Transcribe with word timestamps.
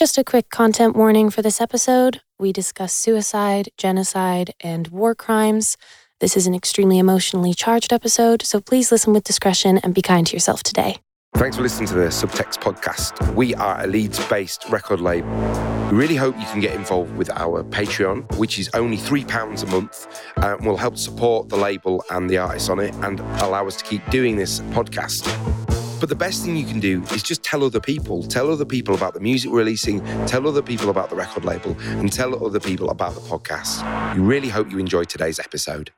Just 0.00 0.16
a 0.16 0.24
quick 0.24 0.48
content 0.48 0.96
warning 0.96 1.28
for 1.28 1.42
this 1.42 1.60
episode. 1.60 2.22
We 2.38 2.54
discuss 2.54 2.94
suicide, 2.94 3.68
genocide, 3.76 4.54
and 4.62 4.88
war 4.88 5.14
crimes. 5.14 5.76
This 6.20 6.38
is 6.38 6.46
an 6.46 6.54
extremely 6.54 6.96
emotionally 6.96 7.52
charged 7.52 7.92
episode, 7.92 8.40
so 8.40 8.62
please 8.62 8.90
listen 8.90 9.12
with 9.12 9.24
discretion 9.24 9.76
and 9.76 9.94
be 9.94 10.00
kind 10.00 10.26
to 10.26 10.32
yourself 10.32 10.62
today. 10.62 10.96
Thanks 11.34 11.58
for 11.58 11.62
listening 11.62 11.86
to 11.88 11.94
the 11.96 12.06
Subtext 12.06 12.62
podcast. 12.62 13.34
We 13.34 13.54
are 13.56 13.84
a 13.84 13.86
Leeds 13.86 14.26
based 14.30 14.64
record 14.70 15.02
label. 15.02 15.28
We 15.90 15.98
really 15.98 16.16
hope 16.16 16.34
you 16.38 16.46
can 16.46 16.60
get 16.60 16.74
involved 16.74 17.14
with 17.14 17.28
our 17.32 17.62
Patreon, 17.62 18.38
which 18.38 18.58
is 18.58 18.70
only 18.72 18.96
£3 18.96 19.62
a 19.62 19.66
month 19.66 20.06
uh, 20.38 20.56
and 20.56 20.66
will 20.66 20.78
help 20.78 20.96
support 20.96 21.50
the 21.50 21.58
label 21.58 22.02
and 22.10 22.30
the 22.30 22.38
artists 22.38 22.70
on 22.70 22.78
it 22.78 22.94
and 23.02 23.20
allow 23.42 23.66
us 23.66 23.76
to 23.76 23.84
keep 23.84 24.08
doing 24.08 24.36
this 24.36 24.60
podcast. 24.70 25.26
But 26.00 26.08
the 26.08 26.16
best 26.16 26.42
thing 26.42 26.56
you 26.56 26.64
can 26.64 26.80
do 26.80 27.02
is 27.12 27.22
just 27.22 27.42
tell 27.42 27.62
other 27.62 27.78
people. 27.78 28.22
Tell 28.22 28.50
other 28.50 28.64
people 28.64 28.94
about 28.94 29.12
the 29.12 29.20
music 29.20 29.50
we're 29.50 29.58
releasing, 29.58 30.02
tell 30.24 30.48
other 30.48 30.62
people 30.62 30.88
about 30.88 31.10
the 31.10 31.14
record 31.14 31.44
label, 31.44 31.76
and 31.80 32.10
tell 32.10 32.42
other 32.42 32.58
people 32.58 32.88
about 32.88 33.14
the 33.14 33.20
podcast. 33.20 34.14
We 34.14 34.22
really 34.22 34.48
hope 34.48 34.70
you 34.70 34.78
enjoyed 34.78 35.10
today's 35.10 35.38
episode. 35.38 35.90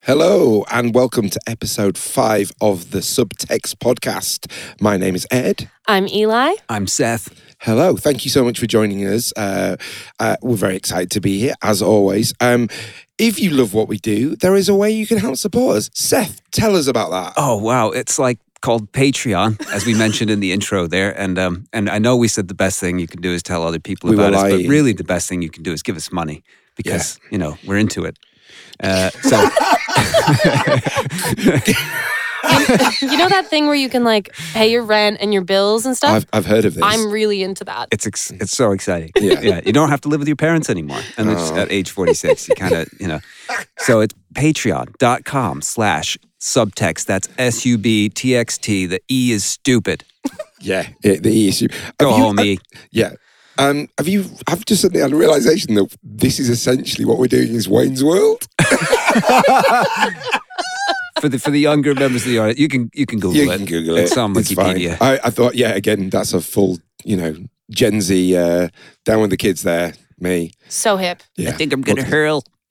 Hello, 0.00 0.64
and 0.70 0.94
welcome 0.94 1.28
to 1.28 1.38
episode 1.46 1.98
five 1.98 2.52
of 2.62 2.90
the 2.90 3.00
Subtext 3.00 3.76
podcast. 3.76 4.50
My 4.80 4.96
name 4.96 5.14
is 5.14 5.26
Ed. 5.30 5.70
I'm 5.86 6.08
Eli. 6.08 6.54
I'm 6.70 6.86
Seth. 6.86 7.38
Hello, 7.60 7.96
thank 7.96 8.24
you 8.24 8.30
so 8.30 8.42
much 8.42 8.58
for 8.58 8.66
joining 8.66 9.06
us. 9.06 9.30
Uh, 9.36 9.76
uh, 10.20 10.36
we're 10.40 10.56
very 10.56 10.74
excited 10.74 11.10
to 11.10 11.20
be 11.20 11.38
here, 11.38 11.54
as 11.62 11.82
always. 11.82 12.32
Um, 12.40 12.70
if 13.18 13.38
you 13.38 13.50
love 13.50 13.74
what 13.74 13.88
we 13.88 13.98
do, 13.98 14.36
there 14.36 14.56
is 14.56 14.70
a 14.70 14.74
way 14.74 14.90
you 14.90 15.06
can 15.06 15.18
help 15.18 15.36
support 15.36 15.76
us. 15.76 15.90
Seth, 15.92 16.40
tell 16.50 16.74
us 16.74 16.86
about 16.86 17.10
that. 17.10 17.34
Oh 17.36 17.58
wow, 17.58 17.90
it's 17.90 18.18
like 18.18 18.38
called 18.62 18.90
Patreon, 18.92 19.60
as 19.72 19.84
we 19.84 19.92
mentioned 19.94 20.30
in 20.30 20.40
the 20.40 20.52
intro 20.52 20.86
there, 20.86 21.12
and 21.20 21.38
um, 21.38 21.66
and 21.72 21.90
I 21.90 21.98
know 21.98 22.16
we 22.16 22.28
said 22.28 22.48
the 22.48 22.54
best 22.54 22.80
thing 22.80 22.98
you 22.98 23.06
can 23.06 23.20
do 23.20 23.30
is 23.32 23.42
tell 23.42 23.62
other 23.62 23.78
people 23.80 24.08
We 24.10 24.16
about 24.16 24.32
will 24.32 24.38
us, 24.38 24.52
but 24.52 24.68
really 24.68 24.92
the 24.94 25.04
best 25.04 25.28
thing 25.28 25.42
you 25.42 25.50
can 25.50 25.62
do 25.62 25.72
is 25.72 25.82
give 25.82 25.96
us 25.96 26.10
money 26.10 26.42
because 26.76 27.18
you 27.30 27.36
know 27.38 27.58
we're 27.66 27.76
into 27.78 28.04
it. 28.06 28.18
Uh, 28.82 29.10
so 29.10 29.36
you 33.00 33.16
know 33.16 33.28
that 33.28 33.46
thing 33.48 33.66
where 33.66 33.74
you 33.74 33.88
can 33.88 34.02
like 34.04 34.32
pay 34.52 34.70
your 34.70 34.82
rent 34.82 35.18
and 35.20 35.32
your 35.32 35.42
bills 35.44 35.86
and 35.86 35.96
stuff? 35.96 36.14
I've, 36.14 36.26
I've 36.32 36.46
heard 36.46 36.64
of 36.64 36.74
this. 36.74 36.82
I'm 36.84 37.10
really 37.10 37.42
into 37.42 37.64
that. 37.64 37.88
it's 37.92 38.06
ex- 38.06 38.30
it's 38.32 38.52
so 38.52 38.72
exciting. 38.72 39.10
Yeah. 39.16 39.40
yeah, 39.42 39.60
you 39.64 39.72
don't 39.72 39.90
have 39.90 40.00
to 40.02 40.08
live 40.08 40.20
with 40.20 40.28
your 40.28 40.36
parents 40.36 40.68
anymore, 40.70 41.00
and 41.16 41.28
Oh. 41.30 41.56
at 41.56 41.70
age 41.70 41.90
forty 41.90 42.14
six, 42.14 42.48
you 42.48 42.54
kind 42.54 42.74
of 42.74 42.88
you 42.98 43.06
know. 43.08 43.20
So 43.78 44.00
it's 44.00 44.14
Patreon.com 44.34 45.62
slash 45.62 46.18
subtext. 46.42 47.06
That's 47.06 47.28
S 47.38 47.64
U 47.64 47.78
B 47.78 48.08
T 48.08 48.34
X 48.36 48.58
T. 48.58 48.84
The 48.86 49.00
E 49.08 49.30
is 49.32 49.44
stupid. 49.44 50.04
yeah, 50.60 50.88
it, 51.02 51.22
the 51.22 51.48
issue. 51.48 51.68
Go 51.98 52.10
Have 52.10 52.18
you- 52.18 52.24
home, 52.24 52.38
uh, 52.38 52.42
E. 52.42 52.58
yeah. 52.90 53.12
Um, 53.58 53.88
have 53.98 54.08
you? 54.08 54.24
I've 54.48 54.64
just 54.64 54.80
suddenly 54.82 55.02
had 55.02 55.12
a 55.12 55.16
realization 55.16 55.74
that 55.74 55.94
this 56.02 56.38
is 56.40 56.48
essentially 56.48 57.04
what 57.04 57.18
we're 57.18 57.26
doing 57.26 57.48
is 57.54 57.68
Wayne's 57.68 58.02
World. 58.02 58.48
for 61.20 61.28
the 61.28 61.38
for 61.38 61.50
the 61.50 61.60
younger 61.60 61.94
members 61.94 62.22
of 62.24 62.28
the 62.30 62.38
audience, 62.38 62.58
you 62.58 62.68
can 62.68 62.90
you 62.94 63.04
can 63.06 63.18
Google 63.20 63.36
You 63.36 63.50
it. 63.52 63.56
can 63.58 63.66
Google 63.66 63.96
It's 63.98 64.12
it. 64.12 64.18
on 64.18 64.36
It's 64.38 64.52
fine. 64.54 64.76
Wikipedia. 64.76 64.96
I, 65.02 65.20
I 65.24 65.30
thought, 65.30 65.54
yeah, 65.54 65.74
again, 65.74 66.08
that's 66.08 66.32
a 66.32 66.40
full, 66.40 66.78
you 67.04 67.16
know, 67.16 67.36
Gen 67.70 68.00
Z 68.00 68.36
uh, 68.36 68.68
down 69.04 69.20
with 69.20 69.30
the 69.30 69.36
kids 69.36 69.62
there. 69.62 69.92
Me. 70.18 70.52
So 70.68 70.96
hip. 70.96 71.22
Yeah. 71.36 71.50
I 71.50 71.52
think 71.52 71.72
I'm 71.74 71.82
gonna 71.82 72.04
hurl. 72.04 72.44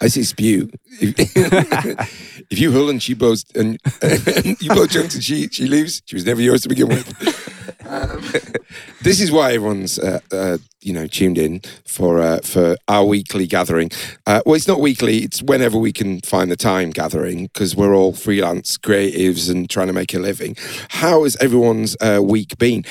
I 0.00 0.08
say 0.08 0.22
spew. 0.22 0.70
If, 1.00 1.14
if 2.50 2.58
you 2.58 2.72
hull 2.72 2.90
and 2.90 3.02
she 3.02 3.14
blows 3.14 3.44
and, 3.54 3.78
and 4.02 4.60
you 4.60 4.70
blow 4.70 4.86
chunks 4.86 5.14
and 5.14 5.24
she 5.24 5.48
she 5.48 5.66
leaves, 5.66 6.02
she 6.06 6.16
was 6.16 6.26
never 6.26 6.40
yours 6.40 6.62
to 6.62 6.68
begin 6.68 6.88
with. 6.88 7.70
Um, 7.86 8.22
this 9.02 9.20
is 9.20 9.32
why 9.32 9.52
everyone's 9.52 9.98
uh, 9.98 10.20
uh, 10.32 10.58
you 10.80 10.92
know 10.92 11.06
tuned 11.06 11.38
in 11.38 11.60
for 11.86 12.20
uh, 12.20 12.40
for 12.42 12.76
our 12.88 13.04
weekly 13.04 13.46
gathering. 13.46 13.90
Uh, 14.26 14.42
well, 14.46 14.54
it's 14.54 14.68
not 14.68 14.80
weekly; 14.80 15.18
it's 15.18 15.42
whenever 15.42 15.78
we 15.78 15.92
can 15.92 16.20
find 16.20 16.50
the 16.50 16.56
time 16.56 16.90
gathering 16.90 17.44
because 17.46 17.74
we're 17.74 17.94
all 17.94 18.12
freelance 18.12 18.78
creatives 18.78 19.50
and 19.50 19.68
trying 19.68 19.88
to 19.88 19.92
make 19.92 20.14
a 20.14 20.18
living. 20.18 20.56
How 20.88 21.24
has 21.24 21.36
everyone's 21.36 21.96
uh, 22.00 22.20
week 22.22 22.56
been? 22.58 22.84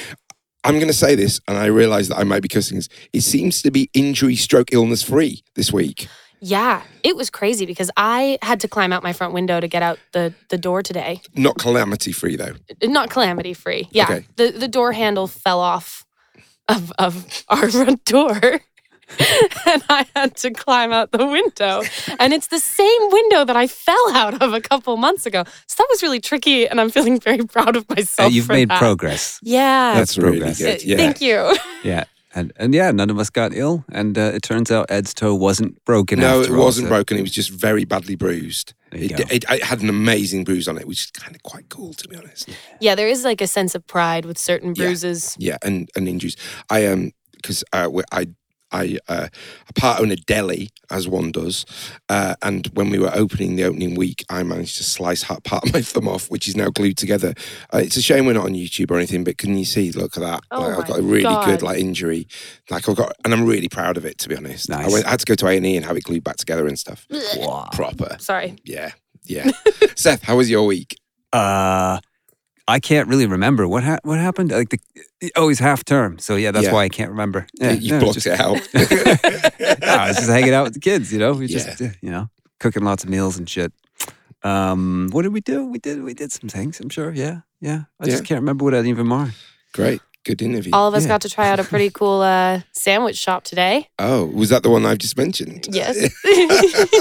I'm 0.65 0.75
going 0.75 0.87
to 0.87 0.93
say 0.93 1.15
this, 1.15 1.39
and 1.47 1.57
I 1.57 1.67
realise 1.67 2.09
that 2.09 2.17
I 2.17 2.23
might 2.25 2.41
be 2.41 2.49
cussing 2.49 2.77
this. 2.77 2.89
It 3.13 3.21
seems 3.21 3.61
to 3.61 3.71
be 3.71 3.89
injury, 3.93 4.35
stroke, 4.35 4.73
illness 4.73 5.01
free 5.01 5.41
this 5.55 5.71
week. 5.71 6.09
Yeah, 6.41 6.83
it 7.03 7.15
was 7.15 7.29
crazy 7.29 7.65
because 7.65 7.91
I 7.97 8.37
had 8.41 8.59
to 8.61 8.67
climb 8.67 8.93
out 8.93 9.03
my 9.03 9.13
front 9.13 9.33
window 9.33 9.59
to 9.59 9.67
get 9.67 9.81
out 9.83 9.99
the, 10.13 10.33
the 10.49 10.57
door 10.57 10.81
today. 10.81 11.21
Not 11.35 11.57
calamity 11.57 12.11
free 12.11 12.35
though. 12.37 12.53
Not 12.83 13.09
calamity 13.09 13.53
free. 13.53 13.87
Yeah. 13.91 14.03
Okay. 14.05 14.25
The 14.37 14.51
the 14.51 14.67
door 14.67 14.93
handle 14.93 15.27
fell 15.27 15.59
off 15.59 16.05
of 16.67 16.91
of 16.97 17.43
our 17.49 17.69
front 17.69 18.05
door. 18.05 18.61
and 19.65 19.83
I 19.89 20.05
had 20.15 20.35
to 20.37 20.51
climb 20.51 20.91
out 20.91 21.11
the 21.11 21.25
window. 21.25 21.81
And 22.19 22.31
it's 22.31 22.45
the 22.47 22.59
same 22.59 23.01
window 23.11 23.43
that 23.43 23.55
I 23.57 23.65
fell 23.65 24.11
out 24.15 24.39
of 24.43 24.53
a 24.53 24.61
couple 24.61 24.95
months 24.97 25.25
ago. 25.25 25.43
So 25.65 25.75
that 25.79 25.87
was 25.89 26.03
really 26.03 26.19
tricky 26.19 26.67
and 26.67 26.79
I'm 26.79 26.91
feeling 26.91 27.19
very 27.19 27.39
proud 27.43 27.75
of 27.75 27.85
Uh, 27.89 27.95
myself. 27.95 28.31
you've 28.31 28.45
for 28.45 28.53
made 28.53 28.69
that. 28.69 28.77
progress. 28.77 29.39
Yeah. 29.41 29.95
That's 29.95 30.15
really 30.15 30.37
progress. 30.37 30.59
good. 30.59 30.77
Uh, 30.77 30.83
Yeah. 30.85 30.97
Thank 30.97 31.21
you. 31.21 31.57
Yeah. 31.83 32.03
And 32.35 32.53
and 32.57 32.73
yeah, 32.73 32.91
none 32.91 33.09
of 33.09 33.17
us 33.17 33.29
got 33.29 33.53
ill, 33.55 33.83
and 33.91 34.17
uh, 34.17 34.31
it 34.35 34.43
turns 34.43 34.69
out 34.71 34.85
Ed's 34.89 35.13
toe 35.13 35.33
wasn't 35.33 35.83
broken. 35.85 36.19
No, 36.19 36.41
it 36.41 36.49
all, 36.51 36.57
wasn't 36.65 36.85
so- 36.85 36.89
broken. 36.89 37.17
It 37.17 37.21
was 37.21 37.31
just 37.31 37.49
very 37.49 37.85
badly 37.85 38.15
bruised. 38.15 38.73
There 38.91 38.99
you 39.01 39.05
It, 39.07 39.17
go. 39.17 39.23
it, 39.31 39.45
it 39.49 39.63
had 39.63 39.81
an 39.81 39.89
amazing 39.89 40.43
bruise 40.43 40.67
on 40.67 40.77
it, 40.77 40.87
which 40.87 41.01
is 41.05 41.11
kind 41.11 41.35
of 41.35 41.43
quite 41.43 41.69
cool, 41.69 41.93
to 41.93 42.07
be 42.07 42.15
honest. 42.15 42.49
Yeah, 42.79 42.95
there 42.95 43.07
is 43.07 43.23
like 43.23 43.41
a 43.41 43.47
sense 43.47 43.73
of 43.75 43.85
pride 43.87 44.25
with 44.25 44.37
certain 44.37 44.73
bruises. 44.73 45.35
Yeah, 45.39 45.57
and, 45.63 45.89
and 45.95 46.07
injuries. 46.07 46.35
I 46.69 46.85
um 46.87 47.11
because 47.35 47.63
uh, 47.73 47.89
I 48.11 48.27
I 48.71 48.97
uh, 49.07 49.27
I 49.31 49.79
part 49.79 50.01
own 50.01 50.11
a 50.11 50.15
deli 50.15 50.69
as 50.91 51.07
one 51.07 51.31
does, 51.31 51.65
uh, 52.09 52.35
and 52.41 52.67
when 52.73 52.89
we 52.89 52.99
were 52.99 53.11
opening 53.13 53.55
the 53.55 53.63
opening 53.63 53.95
week, 53.95 54.25
I 54.29 54.43
managed 54.43 54.77
to 54.77 54.83
slice 54.83 55.23
ha- 55.23 55.39
part 55.43 55.65
of 55.65 55.73
my 55.73 55.81
thumb 55.81 56.07
off, 56.07 56.29
which 56.29 56.47
is 56.47 56.55
now 56.55 56.69
glued 56.69 56.97
together. 56.97 57.33
Uh, 57.73 57.79
it's 57.79 57.97
a 57.97 58.01
shame 58.01 58.25
we're 58.25 58.33
not 58.33 58.45
on 58.45 58.53
YouTube 58.53 58.91
or 58.91 58.97
anything, 58.97 59.23
but 59.23 59.37
can 59.37 59.57
you 59.57 59.65
see? 59.65 59.91
Look 59.91 60.17
at 60.17 60.21
that! 60.21 60.41
Oh 60.51 60.61
like, 60.61 60.79
I've 60.79 60.87
got 60.87 60.99
a 60.99 61.03
really 61.03 61.23
God. 61.23 61.45
good 61.45 61.61
like 61.61 61.79
injury. 61.79 62.27
Like 62.69 62.87
I've 62.87 62.95
got, 62.95 63.13
and 63.23 63.33
I'm 63.33 63.45
really 63.45 63.69
proud 63.69 63.97
of 63.97 64.05
it. 64.05 64.17
To 64.19 64.29
be 64.29 64.35
honest, 64.35 64.71
I, 64.71 64.87
went, 64.87 65.05
I 65.05 65.11
had 65.11 65.19
to 65.19 65.25
go 65.25 65.35
to 65.35 65.47
A 65.47 65.57
and 65.57 65.65
E 65.65 65.75
and 65.75 65.85
have 65.85 65.97
it 65.97 66.03
glued 66.03 66.23
back 66.23 66.37
together 66.37 66.67
and 66.67 66.77
stuff. 66.77 67.07
Wow. 67.37 67.69
Proper. 67.73 68.17
Sorry. 68.19 68.55
Yeah, 68.63 68.91
yeah. 69.23 69.51
Seth, 69.95 70.23
how 70.23 70.37
was 70.37 70.49
your 70.49 70.65
week? 70.65 70.97
Uh, 71.31 71.99
I 72.69 72.79
can't 72.79 73.07
really 73.09 73.25
remember 73.27 73.67
what 73.67 73.83
ha- 73.83 73.99
what 74.03 74.19
happened. 74.19 74.51
Like 74.51 74.69
the 74.69 74.79
oh, 75.35 75.49
it's 75.49 75.59
half 75.59 75.83
term, 75.83 76.19
so 76.19 76.35
yeah, 76.35 76.51
that's 76.51 76.65
Yeah. 76.67 76.73
why 76.73 76.83
I 76.85 76.89
can't 76.89 77.09
remember. 77.11 77.47
Yeah, 77.59 77.71
you 77.71 77.91
no, 77.93 77.99
blocked 77.99 78.15
just, 78.15 78.27
it 78.27 78.39
out. 78.39 78.57
yeah, 78.73 79.75
I 79.83 80.07
was 80.07 80.17
just 80.17 80.29
hanging 80.29 80.53
out 80.53 80.63
with 80.65 80.73
the 80.73 80.79
kids, 80.79 81.11
you 81.11 81.19
know. 81.19 81.33
We 81.33 81.47
Yeah. 81.47 81.75
just 81.75 81.81
you 82.01 82.11
know 82.11 82.29
cooking 82.59 82.83
lots 82.83 83.03
of 83.03 83.09
meals 83.09 83.37
and 83.37 83.49
shit. 83.49 83.71
Um, 84.43 85.09
what 85.11 85.23
did 85.23 85.33
we 85.33 85.41
do? 85.41 85.65
We 85.65 85.79
did 85.79 86.03
we 86.03 86.13
did 86.13 86.31
some 86.31 86.49
things. 86.49 86.79
I'm 86.79 86.89
sure. 86.89 87.11
Yeah, 87.13 87.41
yeah. 87.59 87.83
I 87.99 88.05
Yeah. 88.05 88.11
just 88.11 88.25
can't 88.25 88.39
remember 88.41 88.63
what 88.65 88.73
I 88.73 88.77
of 88.79 88.97
them 88.97 89.11
are. 89.11 89.31
Great, 89.73 90.01
good 90.23 90.41
interview. 90.41 90.71
All 90.73 90.87
of 90.87 90.93
us 90.93 91.03
Yeah. 91.03 91.09
got 91.09 91.21
to 91.21 91.29
try 91.29 91.49
out 91.49 91.59
a 91.59 91.63
pretty 91.63 91.89
cool 91.89 92.21
uh, 92.21 92.61
sandwich 92.71 93.17
shop 93.17 93.43
today. 93.43 93.87
oh, 93.99 94.25
was 94.25 94.49
that 94.49 94.63
the 94.63 94.69
one 94.69 94.85
I've 94.85 94.97
just 94.99 95.17
mentioned? 95.17 95.67
Yes. 95.71 95.97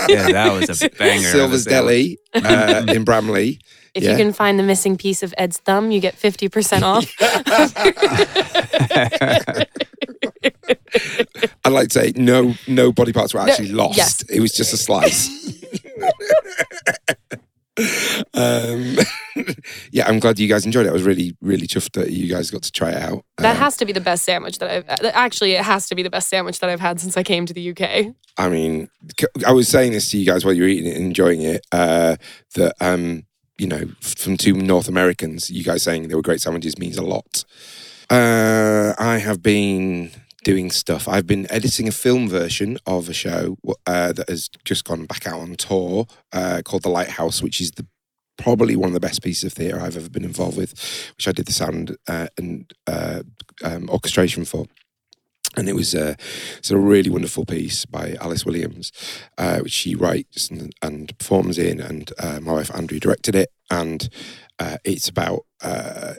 Yeah, 0.08 0.30
that 0.32 0.68
was 0.68 0.82
a 0.82 0.88
banger. 0.98 1.18
of 1.20 1.24
a 1.24 1.30
Silver's. 1.30 1.64
Deli 1.64 2.18
uh, 2.34 2.84
in 2.88 3.04
Bramley. 3.04 3.60
If 3.94 4.04
Yeah. 4.04 4.12
you 4.12 4.16
can 4.16 4.32
find 4.32 4.58
the 4.58 4.62
missing 4.62 4.96
piece 4.96 5.22
of 5.22 5.34
Ed's 5.38 5.58
thumb, 5.58 5.90
you 5.90 6.00
get 6.00 6.14
50% 6.16 6.82
off. 6.82 7.12
I'd 11.64 11.72
like 11.72 11.88
to 11.88 11.94
say 12.00 12.12
no, 12.16 12.54
no 12.66 12.92
body 12.92 13.12
parts 13.12 13.34
were 13.34 13.40
actually 13.40 13.72
lost. 13.72 13.96
yes. 13.96 14.22
It 14.30 14.40
was 14.40 14.52
just 14.52 14.72
a 14.72 14.76
slice. 14.76 15.28
um, 18.34 18.96
yeah, 19.92 20.06
I'm 20.08 20.18
glad 20.18 20.38
you 20.38 20.48
guys 20.48 20.66
enjoyed 20.66 20.86
it. 20.86 20.90
I 20.90 20.92
was 20.92 21.02
really, 21.04 21.36
really 21.40 21.66
chuffed 21.66 21.92
that 21.92 22.10
you 22.10 22.28
guys 22.28 22.50
got 22.50 22.62
to 22.62 22.72
try 22.72 22.90
it 22.90 23.02
out. 23.02 23.24
That 23.38 23.56
Um, 23.56 23.62
has 23.62 23.76
to 23.78 23.84
be 23.84 23.92
the 23.92 24.00
best 24.00 24.24
sandwich 24.24 24.58
that 24.58 24.70
I've 24.70 25.04
actually 25.14 25.52
it 25.52 25.64
has 25.64 25.88
to 25.88 25.94
be 25.94 26.02
the 26.02 26.10
best 26.10 26.28
sandwich 26.28 26.58
that 26.60 26.70
I've 26.70 26.80
had 26.80 27.00
since 27.00 27.16
I 27.16 27.22
came 27.22 27.46
to 27.46 27.54
the 27.54 27.70
UK. 27.70 28.14
I 28.36 28.48
mean, 28.48 28.88
I 29.46 29.52
was 29.52 29.68
saying 29.68 29.92
this 29.92 30.10
to 30.10 30.18
you 30.18 30.26
guys 30.26 30.44
while 30.44 30.54
you 30.54 30.62
were 30.62 30.68
eating 30.68 30.90
it 30.90 30.96
and 30.96 31.06
enjoying 31.06 31.42
it. 31.42 31.64
Uh, 31.70 32.16
that 32.54 32.74
um, 32.80 33.24
you 33.58 33.66
know, 33.66 33.90
from 34.00 34.36
two 34.36 34.54
North 34.54 34.88
Americans, 34.88 35.50
you 35.50 35.64
guys 35.64 35.82
saying 35.82 36.08
they 36.08 36.14
were 36.14 36.22
great 36.22 36.40
sandwiches 36.40 36.78
means 36.78 36.96
a 36.96 37.02
lot. 37.02 37.44
Uh, 38.08 38.94
I 38.98 39.18
have 39.18 39.42
been 39.42 40.12
doing 40.44 40.70
stuff. 40.70 41.08
I've 41.08 41.26
been 41.26 41.50
editing 41.50 41.88
a 41.88 41.92
film 41.92 42.28
version 42.28 42.78
of 42.86 43.08
a 43.08 43.12
show 43.12 43.58
uh, 43.86 44.12
that 44.12 44.28
has 44.28 44.48
just 44.64 44.84
gone 44.84 45.04
back 45.04 45.26
out 45.26 45.40
on 45.40 45.56
tour 45.56 46.06
uh, 46.32 46.62
called 46.64 46.84
The 46.84 46.88
Lighthouse, 46.88 47.42
which 47.42 47.60
is 47.60 47.72
the 47.72 47.86
probably 48.38 48.76
one 48.76 48.88
of 48.88 48.94
the 48.94 49.00
best 49.00 49.22
pieces 49.22 49.44
of 49.44 49.52
theatre 49.52 49.80
I've 49.80 49.96
ever 49.96 50.08
been 50.08 50.24
involved 50.24 50.56
with, 50.56 50.72
which 51.16 51.26
I 51.26 51.32
did 51.32 51.46
the 51.46 51.52
sound 51.52 51.96
uh, 52.06 52.28
and 52.38 52.72
uh, 52.86 53.22
um, 53.64 53.90
orchestration 53.90 54.44
for. 54.44 54.66
And 55.58 55.68
it 55.68 55.74
was 55.74 55.92
uh, 55.92 56.14
a 56.70 56.76
really 56.76 57.10
wonderful 57.10 57.44
piece 57.44 57.84
by 57.84 58.16
Alice 58.20 58.46
Williams, 58.46 58.92
uh, 59.36 59.58
which 59.58 59.72
she 59.72 59.96
writes 59.96 60.48
and, 60.50 60.72
and 60.82 61.18
performs 61.18 61.58
in, 61.58 61.80
and 61.80 62.12
uh, 62.20 62.38
my 62.40 62.52
wife 62.52 62.72
Andrew 62.72 63.00
directed 63.00 63.34
it, 63.34 63.50
and 63.68 64.08
uh, 64.60 64.76
it's 64.84 65.08
about 65.08 65.40
uh, 65.60 66.14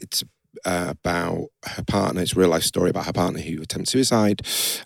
it's 0.00 0.24
uh, 0.64 0.94
about 1.02 1.48
her 1.66 1.84
partner. 1.84 2.22
It's 2.22 2.34
a 2.34 2.40
real 2.40 2.48
life 2.48 2.62
story 2.62 2.88
about 2.88 3.04
her 3.04 3.12
partner 3.12 3.40
who 3.40 3.60
attempts 3.60 3.92
suicide 3.92 4.40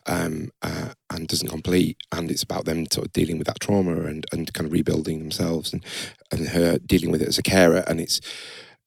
um, 0.07 0.51
and 0.63 1.29
doesn't 1.29 1.49
complete. 1.49 1.97
And 2.11 2.31
it's 2.31 2.43
about 2.43 2.65
them 2.65 2.87
sort 2.91 3.07
of 3.07 3.13
dealing 3.13 3.39
with 3.39 3.47
that 3.47 3.61
trauma 3.61 4.03
and, 4.03 4.27
and 4.33 4.53
kind 4.53 4.67
of 4.67 4.73
rebuilding 4.73 5.21
themselves 5.21 5.73
and, 5.73 5.85
and 6.31 6.49
her 6.49 6.79
dealing 6.79 7.13
with 7.13 7.23
it 7.23 7.29
as 7.29 7.39
a 7.39 7.43
carer. 7.43 7.85
And 7.87 8.01
it's 8.01 8.21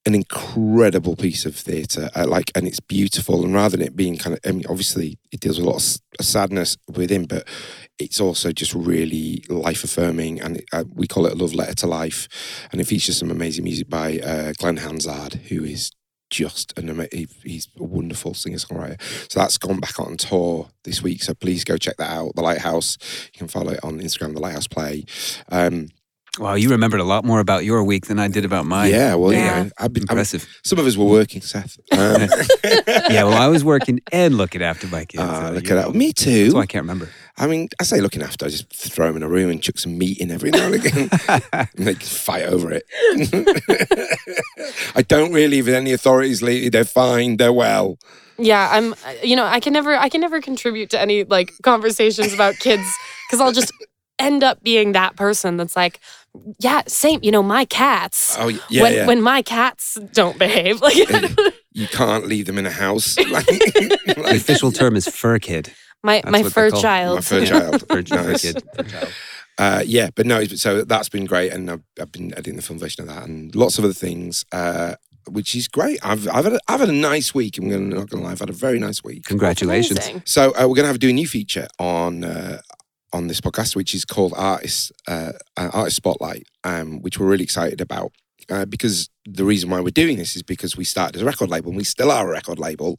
an 0.06 0.14
incredible 0.14 1.16
piece 1.16 1.44
of 1.44 1.56
theatre, 1.56 2.08
uh, 2.14 2.26
like, 2.26 2.52
and 2.54 2.66
it's 2.66 2.80
beautiful. 2.80 3.44
And 3.44 3.52
rather 3.52 3.76
than 3.76 3.86
it 3.86 3.96
being 3.96 4.16
kind 4.16 4.34
of, 4.34 4.40
I 4.46 4.52
mean, 4.52 4.64
obviously, 4.68 5.18
it 5.32 5.40
deals 5.40 5.58
with 5.58 5.66
a 5.66 5.70
lot 5.70 5.76
of 6.20 6.24
sadness 6.24 6.76
within, 6.88 7.26
but 7.26 7.46
it's 7.98 8.20
also 8.20 8.52
just 8.52 8.72
really 8.72 9.42
life 9.48 9.82
affirming. 9.82 10.40
And 10.40 10.58
it, 10.58 10.64
uh, 10.72 10.84
we 10.94 11.08
call 11.08 11.26
it 11.26 11.32
a 11.32 11.36
love 11.36 11.54
letter 11.54 11.74
to 11.74 11.86
life. 11.88 12.28
And 12.70 12.80
it 12.80 12.86
features 12.86 13.18
some 13.18 13.30
amazing 13.32 13.64
music 13.64 13.88
by 13.90 14.18
uh, 14.20 14.52
Glen 14.56 14.76
Hansard, 14.78 15.34
who 15.48 15.64
is 15.64 15.90
just 16.30 16.76
an 16.78 16.88
ama- 16.88 17.08
he- 17.12 17.28
he's 17.44 17.68
a 17.78 17.82
wonderful 17.84 18.34
singer 18.34 18.58
songwriter. 18.58 19.00
So 19.30 19.40
that's 19.40 19.58
gone 19.58 19.80
back 19.80 19.98
on 19.98 20.16
tour 20.16 20.68
this 20.84 21.02
week. 21.02 21.22
So 21.22 21.34
please 21.34 21.64
go 21.64 21.76
check 21.76 21.96
that 21.96 22.10
out. 22.10 22.34
The 22.36 22.42
Lighthouse. 22.42 22.96
You 23.32 23.38
can 23.38 23.48
follow 23.48 23.72
it 23.72 23.80
on 23.82 24.00
Instagram. 24.00 24.34
The 24.34 24.40
Lighthouse 24.40 24.66
Play. 24.68 25.04
Um, 25.50 25.88
Wow, 26.38 26.54
you 26.54 26.68
remembered 26.70 27.00
a 27.00 27.04
lot 27.04 27.24
more 27.24 27.40
about 27.40 27.64
your 27.64 27.82
week 27.82 28.06
than 28.06 28.18
I 28.18 28.28
did 28.28 28.44
about 28.44 28.66
mine. 28.66 28.90
yeah, 28.90 29.14
well, 29.14 29.32
Yeah. 29.32 29.64
yeah, 29.64 29.68
I've 29.78 29.92
been. 29.92 30.02
I 30.08 30.12
mean, 30.12 30.18
Impressive. 30.18 30.46
some 30.64 30.78
of 30.78 30.86
us 30.86 30.96
were 30.96 31.06
working, 31.06 31.40
Seth. 31.40 31.78
Um, 31.92 31.98
yeah, 33.10 33.24
well, 33.24 33.32
I 33.34 33.46
was 33.48 33.64
working 33.64 34.00
and 34.12 34.36
looking 34.36 34.62
after 34.62 34.86
my 34.88 35.04
kids. 35.06 35.22
Ah, 35.22 35.46
so 35.48 35.52
look 35.54 35.70
at 35.70 35.74
that. 35.76 35.94
Me 35.94 36.12
too. 36.12 36.44
That's 36.44 36.54
why 36.54 36.60
I 36.62 36.66
can't 36.66 36.82
remember. 36.82 37.08
I 37.38 37.46
mean, 37.46 37.68
I 37.80 37.84
say 37.84 38.00
looking 38.00 38.22
after. 38.22 38.46
I 38.46 38.48
just 38.48 38.72
throw 38.74 39.06
them 39.08 39.16
in 39.16 39.22
a 39.22 39.28
room 39.28 39.50
and 39.50 39.62
chuck 39.62 39.78
some 39.78 39.96
meat 39.98 40.18
in 40.18 40.30
every 40.30 40.50
now 40.50 40.66
and 40.66 40.74
again. 40.74 41.08
and 41.52 41.68
they 41.86 41.94
can 41.94 42.06
fight 42.06 42.44
over 42.44 42.70
it. 42.72 42.84
I 44.94 45.02
don't 45.02 45.32
really 45.32 45.48
leave 45.48 45.68
any 45.68 45.92
authorities. 45.92 46.42
Lately. 46.42 46.68
They're 46.68 46.84
fine. 46.84 47.36
They're 47.36 47.52
well. 47.52 47.98
Yeah, 48.38 48.68
I'm. 48.70 48.94
You 49.22 49.36
know, 49.36 49.44
I 49.46 49.60
can 49.60 49.72
never. 49.72 49.94
I 49.96 50.08
can 50.08 50.20
never 50.20 50.40
contribute 50.40 50.90
to 50.90 51.00
any 51.00 51.24
like 51.24 51.52
conversations 51.62 52.32
about 52.34 52.56
kids 52.58 52.86
because 53.26 53.40
I'll 53.40 53.52
just 53.52 53.72
end 54.18 54.42
up 54.42 54.62
being 54.62 54.92
that 54.92 55.14
person 55.16 55.56
that's 55.58 55.76
like, 55.76 56.00
yeah, 56.58 56.82
same. 56.86 57.20
You 57.22 57.30
know, 57.32 57.42
my 57.42 57.64
cats. 57.64 58.36
Oh 58.38 58.48
yeah, 58.48 58.82
when 58.82 58.92
yeah. 58.94 59.06
when 59.06 59.20
my 59.22 59.42
cats 59.42 59.98
don't 60.12 60.38
behave, 60.38 60.80
like 60.86 60.96
you 61.72 61.86
can't 61.88 62.26
leave 62.26 62.46
them 62.46 62.58
in 62.58 62.66
a 62.66 62.70
house. 62.70 63.16
Like- 63.30 63.46
The 63.46 64.32
official 64.36 64.72
term 64.72 64.96
is 64.96 65.06
fur 65.08 65.38
kid. 65.38 65.72
my 66.02 66.20
That's 66.22 66.32
my 66.32 66.42
fur 66.44 66.70
child. 66.70 67.16
my 67.16 67.20
fur 67.22 67.44
child. 67.46 67.80
Fur, 67.88 68.02
fur 68.02 68.16
Nice. 68.32 68.42
kid. 68.42 68.62
Fur 68.76 68.82
child. 68.84 69.12
Uh, 69.58 69.82
yeah, 69.86 70.10
but 70.14 70.26
no, 70.26 70.44
so 70.44 70.82
that's 70.84 71.08
been 71.08 71.24
great, 71.24 71.50
and 71.50 71.70
I've, 71.70 71.82
I've 71.98 72.12
been 72.12 72.30
editing 72.34 72.56
the 72.56 72.62
film 72.62 72.78
version 72.78 73.08
of 73.08 73.14
that, 73.14 73.24
and 73.26 73.54
lots 73.54 73.78
of 73.78 73.84
other 73.84 73.94
things, 73.94 74.44
uh, 74.52 74.96
which 75.30 75.54
is 75.54 75.66
great. 75.66 75.98
I've 76.04 76.28
I've 76.28 76.44
had 76.44 76.52
a, 76.52 76.60
I've 76.68 76.80
had 76.80 76.90
a 76.90 76.92
nice 77.12 77.34
week. 77.34 77.56
I'm 77.56 77.70
gonna 77.70 77.94
not 77.96 78.10
gonna 78.10 78.22
lie, 78.24 78.32
I've 78.32 78.38
had 78.40 78.50
a 78.50 78.52
very 78.66 78.78
nice 78.78 79.02
week. 79.02 79.24
Congratulations. 79.24 79.98
Amazing. 79.98 80.22
So 80.26 80.50
uh, 80.60 80.66
we're 80.68 80.74
gonna 80.76 80.88
have 80.88 80.96
to 80.96 81.06
do 81.06 81.08
a 81.08 81.12
new 81.14 81.26
feature 81.26 81.68
on 81.78 82.22
uh, 82.22 82.60
on 83.16 83.26
this 83.28 83.40
podcast, 83.40 83.74
which 83.74 83.94
is 83.94 84.04
called 84.04 84.32
Artist 84.36 84.92
uh, 85.08 85.32
uh, 85.56 85.70
Artist 85.72 85.96
Spotlight, 85.96 86.44
um, 86.64 87.00
which 87.02 87.18
we're 87.18 87.26
really 87.32 87.44
excited 87.44 87.80
about. 87.80 88.12
Uh, 88.48 88.64
because 88.64 89.08
the 89.24 89.44
reason 89.44 89.68
why 89.70 89.80
we're 89.80 89.90
doing 89.90 90.18
this 90.18 90.36
is 90.36 90.42
because 90.42 90.76
we 90.76 90.84
started 90.84 91.16
as 91.16 91.22
a 91.22 91.24
record 91.24 91.50
label 91.50 91.70
and 91.70 91.76
we 91.76 91.82
still 91.82 92.12
are 92.12 92.28
a 92.28 92.30
record 92.30 92.60
label. 92.60 92.96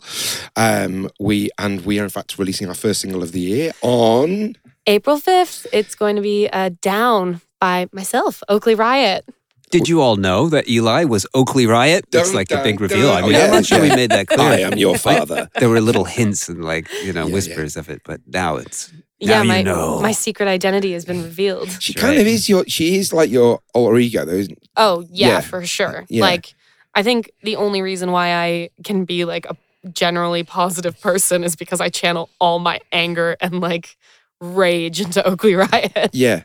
Um, 0.58 1.10
we 1.20 1.50
and 1.58 1.86
we 1.86 2.00
are 2.00 2.04
in 2.04 2.10
fact 2.10 2.38
releasing 2.38 2.68
our 2.68 2.74
first 2.76 3.00
single 3.02 3.24
of 3.24 3.32
the 3.32 3.40
year 3.40 3.72
on 3.82 4.56
April 4.88 5.18
fifth, 5.20 5.68
it's 5.72 5.96
going 5.96 6.16
to 6.18 6.22
be 6.22 6.50
uh, 6.52 6.72
down 6.82 7.40
by 7.62 7.88
myself, 7.94 8.44
Oakley 8.50 8.76
Riot. 8.76 9.24
Did 9.70 9.90
you 9.90 10.02
all 10.02 10.16
know 10.16 10.48
that 10.50 10.70
Eli 10.70 11.04
was 11.04 11.26
Oakley 11.34 11.66
Riot? 11.66 12.06
It's 12.14 12.34
like 12.34 12.48
the 12.48 12.58
big 12.64 12.80
reveal. 12.80 13.12
I 13.12 13.22
mean, 13.22 13.32
yeah, 13.32 13.46
I'm 13.46 13.52
not 13.52 13.66
sure 13.66 13.82
we 13.82 13.90
made 13.90 14.12
that 14.12 14.28
clear. 14.36 14.48
I 14.48 14.60
am 14.60 14.78
your 14.78 14.98
father. 14.98 15.50
There 15.60 15.68
were 15.70 15.82
little 15.82 16.06
hints 16.06 16.48
and 16.48 16.64
like, 16.64 16.88
you 17.04 17.12
know, 17.12 17.24
Yeah, 17.24 17.28
yeah. 17.28 17.34
whispers 17.34 17.76
of 17.76 17.90
it, 17.90 18.02
but 18.06 18.22
now 18.28 18.56
it's 18.56 18.94
Yeah, 19.20 19.38
Now 19.38 19.42
you 19.44 19.48
my 19.48 19.62
know. 19.64 20.00
my 20.02 20.12
secret 20.12 20.48
identity 20.48 20.94
has 20.94 21.04
been 21.06 21.24
revealed. 21.24 21.70
She 21.82 21.94
That's 21.94 22.02
kind 22.06 22.18
right. 22.18 22.22
of 22.22 22.28
is 22.28 22.48
your. 22.48 22.64
She 22.68 22.98
is 22.98 23.12
like 23.14 23.32
your 23.32 23.62
alter 23.74 23.98
ego, 23.98 24.26
though. 24.26 24.34
Isn't 24.34 24.60
Oh 24.76 25.06
yeah, 25.10 25.28
Yeah. 25.28 25.40
for 25.42 25.66
sure. 25.66 26.06
Yeah. 26.10 26.22
Like 26.22 26.54
I 26.94 27.02
think 27.04 27.32
the 27.44 27.56
only 27.56 27.82
reason 27.82 28.12
why 28.12 28.34
I 28.34 28.70
can 28.84 29.06
be 29.06 29.26
like 29.26 29.46
a 29.48 29.56
generally 29.92 30.44
positive 30.44 31.00
person 31.02 31.44
is 31.44 31.56
because 31.56 31.82
I 31.82 31.90
channel 31.90 32.30
all 32.40 32.60
my 32.60 32.80
anger 32.92 33.38
and 33.42 33.60
like 33.60 33.98
rage 34.40 35.02
into 35.02 35.24
Oakley 35.28 35.56
Riot. 35.56 36.10
Yeah, 36.14 36.44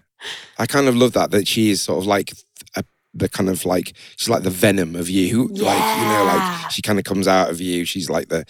I 0.59 0.67
kind 0.67 0.89
of 0.89 0.97
love 0.97 1.13
that. 1.13 1.31
That 1.31 1.47
she 1.49 1.71
is 1.71 1.83
sort 1.83 1.99
of 1.99 2.07
like 2.07 2.33
a, 2.33 2.35
the 3.15 3.29
kind 3.29 3.51
of 3.51 3.65
like 3.65 3.93
she's 4.17 4.29
like 4.29 4.43
the 4.43 4.51
venom 4.51 4.97
of 4.97 5.11
you. 5.11 5.49
Like 5.49 5.99
you 5.99 6.05
know, 6.05 6.25
like 6.27 6.71
she 6.71 6.81
kind 6.83 6.99
of 6.99 7.05
comes 7.05 7.29
out 7.29 7.51
of 7.51 7.61
you. 7.61 7.85
She's 7.85 8.09
like 8.09 8.29
the 8.29 8.45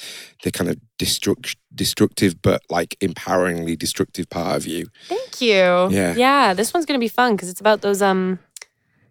the 0.45 0.51
kind 0.53 0.71
of 0.71 0.77
destruct 0.99 1.57
destructive, 1.75 2.41
but 2.43 2.63
like 2.71 2.97
empoweringly 3.01 3.77
destructive 3.77 4.29
part 4.31 4.57
of 4.57 4.67
you. 4.67 4.87
Thank 5.09 5.41
you. 5.41 5.91
Yeah. 5.91 6.15
Yeah, 6.15 6.55
this 6.55 6.73
one's 6.73 6.87
gonna 6.87 6.99
be 6.99 7.09
fun 7.09 7.35
because 7.35 7.49
it's 7.49 7.61
about 7.61 7.81
those 7.81 8.03
um 8.03 8.39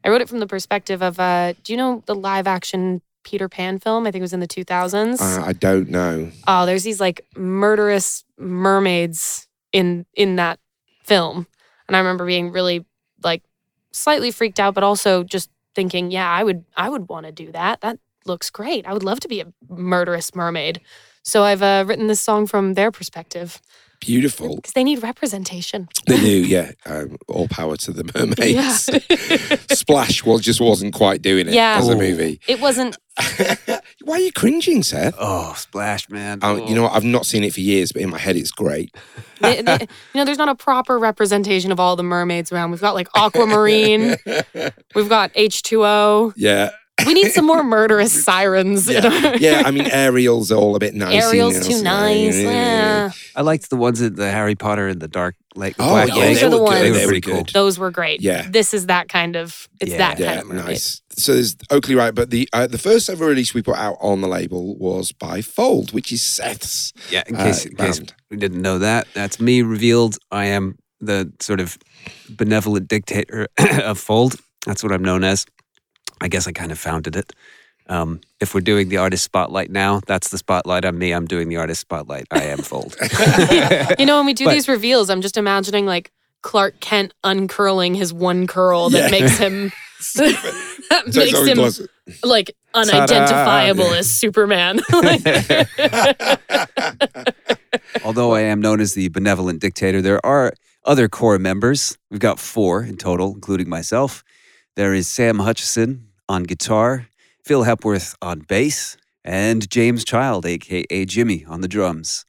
I 0.03 0.09
wrote 0.09 0.21
it 0.21 0.29
from 0.29 0.39
the 0.39 0.47
perspective 0.47 1.01
of 1.03 1.19
uh 1.19 1.53
do 1.63 1.73
you 1.73 1.77
know 1.77 2.01
the 2.05 2.15
live 2.15 2.47
action 2.47 3.01
Peter 3.23 3.47
Pan 3.49 3.77
film? 3.77 4.07
I 4.07 4.11
think 4.11 4.21
it 4.21 4.23
was 4.23 4.33
in 4.33 4.39
the 4.39 4.47
2000s. 4.47 5.21
Uh, 5.21 5.43
I 5.45 5.53
don't 5.53 5.89
know. 5.89 6.31
oh, 6.47 6.65
there's 6.65 6.83
these 6.83 6.99
like 6.99 7.25
murderous 7.35 8.23
mermaids 8.37 9.47
in 9.73 10.05
in 10.13 10.37
that 10.37 10.59
film. 11.03 11.45
And 11.87 11.95
I 11.95 11.99
remember 11.99 12.25
being 12.25 12.51
really 12.51 12.85
like 13.23 13.43
slightly 13.91 14.31
freaked 14.31 14.59
out, 14.59 14.73
but 14.73 14.83
also 14.83 15.23
just 15.23 15.49
thinking, 15.75 16.11
yeah, 16.11 16.29
I 16.29 16.43
would 16.43 16.65
I 16.75 16.89
would 16.89 17.09
want 17.09 17.25
to 17.25 17.31
do 17.31 17.51
that. 17.51 17.81
That 17.81 17.99
looks 18.25 18.49
great. 18.49 18.85
I 18.85 18.93
would 18.93 19.03
love 19.03 19.19
to 19.21 19.27
be 19.27 19.41
a 19.41 19.53
murderous 19.69 20.35
mermaid. 20.35 20.81
So 21.23 21.43
I've 21.43 21.61
uh, 21.61 21.85
written 21.87 22.07
this 22.07 22.21
song 22.21 22.47
from 22.47 22.73
their 22.73 22.91
perspective 22.91 23.61
Beautiful. 24.01 24.55
because 24.57 24.73
they 24.73 24.83
need 24.83 25.01
representation. 25.03 25.87
They 26.07 26.19
do, 26.19 26.43
yeah. 26.45 26.71
Um, 26.85 27.17
all 27.27 27.47
power 27.47 27.77
to 27.77 27.91
the 27.93 28.03
mermaids. 28.15 28.89
Yeah. 28.89 29.57
Splash 29.75 30.25
was 30.25 30.41
just 30.41 30.59
wasn't 30.59 30.93
quite 30.93 31.21
doing 31.21 31.47
it 31.47 31.53
Yeah. 31.53 31.77
as 31.79 31.87
a 31.87 31.93
Oh. 31.93 31.97
movie. 31.97 32.41
It 32.47 32.59
wasn't. 32.59 32.97
Why 34.03 34.15
are 34.15 34.19
you 34.19 34.31
cringing, 34.31 34.81
Seth? 34.83 35.13
oh, 35.19 35.53
splash, 35.55 36.09
man. 36.09 36.39
Oh, 36.41 36.59
Oh. 36.59 36.67
you 36.67 36.73
know 36.75 36.83
what? 36.83 36.93
I've 36.93 37.03
not 37.03 37.25
seen 37.25 37.43
it 37.43 37.53
for 37.53 37.59
years, 37.59 37.91
but 37.91 38.01
in 38.01 38.09
my 38.09 38.17
head 38.17 38.35
it's 38.35 38.51
great. 38.51 38.95
they- 39.41 39.61
they- 39.61 39.79
you 39.81 40.15
know, 40.15 40.25
there's 40.25 40.37
not 40.39 40.49
a 40.49 40.55
proper 40.55 40.97
representation 40.97 41.71
of 41.71 41.79
all 41.79 41.95
the 41.95 42.03
mermaids 42.03 42.51
around. 42.51 42.71
We've 42.71 42.81
got 42.81 42.95
like 42.95 43.07
aquamarine. 43.15 44.15
We've 44.95 45.09
got 45.09 45.31
H2O. 45.35 46.33
Yeah. 46.35 46.71
We 47.05 47.13
need 47.13 47.31
some 47.31 47.45
more 47.45 47.63
murderous 47.63 48.23
sirens. 48.25 48.87
Yeah. 48.89 49.35
yeah, 49.39 49.63
I 49.65 49.71
mean 49.71 49.87
Ariel's 49.91 50.51
all 50.51 50.75
a 50.75 50.79
bit 50.79 50.93
nice. 50.93 51.23
Ariel's 51.23 51.67
too 51.67 51.81
nice. 51.81 52.37
Yeah. 52.37 53.11
I 53.35 53.41
liked 53.41 53.69
the 53.69 53.75
ones 53.77 54.01
in 54.01 54.15
the 54.15 54.29
Harry 54.29 54.55
Potter 54.55 54.87
and 54.87 55.01
the 55.01 55.07
Dark 55.07 55.35
Lake. 55.55 55.75
Oh, 55.79 55.89
Black 55.89 56.09
yeah, 56.09 56.15
Lake. 56.15 56.33
those 56.35 56.43
are 56.43 56.49
the 56.49 56.57
were 56.57 56.63
ones. 56.63 56.79
good. 56.79 56.83
They 56.85 56.89
were 56.91 56.97
They 56.97 57.05
were 57.05 57.07
pretty 57.09 57.21
cool. 57.21 57.37
good. 57.43 57.49
Those 57.53 57.79
were 57.79 57.91
great. 57.91 58.21
Yeah. 58.21 58.47
This 58.49 58.73
is 58.73 58.85
that 58.87 59.09
kind 59.09 59.35
of. 59.35 59.67
It's 59.79 59.91
Yeah. 59.91 59.97
that 59.97 60.09
kind 60.17 60.19
Yeah, 60.19 60.39
of 60.41 60.47
mermaid. 60.47 60.65
nice. 60.65 61.01
So 61.17 61.33
there's 61.33 61.55
Oakley 61.69 61.95
Riot, 61.95 62.15
but 62.15 62.29
the 62.29 62.47
uh, 62.53 62.67
the 62.67 62.77
first 62.77 63.09
ever 63.09 63.25
release 63.25 63.53
we 63.53 63.61
put 63.61 63.75
out 63.75 63.97
on 63.99 64.21
the 64.21 64.27
label 64.27 64.77
was 64.77 65.11
by 65.11 65.41
Fold, 65.41 65.91
which 65.93 66.11
is 66.11 66.23
Seth's. 66.23 66.93
Yeah, 67.09 67.23
in 67.27 67.35
Uh, 67.35 67.43
case, 67.45 67.65
in 67.65 67.75
case 67.75 68.01
we 68.29 68.37
didn't 68.37 68.61
know 68.61 68.79
that, 68.79 69.07
that's 69.13 69.39
me 69.39 69.61
revealed. 69.61 70.17
I 70.31 70.45
am 70.45 70.77
the 71.01 71.31
sort 71.41 71.59
of 71.59 71.77
benevolent 72.29 72.87
dictator 72.87 73.47
of 73.83 73.99
Fold. 73.99 74.35
That's 74.65 74.83
what 74.83 74.91
I'm 74.93 75.03
known 75.03 75.23
as. 75.23 75.45
I 76.21 76.27
guess 76.27 76.47
I 76.47 76.51
kind 76.51 76.71
of 76.71 76.79
founded 76.79 77.15
it. 77.15 77.33
Um, 77.87 78.21
if 78.39 78.53
we're 78.53 78.61
doing 78.61 78.89
the 78.89 78.97
artist 78.97 79.23
spotlight 79.23 79.69
now, 79.71 80.01
that's 80.07 80.29
the 80.29 80.37
spotlight 80.37 80.85
on 80.85 80.97
me. 80.97 81.11
I'm 81.11 81.25
doing 81.25 81.49
the 81.49 81.57
artist 81.57 81.81
spotlight. 81.81 82.27
I 82.31 82.43
am 82.43 82.59
Fold. 82.59 82.95
You 83.99 84.05
know, 84.05 84.17
when 84.17 84.25
we 84.27 84.33
do 84.33 84.45
But- 84.45 84.53
these 84.53 84.67
reveals, 84.69 85.09
I'm 85.09 85.21
just 85.21 85.35
imagining 85.35 85.85
like 85.85 86.11
Clark 86.41 86.79
Kent 86.79 87.13
uncurling 87.23 87.95
his 87.95 88.13
one 88.13 88.47
curl 88.47 88.89
that 88.91 89.11
Yeah. 89.11 89.19
makes 89.19 89.37
him. 89.37 89.71
that 90.15 91.03
it's 91.07 91.17
makes 91.17 91.39
him 91.45 91.57
close. 91.57 91.81
like 92.23 92.55
Ta-da. 92.73 92.89
unidentifiable 92.91 93.93
as 93.93 94.09
Superman. 94.09 94.79
Although 98.03 98.33
I 98.33 98.41
am 98.41 98.61
known 98.61 98.79
as 98.79 98.93
the 98.93 99.09
benevolent 99.09 99.59
dictator, 99.61 100.01
there 100.01 100.23
are 100.25 100.53
other 100.85 101.07
core 101.07 101.37
members. 101.39 101.97
We've 102.09 102.19
got 102.19 102.39
four 102.39 102.83
in 102.83 102.97
total, 102.97 103.33
including 103.33 103.69
myself. 103.69 104.23
There 104.75 104.93
is 104.93 105.07
Sam 105.07 105.39
Hutchison 105.39 106.07
on 106.31 106.43
guitar, 106.43 107.07
Phil 107.43 107.63
Hepworth 107.63 108.15
on 108.21 108.39
bass, 108.39 108.95
and 109.25 109.69
James 109.69 110.05
Child, 110.05 110.45
aka 110.45 111.05
Jimmy, 111.05 111.43
on 111.45 111.59
the 111.59 111.67
drums. 111.67 112.25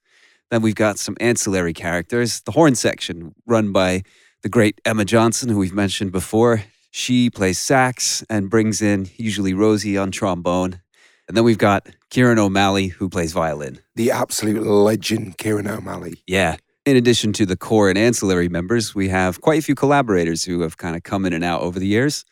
Then 0.51 0.61
we've 0.61 0.75
got 0.75 0.99
some 0.99 1.17
ancillary 1.21 1.73
characters. 1.73 2.41
The 2.41 2.51
horn 2.51 2.75
section, 2.75 3.33
run 3.47 3.71
by 3.71 4.03
the 4.43 4.49
great 4.49 4.81
Emma 4.85 5.05
Johnson, 5.05 5.49
who 5.49 5.59
we've 5.59 5.73
mentioned 5.73 6.11
before. 6.11 6.65
She 6.91 7.31
plays 7.31 7.59
sax 7.59 8.25
and 8.29 8.51
brings 8.51 8.83
in 8.83 9.09
usually 9.17 9.55
Rosie 9.55 9.97
on 9.97 10.11
trombone. 10.11 10.81
And 11.29 11.37
then 11.37 11.45
we've 11.45 11.57
got 11.57 11.89
Kieran 12.11 12.41
O'Malley, 12.41 12.89
who 12.89 13.09
plays 13.09 13.33
violin. 13.33 13.79
The 13.95 14.11
absolute 14.11 14.67
legend, 14.67 15.39
Kieran 15.39 15.69
O'Malley. 15.69 16.23
Yeah. 16.27 16.57
In 16.85 16.97
addition 16.97 17.33
to 17.35 17.47
the 17.47 17.57
core 17.57 17.89
and 17.89 17.97
ancillary 17.97 18.49
members, 18.49 18.97
we 18.97 19.09
have 19.11 19.41
quite 19.41 19.61
a 19.61 19.63
few 19.63 19.77
collaborators 19.77 20.45
who 20.45 20.63
have 20.63 20.77
kind 20.77 20.97
of 20.97 21.05
come 21.05 21.25
in 21.25 21.33
and 21.33 21.45
out 21.45 21.63
over 21.63 21.79
the 21.79 21.87
years. 21.87 22.25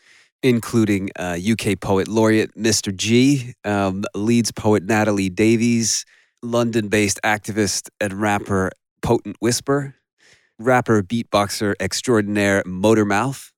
Including 0.42 1.11
uh, 1.18 1.37
UK 1.38 1.78
poet 1.78 2.09
laureate 2.09 2.56
Mr. 2.56 2.94
G, 2.94 3.54
um, 3.64 4.04
Leeds 4.14 4.52
poet 4.52 4.82
Natalie 4.85 5.28
Davies, 5.28 6.06
London 6.42 6.88
based 6.88 7.20
activist 7.25 7.90
and 8.00 8.14
rapper 8.14 8.70
Potent 9.02 9.37
Whisper, 9.40 9.94
rapper 10.59 11.02
beatboxer 11.02 11.75
extraordinaire 11.78 12.62
Motormouth, 12.64 13.52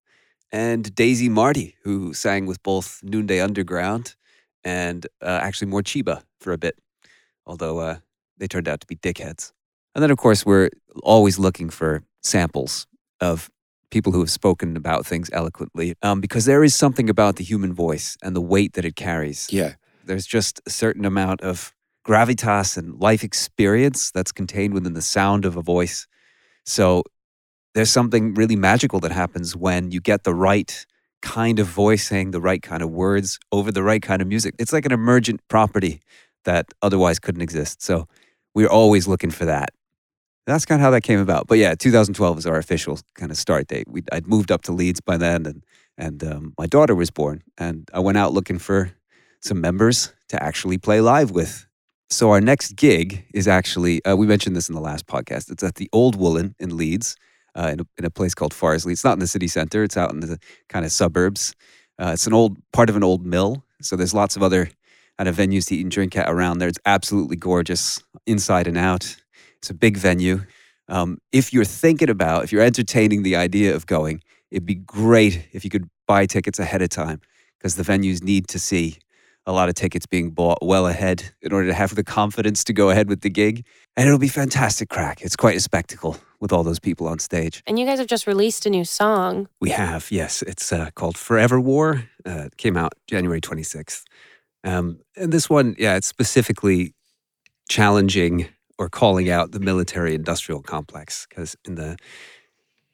and 0.51 0.95
Daisy 0.95 1.29
Martey, 1.29 1.77
who 1.83 2.13
sang 2.13 2.47
with 2.47 2.63
both 2.63 3.01
Noonday 3.03 3.41
Underground 3.41 4.15
and 4.65 5.07
uh, 5.21 5.41
actually 5.43 5.71
Morcheeba 5.71 6.23
for 6.41 6.53
a 6.53 6.59
bit, 6.59 6.77
although 7.47 7.79
uh, 7.79 7.97
they 8.39 8.47
turned 8.47 8.69
out 8.69 8.81
to 8.81 8.87
be 8.87 8.97
dickheads. 8.97 9.53
And 9.95 10.03
then, 10.03 10.11
of 10.11 10.19
course, 10.19 10.45
we're 10.47 10.71
always 11.03 11.39
looking 11.39 11.71
for 11.71 12.03
samples 12.23 12.87
of 13.21 13.51
people 13.93 14.11
who 14.11 14.19
have 14.21 14.31
spoken 14.31 14.77
about 14.77 15.07
things 15.07 15.31
eloquently 15.33 15.95
um, 16.03 16.21
because 16.21 16.47
there 16.47 16.65
is 16.65 16.75
something 16.75 17.09
about 17.09 17.37
the 17.37 17.45
human 17.45 17.73
voice 17.73 18.17
and 18.23 18.35
the 18.35 18.41
weight 18.41 18.73
that 18.73 18.85
it 18.85 18.97
carries. 18.97 19.49
Yeah. 19.53 19.75
There's 20.05 20.27
just 20.27 20.61
a 20.67 20.71
certain 20.71 21.05
amount 21.05 21.43
of 21.43 21.73
gravitas 22.05 22.77
and 22.77 22.99
life 23.01 23.23
experience 23.23 24.11
that's 24.11 24.33
contained 24.33 24.75
within 24.75 24.95
the 24.95 25.03
sound 25.03 25.45
of 25.45 25.57
a 25.57 25.63
voice. 25.63 26.09
So 26.65 27.05
there's 27.75 27.91
something 27.91 28.35
really 28.35 28.57
magical 28.57 28.99
that 29.01 29.13
happens 29.13 29.55
when 29.55 29.93
you 29.93 30.01
get 30.01 30.25
the 30.25 30.35
right 30.35 30.85
kind 31.21 31.61
of 31.61 31.69
voice 31.69 32.09
saying 32.09 32.33
the 32.33 32.41
right 32.41 32.63
kind 32.63 32.83
of 32.83 32.91
words 32.91 33.39
over 33.53 33.71
the 33.71 33.83
right 33.83 34.03
kind 34.03 34.21
of 34.21 34.27
music. 34.27 34.55
It's 34.59 34.73
like 34.73 34.85
an 34.85 34.93
emergent 34.93 35.41
property 35.49 36.01
that 36.45 36.67
otherwise 36.83 37.21
couldn't 37.21 37.43
exist. 37.43 37.83
So 37.83 38.09
we're 38.55 38.69
always 38.69 39.07
looking 39.07 39.31
for 39.31 39.45
that. 39.45 39.71
That's 40.47 40.65
kind 40.67 40.81
of 40.81 40.85
how 40.85 40.91
that 40.91 41.03
came 41.03 41.21
about. 41.21 41.47
But 41.47 41.59
yeah, 41.59 41.75
2012 41.75 42.37
was 42.37 42.47
our 42.47 42.57
official 42.57 42.99
kind 43.15 43.31
of 43.31 43.37
start 43.37 43.69
date. 43.69 43.87
We 43.89 44.03
I'd 44.11 44.27
moved 44.27 44.51
up 44.51 44.63
to 44.63 44.73
Leeds 44.73 45.01
by 45.01 45.17
then, 45.17 45.47
and 45.47 45.65
and 45.97 46.25
um, 46.25 46.55
my 46.59 46.67
daughter 46.67 46.95
was 46.95 47.11
born, 47.11 47.43
and 47.59 47.89
I 47.95 48.01
went 48.01 48.19
out 48.19 48.33
looking 48.33 48.59
for 48.59 48.93
some 49.41 49.61
members 49.61 50.13
to 50.29 50.43
actually 50.43 50.79
play 50.79 51.01
live 51.01 51.31
with. 51.31 51.67
So 52.11 52.31
our 52.31 52.41
next 52.41 52.77
gig 52.77 53.25
is 53.33 53.47
actually 53.47 54.05
uh, 54.05 54.17
we 54.17 54.27
mentioned 54.27 54.57
this 54.57 54.69
in 54.69 54.75
the 54.75 54.81
last 54.81 55.07
podcast. 55.07 55.51
It's 55.51 55.63
at 55.63 55.77
the 55.77 55.89
Old 55.93 56.17
Woollen 56.17 56.55
in 56.59 56.77
Leeds, 56.77 57.17
uh, 57.55 57.71
in, 57.73 57.81
a, 57.81 57.85
in 57.99 58.05
a 58.05 58.11
place 58.11 58.35
called 58.35 58.53
Farsley. 58.53 58.93
It's 58.93 59.05
not 59.05 59.15
in 59.15 59.21
the 59.21 59.27
city 59.27 59.49
center. 59.49 59.85
It's 59.85 59.97
out 59.97 60.13
in 60.13 60.21
the 60.21 60.39
kind 60.69 60.85
of 60.85 60.93
suburbs. 60.93 61.55
Uh, 61.99 62.11
it's 62.15 62.27
an 62.27 62.33
old 62.33 62.57
part 62.73 62.91
of 62.91 62.97
an 62.97 63.05
old 63.05 63.25
mill. 63.25 63.65
So 63.81 63.97
there's 63.97 64.15
lots 64.15 64.37
of 64.37 64.43
other 64.43 64.71
kind 65.19 65.29
of 65.29 65.37
venues 65.37 65.67
to 65.69 65.77
eat 65.77 65.83
and 65.83 65.91
drink 65.91 66.17
at 66.17 66.29
around 66.29 66.59
there. 66.59 66.69
It's 66.69 66.79
absolutely 66.85 67.37
gorgeous 67.37 68.03
inside 68.27 68.67
and 68.67 68.77
out. 68.77 69.17
It's 69.63 69.71
a 69.71 69.75
big 69.75 69.97
venue. 69.97 70.43
Um, 70.89 71.19
if 71.31 71.53
you're 71.53 71.65
thinking 71.65 72.11
about, 72.11 72.43
if 72.43 72.51
you're 72.51 72.63
entertaining 72.63 73.23
the 73.23 73.37
idea 73.37 73.77
of 73.77 73.87
going, 73.87 74.21
it'd 74.51 74.67
be 74.67 74.75
great 74.75 75.47
if 75.53 75.63
you 75.63 75.71
could 75.71 75.89
buy 76.09 76.27
tickets 76.27 76.59
ahead 76.59 76.83
of 76.83 76.89
time 76.89 77.21
because 77.59 77.77
the 77.77 77.85
venues 77.85 78.25
need 78.25 78.49
to 78.49 78.59
see 78.59 78.99
a 79.47 79.53
lot 79.53 79.69
of 79.69 79.77
tickets 79.77 80.05
being 80.05 80.31
bought 80.31 80.59
well 80.63 80.89
ahead 80.89 81.33
in 81.43 81.53
order 81.53 81.69
to 81.69 81.75
have 81.75 81.95
the 81.95 82.03
confidence 82.03 82.65
to 82.65 82.73
go 82.73 82.91
ahead 82.91 83.09
with 83.09 83.21
the 83.21 83.31
gig. 83.31 83.65
And 83.97 84.09
it'll 84.09 84.19
be 84.19 84.27
fantastic 84.27 84.89
crack. 84.89 85.23
It's 85.23 85.37
quite 85.37 85.57
a 85.57 85.61
spectacle 85.61 86.17
with 86.41 86.53
all 86.53 86.65
those 86.65 86.81
people 86.81 87.07
on 87.07 87.21
stage. 87.21 87.63
And 87.65 87.79
you 87.79 87.87
guys 87.87 88.01
have 88.01 88.09
just 88.09 88.27
released 88.27 88.67
a 88.67 88.71
new 88.71 88.85
song. 88.85 89.49
We 89.61 89.71
have, 89.71 90.11
yes. 90.11 90.43
It's 90.43 90.73
uh, 90.73 90.91
called 90.97 91.17
Forever 91.17 91.61
War. 91.61 92.09
Uh, 92.27 92.47
it 92.47 92.57
came 92.57 92.77
out 92.77 92.95
January 93.07 93.41
26th. 93.41 94.03
Um, 94.65 94.99
and 95.17 95.33
this 95.33 95.49
one, 95.49 95.77
yeah, 95.79 95.95
it's 95.95 96.09
specifically 96.09 96.95
challenging 97.69 98.49
or 98.79 98.89
calling 98.89 99.31
out 99.31 99.53
the 99.53 99.61
military 99.61 100.15
industrial 100.15 100.63
complex 100.63 101.27
because 101.29 101.57
in 101.65 101.75
the 101.77 101.97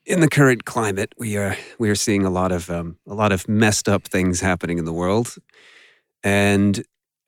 in 0.06 0.20
the 0.20 0.28
current 0.28 0.64
climate, 0.64 1.12
we 1.18 1.36
are 1.36 1.56
we 1.78 1.90
are 1.90 1.94
seeing 1.94 2.24
a 2.24 2.30
lot 2.30 2.50
of 2.52 2.70
um, 2.70 2.96
a 3.06 3.14
lot 3.14 3.32
of 3.32 3.46
messed 3.48 3.88
up 3.88 4.04
things 4.08 4.40
happening 4.40 4.78
in 4.78 4.84
the 4.84 4.92
world, 4.92 5.34
and 6.24 6.82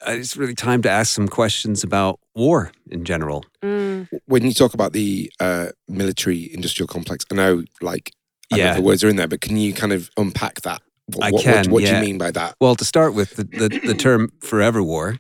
it's 0.07 0.37
really 0.37 0.55
time 0.55 0.81
to 0.83 0.91
ask 0.91 1.13
some 1.13 1.29
questions 1.29 1.85
about 1.85 2.19
war 2.35 2.73
in 2.91 3.05
general. 3.05 3.45
Mm. 3.63 4.09
When 4.27 4.45
you 4.45 4.55
talk 4.55 4.73
about 4.73 4.93
the 4.95 5.31
uh, 5.41 5.69
military 5.89 6.51
industrial 6.55 6.87
complex, 6.87 7.25
I 7.31 7.35
know 7.35 7.65
like 7.83 8.13
I 8.53 8.57
Yeah. 8.57 8.75
the 8.77 8.83
words 8.83 9.05
are 9.05 9.09
in 9.09 9.17
there, 9.17 9.29
but 9.29 9.43
can 9.43 9.57
you 9.59 9.75
kind 9.75 9.93
of 9.93 10.11
unpack 10.17 10.63
that? 10.63 10.81
What, 11.15 11.25
I 11.27 11.31
can, 11.43 11.67
What, 11.67 11.83
what 11.83 11.85
do 11.85 11.95
you 11.95 12.01
mean 12.01 12.19
by 12.19 12.31
that? 12.31 12.55
Well, 12.61 12.77
to 12.77 12.85
start 12.85 13.15
with, 13.15 13.35
the, 13.37 13.45
the, 13.45 13.81
the 13.85 13.95
term 13.95 14.33
forever 14.41 14.83
war 14.83 15.19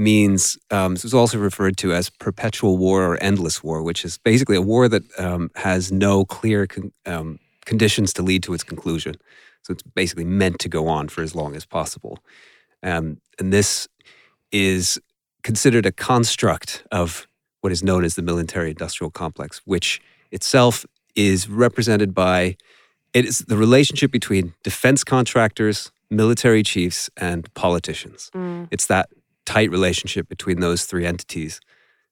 means 0.00 0.58
um, 0.70 0.94
this 0.94 1.04
is 1.04 1.14
also 1.14 1.38
referred 1.38 1.76
to 1.76 1.92
as 1.92 2.10
perpetual 2.10 2.78
war 2.78 3.04
or 3.04 3.22
endless 3.22 3.62
war, 3.62 3.82
which 3.82 4.04
is 4.04 4.18
basically 4.18 4.56
a 4.56 4.62
war 4.62 4.88
that 4.88 5.02
um, 5.18 5.50
has 5.56 5.92
no 5.92 6.24
clear 6.24 6.66
con- 6.66 6.92
um, 7.06 7.38
conditions 7.66 8.12
to 8.14 8.22
lead 8.22 8.42
to 8.42 8.54
its 8.54 8.64
conclusion. 8.64 9.14
So 9.62 9.72
it's 9.72 9.82
basically 9.82 10.24
meant 10.24 10.58
to 10.60 10.68
go 10.68 10.88
on 10.88 11.08
for 11.08 11.22
as 11.22 11.34
long 11.34 11.54
as 11.54 11.66
possible. 11.66 12.18
Um, 12.82 13.20
and 13.38 13.52
this 13.52 13.88
is 14.50 14.98
considered 15.42 15.86
a 15.86 15.92
construct 15.92 16.82
of 16.90 17.28
what 17.60 17.72
is 17.72 17.82
known 17.82 18.04
as 18.04 18.14
the 18.14 18.22
military 18.22 18.70
industrial 18.70 19.10
complex, 19.10 19.60
which 19.64 20.00
itself 20.30 20.86
is 21.14 21.48
represented 21.48 22.14
by 22.14 22.56
it 23.12 23.24
is 23.24 23.40
the 23.40 23.56
relationship 23.56 24.10
between 24.10 24.54
defense 24.62 25.04
contractors, 25.04 25.90
military 26.10 26.62
chiefs, 26.62 27.10
and 27.16 27.52
politicians. 27.54 28.30
Mm. 28.34 28.68
It's 28.70 28.86
that 28.86 29.10
tight 29.50 29.70
relationship 29.70 30.28
between 30.28 30.60
those 30.60 30.84
three 30.84 31.04
entities 31.04 31.60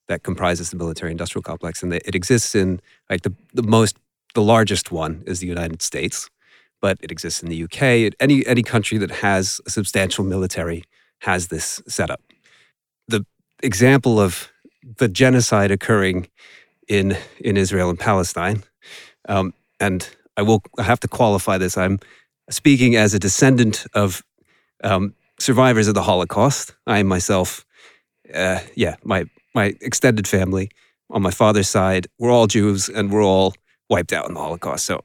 that 0.09 0.25
comprises 0.25 0.71
the 0.71 0.76
military 0.76 1.12
industrial 1.12 1.42
complex. 1.42 1.85
And 1.85 1.95
it 1.95 2.14
exists 2.16 2.57
in 2.57 2.80
like 3.09 3.23
the, 3.23 3.33
the 3.54 3.62
most, 3.62 3.97
the 4.35 4.42
largest 4.42 4.90
one 4.90 5.23
is 5.25 5.38
the 5.38 5.47
United 5.47 5.80
States, 5.80 6.28
but 6.80 6.99
it 7.00 7.12
exists 7.12 7.40
in 7.40 7.49
the 7.49 7.62
UK. 7.62 8.12
Any, 8.18 8.45
any 8.45 8.64
country 8.64 8.99
that 8.99 9.12
has 9.28 9.61
a 9.66 9.71
substantial 9.71 10.25
military 10.25 10.83
has 11.21 11.47
this 11.47 11.80
setup. 11.87 12.21
The 13.07 13.25
example 13.62 14.18
of 14.18 14.50
the 14.97 15.09
genocide 15.09 15.71
occurring 15.71 16.26
in, 16.88 17.16
in 17.38 17.57
Israel 17.57 17.88
and 17.88 18.00
Palestine, 18.00 18.64
um, 19.28 19.54
and 19.78 20.09
I 20.37 20.42
will 20.42 20.62
have 20.78 20.99
to 21.00 21.09
qualify 21.09 21.57
this. 21.57 21.78
I'm 21.78 22.00
speaking 22.50 22.97
as 22.97 23.14
a 23.14 23.18
descendant 23.21 23.87
of 23.95 24.25
um, 24.83 25.14
survivors 25.40 25.88
of 25.88 25.95
the 25.95 26.02
Holocaust. 26.02 26.75
I 26.87 27.02
myself, 27.02 27.64
uh, 28.35 28.61
yeah, 28.75 28.97
my 29.04 29.25
my 29.54 29.75
extended 29.80 30.28
family 30.28 30.71
on 31.11 31.23
my 31.23 31.30
father's 31.30 31.68
side, 31.68 32.07
we're 32.18 32.30
all 32.30 32.47
Jews 32.47 32.88
and 32.88 33.11
we're 33.11 33.25
all 33.25 33.54
wiped 33.88 34.12
out 34.12 34.28
in 34.28 34.35
the 34.35 34.40
Holocaust. 34.40 34.85
So 34.85 35.02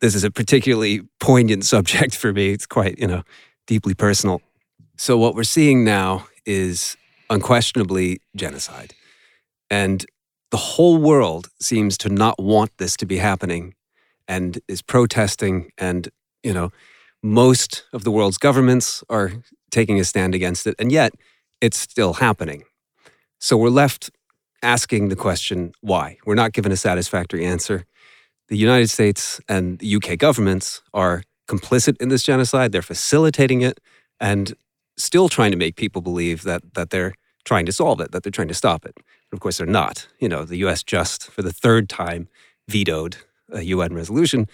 this 0.00 0.14
is 0.14 0.24
a 0.24 0.30
particularly 0.30 1.02
poignant 1.20 1.64
subject 1.74 2.14
for 2.14 2.32
me. 2.32 2.50
It's 2.50 2.66
quite 2.66 2.98
you 2.98 3.06
know 3.06 3.22
deeply 3.66 3.94
personal. 3.94 4.40
So 4.96 5.16
what 5.16 5.34
we're 5.34 5.44
seeing 5.44 5.84
now 5.84 6.26
is 6.44 6.96
unquestionably 7.30 8.20
genocide, 8.36 8.94
and 9.70 10.04
the 10.50 10.58
whole 10.58 10.98
world 10.98 11.48
seems 11.60 11.96
to 11.98 12.10
not 12.10 12.38
want 12.38 12.70
this 12.76 12.96
to 12.98 13.06
be 13.06 13.16
happening 13.16 13.74
and 14.28 14.60
is 14.68 14.82
protesting 14.82 15.70
and 15.78 16.08
you 16.42 16.52
know 16.52 16.70
most 17.22 17.84
of 17.92 18.04
the 18.04 18.10
world's 18.10 18.38
governments 18.38 19.04
are 19.08 19.32
taking 19.70 19.98
a 20.00 20.04
stand 20.04 20.34
against 20.34 20.66
it 20.66 20.74
and 20.78 20.90
yet 20.90 21.14
it's 21.60 21.78
still 21.78 22.14
happening. 22.14 22.64
So 23.38 23.56
we're 23.56 23.70
left 23.70 24.10
asking 24.62 25.08
the 25.08 25.16
question 25.16 25.72
why? 25.80 26.18
We're 26.26 26.34
not 26.34 26.52
given 26.52 26.72
a 26.72 26.76
satisfactory 26.76 27.44
answer. 27.44 27.84
The 28.48 28.56
united 28.56 28.90
states 28.90 29.40
and 29.48 29.78
the 29.78 29.96
uk 29.96 30.18
governments 30.18 30.82
are 30.92 31.22
complicit 31.48 32.00
in 32.00 32.08
this 32.08 32.22
genocide. 32.22 32.72
They're 32.72 32.82
facilitating 32.82 33.62
it 33.62 33.80
and 34.20 34.54
still 34.96 35.28
trying 35.28 35.52
to 35.52 35.56
make 35.56 35.76
people 35.76 36.02
believe 36.02 36.42
that 36.42 36.74
that 36.74 36.90
they're 36.90 37.14
trying 37.44 37.66
to 37.66 37.72
solve 37.72 38.00
it 38.00 38.12
that 38.12 38.22
they're 38.22 38.32
trying 38.32 38.48
to 38.48 38.54
stop 38.54 38.84
it. 38.84 38.96
Of 39.32 39.40
course 39.40 39.58
they're 39.58 39.66
not. 39.66 40.08
You 40.18 40.28
know 40.28 40.44
the 40.44 40.58
us 40.58 40.82
just 40.82 41.30
for 41.30 41.42
the 41.42 41.52
third 41.52 41.88
time 41.88 42.28
vetoed 42.68 43.16
a 43.50 43.62
UN 43.62 43.94
resolution 43.94 44.48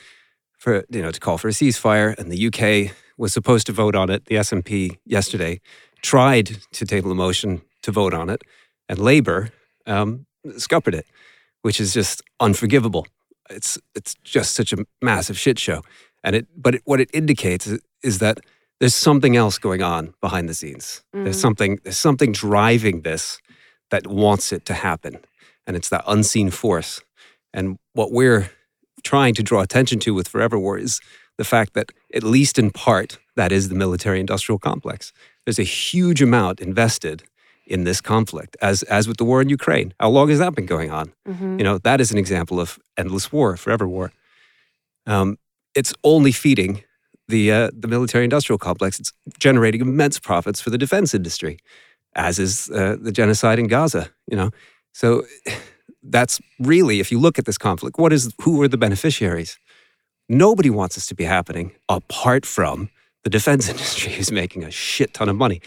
for 0.59 0.85
you 0.91 1.01
know 1.03 1.11
to 1.11 1.21
call 1.21 1.39
for 1.39 1.49
a 1.49 1.53
ceasefire, 1.53 2.17
and 2.19 2.31
the 2.31 2.47
UK 2.49 2.95
was 3.17 3.33
supposed 3.33 3.67
to 3.67 3.73
vote 3.73 3.95
on 3.95 4.11
it. 4.11 4.27
The 4.27 4.37
SNP 4.37 4.99
yesterday 5.07 5.61
tried 6.03 6.59
to 6.73 6.85
table 6.85 7.11
a 7.11 7.15
motion 7.15 7.63
to 7.83 7.91
vote 7.93 8.15
on 8.15 8.29
it, 8.31 8.43
and 8.89 8.99
Labour 8.99 9.51
um, 9.87 10.27
scuppered 10.57 10.95
it, 10.95 11.07
which 11.63 11.81
is 11.81 11.95
just 11.95 12.23
unforgivable. 12.41 13.07
It's 13.51 13.79
it's 13.95 14.15
just 14.25 14.55
such 14.55 14.73
a 14.73 14.85
massive 15.01 15.39
shit 15.39 15.59
show, 15.59 15.83
and 16.23 16.37
it 16.37 16.47
but 16.57 16.75
it, 16.77 16.83
what 16.85 17.01
it 17.01 17.11
indicates 17.15 17.67
is, 17.67 17.81
is 18.03 18.19
that 18.19 18.39
there's 18.81 18.95
something 18.95 19.37
else 19.37 19.59
going 19.59 19.83
on 19.83 20.15
behind 20.21 20.49
the 20.49 20.55
scenes. 20.55 21.03
There's 21.13 21.37
Mhm. 21.37 21.41
something 21.41 21.79
there's 21.85 21.99
something 21.99 22.33
driving 22.33 23.03
this 23.03 23.41
that 23.91 24.07
wants 24.07 24.53
it 24.53 24.65
to 24.67 24.75
happen, 24.75 25.19
and 25.67 25.77
it's 25.77 25.89
that 25.89 26.05
unseen 26.07 26.51
force. 26.51 27.01
And 27.55 27.79
what 27.95 28.13
we're 28.13 28.51
trying 29.03 29.35
to 29.35 29.43
draw 29.43 29.61
attention 29.63 29.99
to 30.01 30.15
with 30.15 30.29
Forever 30.29 30.59
War 30.59 30.79
is 30.79 31.01
the 31.37 31.45
fact 31.45 31.75
that, 31.75 31.93
at 32.15 32.23
least 32.23 32.59
in 32.59 32.71
part, 32.71 33.19
that 33.37 33.53
is 33.53 33.69
the 33.69 33.75
military 33.75 34.21
industrial 34.21 34.59
complex. 34.59 35.13
There's 35.45 35.59
a 35.59 35.63
huge 35.65 36.21
amount 36.23 36.61
invested 36.61 37.23
in 37.67 37.85
this 37.85 38.01
conflict, 38.01 38.57
as, 38.63 38.83
as 38.85 39.07
with 39.07 39.19
the 39.19 39.25
war 39.25 39.41
in 39.43 39.49
Ukraine. 39.49 39.93
How 40.01 40.09
long 40.09 40.29
has 40.31 40.39
that 40.39 40.55
been 40.55 40.67
going 40.67 40.91
on? 40.91 41.13
Mhm. 41.29 41.59
You 41.59 41.65
know, 41.65 41.79
that 41.79 42.01
is 42.01 42.11
an 42.11 42.19
example 42.19 42.59
of 42.61 42.79
endless 42.97 43.31
war, 43.31 43.57
forever 43.57 43.87
war. 43.87 44.11
Um, 45.07 45.39
it's 45.75 45.95
only 46.03 46.33
feeding 46.33 46.83
the 47.29 47.53
uh, 47.53 47.71
the 47.79 47.89
military 47.89 48.25
industrial 48.25 48.59
complex. 48.59 48.99
It's 48.99 49.13
generating 49.39 49.83
immense 49.83 50.19
profits 50.19 50.61
for 50.63 50.71
the 50.71 50.79
defense 50.79 51.15
industry, 51.15 51.59
as 52.15 52.39
is 52.39 52.71
uh, 52.71 52.97
the 53.01 53.13
genocide 53.13 53.59
in 53.59 53.69
Gaza. 53.69 54.11
You 54.31 54.37
know, 54.39 54.51
so 54.93 55.25
that's 56.03 56.41
really, 56.59 57.01
if 57.01 57.11
you 57.13 57.19
look 57.19 57.39
at 57.39 57.45
this 57.45 57.59
conflict, 57.59 57.99
what 57.99 58.13
is 58.13 58.33
who 58.43 58.63
are 58.63 58.69
the 58.69 58.79
beneficiaries? 58.79 59.59
Nobody 60.29 60.71
wants 60.71 60.95
this 60.95 61.07
to 61.07 61.15
be 61.15 61.25
happening 61.25 61.73
apart 61.89 62.47
from 62.47 62.91
the 63.25 63.31
defense 63.31 63.69
industry, 63.75 64.13
who's 64.13 64.33
making 64.33 64.65
a 64.65 64.71
shit 64.71 65.15
ton 65.15 65.29
of 65.29 65.37
money. 65.37 65.61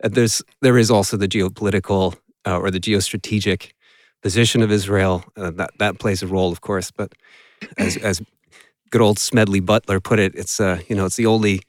And 0.00 0.14
there's 0.14 0.42
there 0.60 0.78
is 0.78 0.90
also 0.90 1.16
the 1.16 1.28
geopolitical 1.28 2.16
uh, 2.46 2.58
or 2.58 2.70
the 2.70 2.80
geostrategic 2.80 3.72
position 4.22 4.62
of 4.62 4.70
Israel. 4.70 5.24
Uh, 5.36 5.50
that 5.50 5.70
that 5.78 5.98
plays 5.98 6.22
a 6.22 6.26
role, 6.26 6.52
of 6.52 6.60
course. 6.60 6.90
But 6.90 7.12
as 7.76 7.96
as 7.96 8.22
good 8.90 9.00
old 9.00 9.18
Smedley 9.18 9.60
Butler 9.60 10.00
put 10.00 10.18
it, 10.18 10.34
it's 10.34 10.60
uh, 10.60 10.80
you 10.88 10.96
know 10.96 11.06
it's 11.06 11.16
the 11.16 11.26
only 11.26 11.60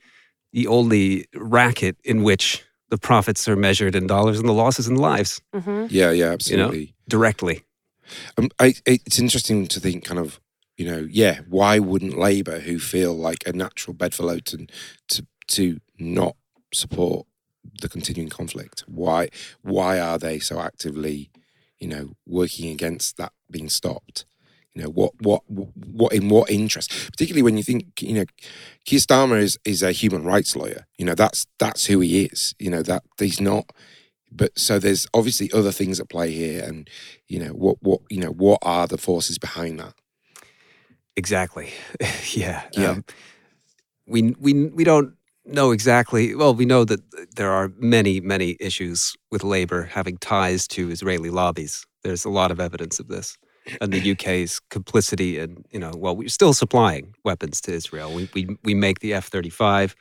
the 0.54 0.68
only 0.68 1.26
racket 1.36 1.98
in 2.04 2.24
which 2.24 2.64
the 2.90 2.98
profits 2.98 3.48
are 3.48 3.56
measured 3.56 3.96
in 3.96 4.08
dollars 4.08 4.40
and 4.40 4.50
the 4.50 4.54
losses 4.54 4.88
in 4.88 4.96
lives 4.96 5.42
hmm 5.54 5.86
Yeah, 5.90 6.12
yeah, 6.12 6.32
absolutely. 6.32 6.96
directly. 7.08 7.64
Um, 8.38 8.50
I, 8.60 8.76
it's 8.86 9.20
interesting 9.20 9.68
to 9.68 9.80
think, 9.80 10.06
kind 10.06 10.20
of, 10.20 10.40
you 10.78 10.86
know, 10.86 11.08
yeah, 11.10 11.42
why 11.48 11.80
wouldn't 11.80 12.18
Labour, 12.18 12.60
who 12.60 12.80
feel 12.80 13.14
like 13.14 13.44
a 13.46 13.54
natural 13.54 13.94
bedfellow 13.94 14.40
to, 14.40 14.68
to 15.10 15.26
to 15.48 15.80
not 15.98 16.36
support 16.74 17.26
the 17.82 17.90
continuing 17.90 18.30
conflict, 18.30 18.84
why 18.88 19.30
why 19.62 20.00
are 20.00 20.18
they 20.18 20.40
so 20.40 20.60
actively, 20.60 21.30
you 21.80 21.88
know, 21.88 22.14
working 22.26 22.72
against 22.72 23.18
that 23.18 23.34
being 23.52 23.70
stopped? 23.70 24.26
You 24.74 24.84
know, 24.84 24.90
what 24.90 25.14
what 25.20 25.44
what 25.50 26.14
in 26.14 26.30
what 26.30 26.50
interest? 26.50 26.92
Particularly 27.12 27.42
when 27.42 27.58
you 27.58 27.64
think, 27.64 28.02
you 28.02 28.14
know, 28.14 28.26
Keir 28.86 29.00
Starmer 29.00 29.40
is 29.40 29.58
is 29.66 29.84
a 29.84 29.92
human 29.92 30.24
rights 30.24 30.56
lawyer. 30.56 30.86
You 30.98 31.06
know, 31.06 31.16
that's 31.16 31.46
that's 31.58 31.86
who 31.86 32.00
he 32.00 32.26
is. 32.26 32.56
You 32.60 32.70
know 32.70 32.84
that 32.84 33.04
he's 33.18 33.42
not 33.42 33.72
but 34.32 34.58
so 34.58 34.80
there's 34.80 35.08
obviously 35.14 35.52
other 35.54 35.72
things 35.72 36.00
at 36.00 36.10
play 36.10 36.32
here 36.32 36.64
and 36.64 36.90
you 37.28 37.40
know 37.40 37.52
what 37.54 37.78
what 37.82 38.02
you 38.10 38.20
know 38.20 38.32
what 38.32 38.60
are 38.64 38.88
the 38.88 38.98
forces 38.98 39.38
behind 39.38 39.80
that 39.80 39.94
Exactly. 41.16 41.72
yeah. 42.34 42.64
Yeah. 42.74 42.92
Um, 42.92 43.06
we 44.08 44.36
we 44.40 44.66
we 44.68 44.84
don't 44.84 45.14
know 45.46 45.72
exactly. 45.72 46.34
Well, 46.36 46.54
we 46.54 46.66
know 46.66 46.86
that 46.86 47.02
there 47.36 47.52
are 47.52 47.72
many 47.78 48.20
many 48.22 48.58
issues 48.60 49.16
with 49.32 49.44
labor 49.44 49.84
having 49.84 50.18
ties 50.18 50.68
to 50.70 50.90
Israeli 50.90 51.30
lobbies. 51.30 51.86
There's 52.04 52.26
a 52.26 52.30
lot 52.30 52.52
of 52.52 52.60
evidence 52.60 53.00
of 53.00 53.08
this, 53.10 53.38
and 53.82 53.92
the 53.94 54.12
UK's 54.14 54.60
complicity 54.70 55.40
in 55.40 55.64
you 55.72 55.80
know 55.80 55.92
well 55.96 56.16
we're 56.16 56.30
still 56.30 56.54
supplying 56.54 57.14
weapons 57.26 57.62
to 57.62 57.74
Israel. 57.74 58.14
We 58.14 58.30
we 58.34 58.58
we 58.64 58.74
make 58.74 59.00
the 59.00 59.14
F 59.14 59.28
thirty 59.28 59.50
five. 59.50 59.96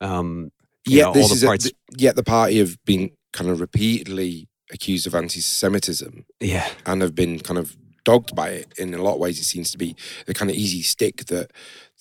Um, 0.00 0.50
you 0.86 0.98
yeah 0.98 1.02
know, 1.02 1.12
all 1.14 1.14
this 1.14 1.28
the 1.28 1.34
is 1.34 1.42
a- 1.42 1.46
parts. 1.46 1.70
yet 1.96 2.16
the 2.16 2.22
party 2.24 2.58
have 2.58 2.76
been 2.84 3.10
kind 3.36 3.50
of 3.50 3.60
repeatedly 3.60 4.48
accused 4.72 5.06
of 5.06 5.14
anti-semitism 5.14 6.24
yeah. 6.40 6.68
and 6.86 7.02
have 7.02 7.14
been 7.14 7.38
kind 7.38 7.58
of 7.58 7.76
dogged 8.04 8.34
by 8.34 8.48
it 8.50 8.72
in 8.78 8.94
a 8.94 9.02
lot 9.02 9.14
of 9.14 9.20
ways 9.20 9.38
it 9.38 9.44
seems 9.44 9.70
to 9.70 9.78
be 9.78 9.94
the 10.26 10.34
kind 10.34 10.50
of 10.50 10.56
easy 10.56 10.80
stick 10.80 11.26
that 11.26 11.52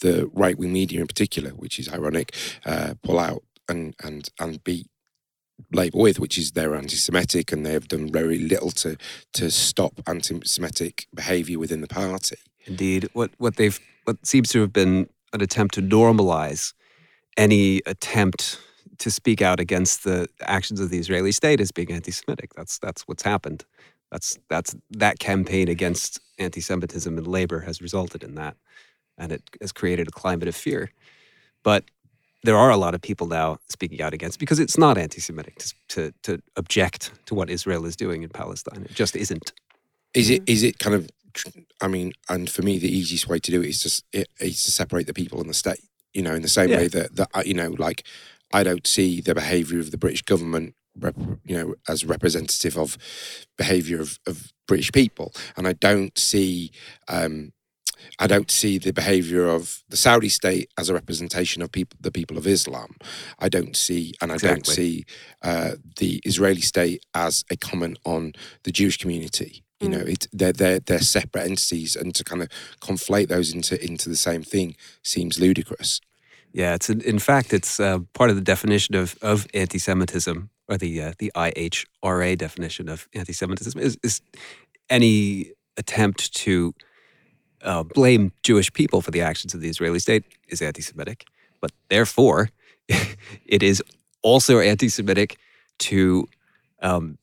the 0.02 0.30
right-wing 0.34 0.72
media 0.72 1.02
in 1.02 1.08
particular 1.08 1.52
which 1.52 1.78
is 1.78 1.92
ironic 1.92 2.34
uh, 2.66 2.94
pull 3.04 3.20
out 3.20 3.44
and 3.68 3.96
and 4.04 4.30
and 4.40 4.64
beat 4.64 4.88
Labour 5.72 6.00
with, 6.00 6.20
which 6.20 6.38
is 6.38 6.52
they're 6.52 6.76
anti-Semitic 6.76 7.52
and 7.52 7.66
they 7.66 7.72
have 7.72 7.88
done 7.88 8.12
very 8.12 8.40
little 8.40 8.72
to 8.72 8.98
to 9.34 9.50
stop 9.50 10.02
anti-Semitic 10.06 11.08
behaviour 11.14 11.58
within 11.60 11.82
the 11.82 11.88
party. 11.88 12.36
Indeed, 12.66 13.10
what 13.14 13.32
what 13.38 13.56
they've 13.56 13.80
what 14.04 14.26
seems 14.26 14.50
to 14.50 14.62
have 14.62 14.74
been 14.74 15.08
an 15.34 15.42
attempt 15.42 15.76
to 15.76 15.82
normalize 15.82 16.74
any 17.38 17.82
attempt 17.86 18.60
to 19.00 19.12
speak 19.12 19.42
out 19.42 19.60
against 19.60 20.04
the 20.04 20.28
actions 20.42 20.80
of 20.80 20.90
the 20.90 21.00
Israeli 21.00 21.32
state 21.32 21.62
as 21.62 21.72
being 21.72 21.92
anti-Semitic. 21.92 22.54
That's 22.56 22.80
that's 22.80 23.04
what's 23.04 23.24
happened. 23.24 23.66
That's 24.12 24.38
that's 24.50 24.76
that 24.92 25.20
campaign 25.20 25.70
against 25.70 26.20
anti-Semitism 26.40 27.18
and 27.18 27.28
labor 27.28 27.62
has 27.62 27.82
resulted 27.82 28.24
in 28.24 28.36
that, 28.36 28.56
and 29.18 29.32
it 29.32 29.44
has 29.62 29.72
created 29.72 30.08
a 30.08 30.12
climate 30.12 30.48
of 30.48 30.56
fear. 30.56 30.92
But 31.64 31.86
there 32.44 32.58
are 32.58 32.72
a 32.72 32.78
lot 32.78 32.96
of 32.96 33.02
people 33.02 33.28
now 33.28 33.58
speaking 33.70 34.02
out 34.02 34.14
against 34.14 34.40
because 34.40 34.60
it's 34.60 34.78
not 34.78 34.98
anti-Semitic 34.98 35.58
to 35.60 35.74
to, 35.90 36.14
to 36.24 36.42
object 36.58 37.12
to 37.28 37.36
what 37.36 37.50
Israel 37.50 37.86
is 37.86 37.96
doing 37.96 38.24
in 38.24 38.30
Palestine. 38.30 38.84
It 38.84 38.94
just 38.96 39.16
isn't. 39.16 39.54
Is 40.14 40.30
it 40.30 40.44
is 40.48 40.64
it 40.64 40.80
kind 40.80 40.96
of? 40.96 41.10
I 41.82 41.88
mean, 41.88 42.14
and 42.30 42.50
for 42.50 42.62
me, 42.64 42.80
the 42.80 42.90
easiest 42.90 43.28
way 43.30 43.40
to 43.40 43.52
do 43.52 43.62
it 43.62 43.70
is 43.70 43.84
just 43.84 44.06
it, 44.14 44.30
is 44.40 44.64
to 44.64 44.72
separate 44.72 45.08
the 45.08 45.14
people 45.14 45.40
and 45.42 45.50
the 45.50 45.54
state. 45.56 45.82
You 46.14 46.24
know, 46.24 46.36
in 46.36 46.42
the 46.44 46.50
same 46.50 46.70
Yeah. 46.72 46.78
way 46.78 46.88
that 46.90 47.16
that 47.18 47.30
uh, 47.34 47.44
you 47.46 47.54
know, 47.54 47.76
like 47.78 48.04
I 48.56 48.64
don't 48.64 48.88
see 48.88 49.20
the 49.20 49.36
behaviour 49.36 49.82
of 49.82 49.92
the 49.92 49.98
British 49.98 50.22
government, 50.22 50.76
rep, 50.98 51.16
you 51.44 51.58
know, 51.58 51.76
as 51.90 52.06
representative 52.06 52.78
of 52.78 52.98
behaviour 53.58 54.00
of, 54.00 54.18
of 54.26 54.54
British 54.66 54.94
people, 54.94 55.34
and 55.58 55.68
I 55.68 55.74
don't 55.74 56.18
see. 56.18 56.72
Um, 57.10 57.52
I 58.20 58.28
don't 58.28 58.52
see 58.52 58.78
the 58.78 58.94
behaviour 58.94 59.46
of 59.48 59.84
the 59.90 59.98
Saudi 59.98 60.30
state 60.30 60.70
as 60.78 60.90
a 60.90 60.94
representation 60.94 61.62
of 61.62 61.72
people, 61.72 61.98
the 62.00 62.12
people 62.12 62.38
of 62.38 62.48
Islam. 62.48 62.96
I 63.40 63.50
don't 63.50 63.76
see, 63.76 64.14
and 64.22 64.32
I 64.32 64.38
don't 64.38 64.66
see 64.66 65.06
uh, 65.42 65.72
the 65.98 66.22
Israeli 66.24 66.62
state 66.62 67.04
as 67.14 67.44
a 67.52 67.58
comment 67.58 67.98
on 68.06 68.34
the 68.64 68.72
Jewish 68.72 68.98
community. 68.98 69.64
You 69.82 69.90
know, 69.90 70.06
it, 70.14 70.28
they're 70.32 70.54
they're 70.54 70.80
they're 70.80 71.00
separate 71.18 71.46
entities, 71.46 71.96
and 71.98 72.16
to 72.16 72.24
kind 72.24 72.42
of 72.42 72.50
conflate 72.80 73.28
those 73.28 73.54
into 73.54 73.76
into 73.84 74.08
the 74.08 74.16
same 74.16 74.44
thing 74.44 74.78
seems 75.04 75.40
ludicrous. 75.40 76.00
Yeah, 76.56 76.76
it's 76.76 76.90
in, 76.90 77.20
fact 77.20 77.52
it's 77.52 77.82
uh, 77.82 78.00
part 78.14 78.30
of 78.30 78.38
the 78.38 78.42
definition 78.42 78.96
of, 78.96 79.18
of 79.22 79.46
anti-Semitism, 79.54 80.50
or 80.70 80.78
the 80.78 81.02
uh, 81.02 81.12
the 81.20 81.30
IHRA 81.36 82.38
definition 82.38 82.88
of 82.88 83.10
anti-Semitism 83.14 83.78
is, 83.78 83.98
is 84.04 84.22
any 84.90 85.52
attempt 85.76 86.34
to 86.34 86.74
uh, 87.62 87.84
blame 87.84 88.32
Jewish 88.42 88.72
people 88.72 89.02
for 89.02 89.12
the 89.12 89.20
actions 89.20 89.54
of 89.54 89.60
the 89.60 89.68
Israeli 89.68 90.00
state 90.00 90.24
is 90.48 90.62
anti-Semitic, 90.62 91.26
but 91.60 91.72
therefore 91.90 92.52
it 93.46 93.62
is 93.62 93.84
also 94.22 94.60
anti-Semitic 94.60 95.38
to 95.80 96.26
um, 96.82 97.18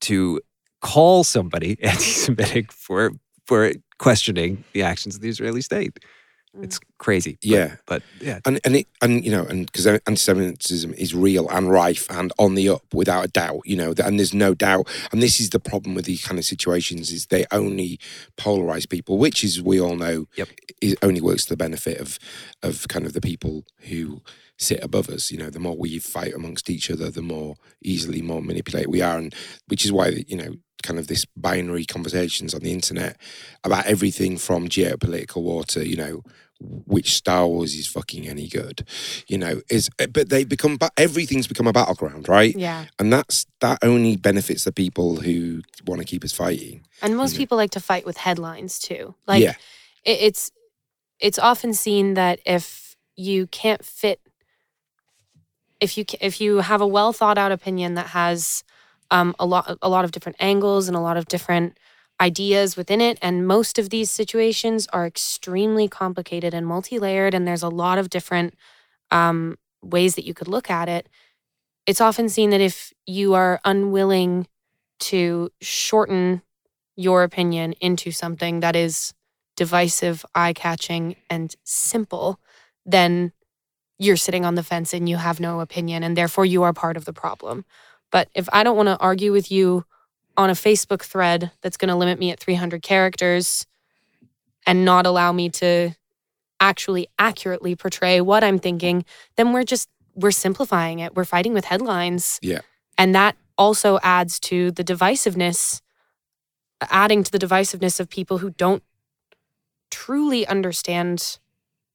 to 0.00 0.40
call 0.80 1.22
somebody 1.22 1.76
anti-Semitic 1.82 2.72
for 2.72 3.12
for 3.44 3.72
questioning 3.98 4.64
the 4.72 4.82
actions 4.82 5.16
of 5.16 5.20
the 5.20 5.28
Israeli 5.28 5.60
state. 5.60 5.98
It's 6.62 6.78
mm. 6.78 6.82
crazy. 6.98 7.38
but- 7.40 7.48
Yeah. 7.48 7.76
but 7.86 8.02
yeah, 8.20 8.40
And 8.44 8.60
and 8.64 8.76
it 8.76 8.86
and 9.02 9.24
you 9.24 9.30
know 9.30 9.44
and 9.44 9.66
because 9.66 9.86
anti-Semitism 9.86 10.94
is 10.94 11.14
real 11.14 11.48
and 11.48 11.70
rife 11.70 12.06
and 12.10 12.32
on 12.38 12.54
the 12.54 12.68
up 12.68 12.82
without 12.92 13.24
a 13.24 13.28
doubt. 13.28 13.62
You 13.64 13.76
know, 13.76 13.94
and 14.04 14.18
there's 14.18 14.34
no 14.34 14.54
doubt. 14.54 14.88
And 15.12 15.22
this 15.22 15.40
is 15.40 15.50
the 15.50 15.60
problem 15.60 15.94
with 15.94 16.04
these 16.04 16.24
kind 16.24 16.38
of 16.38 16.44
situations 16.44 17.10
is 17.10 17.26
they 17.26 17.46
only 17.50 17.98
polarize 18.36 18.88
people, 18.88 19.18
which 19.18 19.42
is 19.44 19.62
we 19.62 19.80
all 19.80 19.96
know. 19.96 20.26
Yep. 20.36 20.48
It 20.80 20.98
only 21.02 21.20
works 21.20 21.44
to 21.44 21.50
the 21.50 21.56
benefit 21.56 22.00
of 22.00 22.18
of 22.62 22.88
kind 22.88 23.06
of 23.06 23.12
the 23.12 23.20
people 23.20 23.64
who 23.88 24.22
sit 24.56 24.82
above 24.82 25.08
us. 25.08 25.30
You 25.30 25.38
know, 25.38 25.50
the 25.50 25.60
more 25.60 25.76
we 25.76 25.98
fight 25.98 26.34
amongst 26.34 26.70
each 26.70 26.90
other, 26.90 27.10
the 27.10 27.22
more 27.22 27.56
easily 27.82 28.22
more 28.22 28.42
manipulated 28.42 28.90
we 28.90 29.02
are, 29.02 29.18
and 29.18 29.34
which 29.66 29.84
is 29.84 29.92
why 29.92 30.08
you 30.26 30.36
know 30.36 30.54
kind 30.82 30.98
of 30.98 31.06
this 31.06 31.24
binary 31.34 31.86
conversations 31.86 32.52
on 32.52 32.60
the 32.60 32.70
internet 32.72 33.16
about 33.64 33.86
everything 33.86 34.36
from 34.36 34.68
geopolitical 34.68 35.42
war 35.42 35.64
to 35.64 35.88
you 35.88 35.96
know 35.96 36.22
which 36.60 37.14
Star 37.14 37.46
Wars 37.46 37.74
is 37.74 37.86
fucking 37.86 38.28
any 38.28 38.48
good, 38.48 38.86
you 39.26 39.36
know, 39.36 39.60
is 39.70 39.90
but 40.12 40.28
they 40.28 40.44
become 40.44 40.78
everything's 40.96 41.46
become 41.46 41.66
a 41.66 41.72
battleground, 41.72 42.28
right? 42.28 42.54
Yeah. 42.56 42.86
And 42.98 43.12
that's 43.12 43.46
that 43.60 43.78
only 43.82 44.16
benefits 44.16 44.64
the 44.64 44.72
people 44.72 45.16
who 45.16 45.62
want 45.86 46.00
to 46.00 46.06
keep 46.06 46.24
us 46.24 46.32
fighting. 46.32 46.86
And 47.02 47.16
most 47.16 47.36
people 47.36 47.56
like 47.56 47.72
to 47.72 47.80
fight 47.80 48.06
with 48.06 48.16
headlines 48.16 48.78
too. 48.78 49.14
Like 49.26 49.42
yeah, 49.42 49.54
it, 50.04 50.18
it's 50.20 50.52
it's 51.20 51.38
often 51.38 51.74
seen 51.74 52.14
that 52.14 52.40
if 52.46 52.96
you 53.16 53.46
can't 53.46 53.84
fit 53.84 54.20
if 55.80 55.98
you 55.98 56.04
if 56.20 56.40
you 56.40 56.58
have 56.58 56.80
a 56.80 56.86
well 56.86 57.12
thought 57.12 57.38
out 57.38 57.52
opinion 57.52 57.94
that 57.94 58.08
has 58.08 58.64
um, 59.10 59.34
a 59.38 59.46
lot 59.46 59.76
a 59.82 59.88
lot 59.88 60.04
of 60.04 60.12
different 60.12 60.36
angles 60.40 60.88
and 60.88 60.96
a 60.96 61.00
lot 61.00 61.16
of 61.16 61.26
different 61.26 61.78
ideas 62.20 62.76
within 62.76 63.00
it 63.00 63.18
and 63.20 63.46
most 63.46 63.78
of 63.78 63.90
these 63.90 64.10
situations 64.10 64.86
are 64.92 65.06
extremely 65.06 65.88
complicated 65.88 66.54
and 66.54 66.66
multi-layered 66.66 67.34
and 67.34 67.46
there's 67.46 67.62
a 67.62 67.68
lot 67.68 67.98
of 67.98 68.08
different 68.08 68.54
um, 69.10 69.58
ways 69.82 70.14
that 70.14 70.24
you 70.24 70.34
could 70.34 70.48
look 70.48 70.70
at 70.70 70.88
it 70.88 71.08
it's 71.86 72.00
often 72.00 72.28
seen 72.28 72.50
that 72.50 72.60
if 72.60 72.92
you 73.06 73.34
are 73.34 73.60
unwilling 73.64 74.46
to 75.00 75.50
shorten 75.60 76.42
your 76.96 77.22
opinion 77.22 77.74
into 77.80 78.10
something 78.10 78.60
that 78.60 78.76
is 78.76 79.12
divisive, 79.56 80.24
eye 80.34 80.52
catching, 80.52 81.16
and 81.28 81.54
simple, 81.64 82.40
then 82.86 83.32
you're 83.98 84.16
sitting 84.16 84.44
on 84.44 84.54
the 84.54 84.62
fence 84.62 84.92
and 84.92 85.08
you 85.08 85.16
have 85.16 85.40
no 85.40 85.60
opinion, 85.60 86.02
and 86.02 86.16
therefore 86.16 86.44
you 86.44 86.62
are 86.62 86.72
part 86.72 86.96
of 86.96 87.04
the 87.04 87.12
problem. 87.12 87.64
But 88.10 88.28
if 88.34 88.48
I 88.52 88.62
don't 88.64 88.76
want 88.76 88.88
to 88.88 88.98
argue 88.98 89.32
with 89.32 89.50
you 89.50 89.84
on 90.36 90.50
a 90.50 90.54
Facebook 90.54 91.02
thread 91.02 91.50
that's 91.60 91.76
going 91.76 91.88
to 91.88 91.96
limit 91.96 92.18
me 92.18 92.30
at 92.30 92.40
300 92.40 92.82
characters 92.82 93.66
and 94.66 94.84
not 94.84 95.06
allow 95.06 95.32
me 95.32 95.48
to 95.50 95.94
actually 96.60 97.08
accurately 97.18 97.76
portray 97.76 98.20
what 98.20 98.42
I'm 98.42 98.58
thinking, 98.58 99.04
then 99.36 99.52
we're 99.52 99.64
just 99.64 99.88
we're 100.14 100.30
simplifying 100.30 101.00
it. 101.00 101.14
We're 101.16 101.24
fighting 101.24 101.52
with 101.54 101.64
headlines. 101.64 102.38
Yeah. 102.40 102.60
And 102.96 103.14
that 103.14 103.36
also 103.58 103.98
adds 104.02 104.38
to 104.40 104.70
the 104.70 104.84
divisiveness 104.84 105.80
adding 106.90 107.22
to 107.22 107.32
the 107.32 107.38
divisiveness 107.38 108.00
of 108.00 108.08
people 108.08 108.38
who 108.38 108.50
don't 108.50 108.82
truly 109.90 110.46
understand 110.46 111.38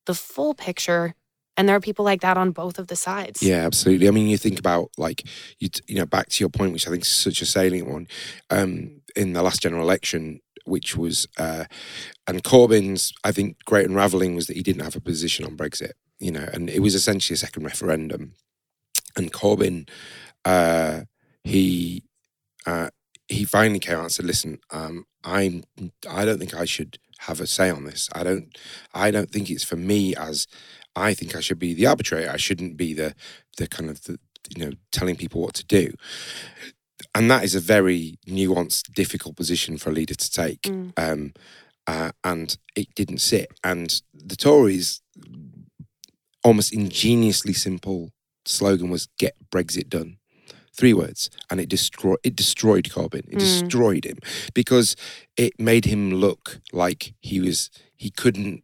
the 0.05 0.13
full 0.13 0.53
picture 0.53 1.15
and 1.59 1.67
there 1.67 1.75
are 1.75 1.81
people 1.81 2.05
like 2.05 2.21
that 2.21 2.37
on 2.37 2.51
both 2.51 2.79
of 2.79 2.87
the 2.87 2.95
sides. 2.95 3.43
Yeah, 3.43 3.65
absolutely. 3.65 4.07
I 4.07 4.11
mean, 4.11 4.27
you 4.27 4.37
think 4.37 4.57
about 4.57 4.91
like 4.97 5.27
you, 5.59 5.67
you 5.87 5.95
know, 5.95 6.05
back 6.05 6.29
to 6.29 6.41
your 6.41 6.49
point, 6.49 6.71
which 6.71 6.87
I 6.87 6.89
think 6.89 7.03
is 7.03 7.09
such 7.09 7.41
a 7.41 7.45
salient 7.45 7.89
one. 7.89 8.07
Um, 8.49 9.01
in 9.13 9.33
the 9.33 9.43
last 9.43 9.61
general 9.61 9.83
election, 9.83 10.39
which 10.63 10.95
was, 10.95 11.27
uh, 11.37 11.65
and 12.27 12.43
Corbyn's, 12.45 13.11
I 13.25 13.33
think, 13.33 13.57
great 13.65 13.89
unraveling 13.89 14.35
was 14.35 14.47
that 14.47 14.55
he 14.55 14.63
didn't 14.63 14.83
have 14.83 14.95
a 14.95 15.01
position 15.01 15.43
on 15.45 15.57
Brexit. 15.57 15.91
You 16.19 16.31
know, 16.31 16.47
and 16.53 16.69
it 16.69 16.79
was 16.79 16.95
essentially 16.95 17.33
a 17.35 17.37
second 17.37 17.63
referendum, 17.63 18.35
and 19.17 19.33
Corbyn, 19.33 19.89
uh, 20.45 21.01
he, 21.43 22.03
uh, 22.65 22.89
he 23.27 23.43
finally 23.43 23.79
came 23.79 23.97
out 23.97 24.03
and 24.03 24.11
said, 24.13 24.25
"Listen, 24.25 24.59
um, 24.71 25.05
I'm, 25.25 25.63
I 26.09 26.23
don't 26.23 26.39
think 26.39 26.53
I 26.53 26.63
should 26.63 26.99
have 27.19 27.41
a 27.41 27.47
say 27.47 27.69
on 27.69 27.83
this. 27.83 28.09
I 28.13 28.23
don't, 28.23 28.57
I 28.93 29.11
don't 29.11 29.29
think 29.29 29.49
it's 29.49 29.65
for 29.65 29.75
me 29.75 30.15
as." 30.15 30.47
I 30.95 31.13
think 31.13 31.35
I 31.35 31.39
should 31.41 31.59
be 31.59 31.73
the 31.73 31.85
arbitrator. 31.87 32.29
I 32.29 32.37
shouldn't 32.37 32.77
be 32.77 32.93
the 32.93 33.13
the 33.57 33.67
kind 33.67 33.89
of 33.89 34.03
the 34.03 34.19
you 34.55 34.65
know 34.65 34.71
telling 34.91 35.15
people 35.15 35.41
what 35.41 35.53
to 35.55 35.65
do. 35.65 35.93
And 37.15 37.29
that 37.31 37.43
is 37.43 37.55
a 37.55 37.59
very 37.61 38.17
nuanced, 38.27 38.93
difficult 38.93 39.35
position 39.37 39.77
for 39.77 39.89
a 39.89 39.93
leader 39.93 40.15
to 40.15 40.31
take. 40.31 40.63
Mm. 40.63 40.91
Um, 40.97 41.33
uh, 41.87 42.11
and 42.23 42.57
it 42.75 42.93
didn't 42.93 43.19
sit. 43.19 43.47
And 43.63 44.01
the 44.13 44.35
Tories' 44.35 45.01
almost 46.43 46.73
ingeniously 46.73 47.53
simple 47.53 48.11
slogan 48.45 48.89
was 48.89 49.07
"Get 49.17 49.35
Brexit 49.51 49.89
done." 49.89 50.17
Three 50.77 50.93
words, 50.93 51.29
and 51.49 51.59
it 51.59 51.67
destroyed 51.69 52.19
it 52.23 52.35
destroyed 52.35 52.85
Corbyn. 52.85 53.27
It 53.27 53.35
Mm. 53.35 53.39
destroyed 53.39 54.05
him 54.05 54.17
because 54.53 54.95
it 55.35 55.59
made 55.59 55.85
him 55.85 56.11
look 56.13 56.59
like 56.71 57.13
he 57.21 57.39
was 57.39 57.69
he 57.95 58.09
couldn't 58.09 58.63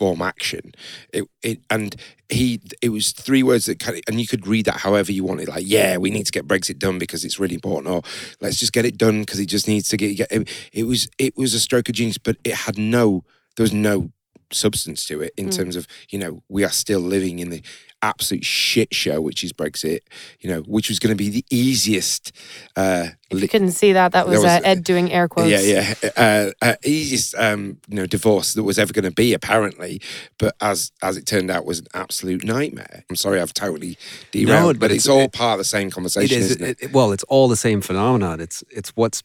form 0.00 0.22
action. 0.22 0.72
It, 1.12 1.24
it 1.42 1.58
and 1.68 1.94
he 2.30 2.60
it 2.80 2.88
was 2.88 3.12
three 3.12 3.42
words 3.42 3.66
that 3.66 3.78
kind 3.84 3.96
of, 3.98 4.02
and 4.08 4.18
you 4.18 4.26
could 4.26 4.46
read 4.46 4.64
that 4.64 4.78
however 4.86 5.12
you 5.12 5.24
wanted. 5.24 5.48
Like, 5.48 5.64
yeah, 5.66 5.98
we 5.98 6.10
need 6.10 6.24
to 6.24 6.32
get 6.32 6.48
Brexit 6.48 6.78
done 6.78 6.98
because 6.98 7.22
it's 7.26 7.38
really 7.38 7.54
important, 7.54 7.94
or 7.94 8.00
let's 8.40 8.58
just 8.58 8.72
get 8.72 8.86
it 8.86 8.96
done 8.96 9.20
because 9.20 9.38
he 9.38 9.46
just 9.46 9.68
needs 9.68 9.88
to 9.90 9.96
get. 9.98 10.16
get 10.16 10.32
it, 10.32 10.48
it 10.72 10.84
was 10.84 11.08
it 11.18 11.36
was 11.36 11.52
a 11.54 11.60
stroke 11.60 11.88
of 11.90 11.94
genius, 11.94 12.16
but 12.18 12.36
it 12.44 12.54
had 12.66 12.78
no 12.78 13.24
there 13.56 13.64
was 13.64 13.74
no 13.74 14.10
substance 14.52 15.04
to 15.06 15.20
it 15.20 15.32
in 15.36 15.46
Mm. 15.48 15.56
terms 15.56 15.76
of 15.76 15.86
you 16.08 16.18
know 16.18 16.42
we 16.48 16.64
are 16.64 16.72
still 16.72 17.00
living 17.00 17.38
in 17.38 17.50
the 17.50 17.62
absolute 18.02 18.44
shit 18.44 18.94
show 18.94 19.20
which 19.20 19.44
is 19.44 19.52
Brexit. 19.52 20.00
You 20.40 20.50
know, 20.50 20.60
which 20.62 20.88
was 20.88 20.98
going 20.98 21.10
to 21.10 21.16
be 21.16 21.28
the 21.28 21.44
easiest. 21.50 22.32
Uh, 22.76 23.08
If 23.30 23.36
li- 23.36 23.42
you 23.42 23.48
couldn't 23.48 23.72
see 23.72 23.92
that, 23.92 24.12
that 24.12 24.24
There 24.26 24.30
was, 24.38 24.42
was- 24.44 24.50
uh, 24.52 24.60
Ed 24.64 24.84
doing 24.84 25.12
air 25.12 25.28
quotes. 25.28 25.50
yeah, 25.50 25.94
yeah. 26.02 26.10
Uh, 26.16 26.50
uh, 26.62 26.74
easiest, 26.84 27.34
um, 27.36 27.78
you 27.88 27.96
know, 27.96 28.06
divorce 28.06 28.54
that 28.54 28.62
was 28.64 28.78
ever 28.78 28.92
going 28.92 29.04
to 29.04 29.10
be, 29.10 29.32
apparently. 29.34 30.00
But 30.38 30.56
as 30.60 30.92
as 31.02 31.16
it 31.16 31.26
turned 31.26 31.50
out, 31.50 31.64
was 31.66 31.78
an 31.80 31.86
absolute 31.94 32.44
nightmare. 32.44 33.04
I'm 33.10 33.16
sorry, 33.16 33.40
I've 33.40 33.54
totally 33.54 33.96
derailed, 34.32 34.78
but 34.78 34.88
but, 34.88 34.90
it's, 34.92 35.04
it's- 35.06 35.14
all 35.14 35.24
it- 35.26 35.32
part 35.32 35.54
of 35.54 35.58
the 35.58 35.64
same 35.64 35.90
conversation, 35.90 36.38
is. 36.38 36.50
isn't 36.52 36.62
it? 36.62 36.68
it- 36.80 36.84
it- 36.86 36.92
well, 36.92 37.12
it's 37.12 37.24
all 37.24 37.48
the 37.48 37.56
same 37.56 37.80
phenomenon. 37.80 38.40
It's 38.40 38.64
it's 38.70 38.90
what's 38.96 39.22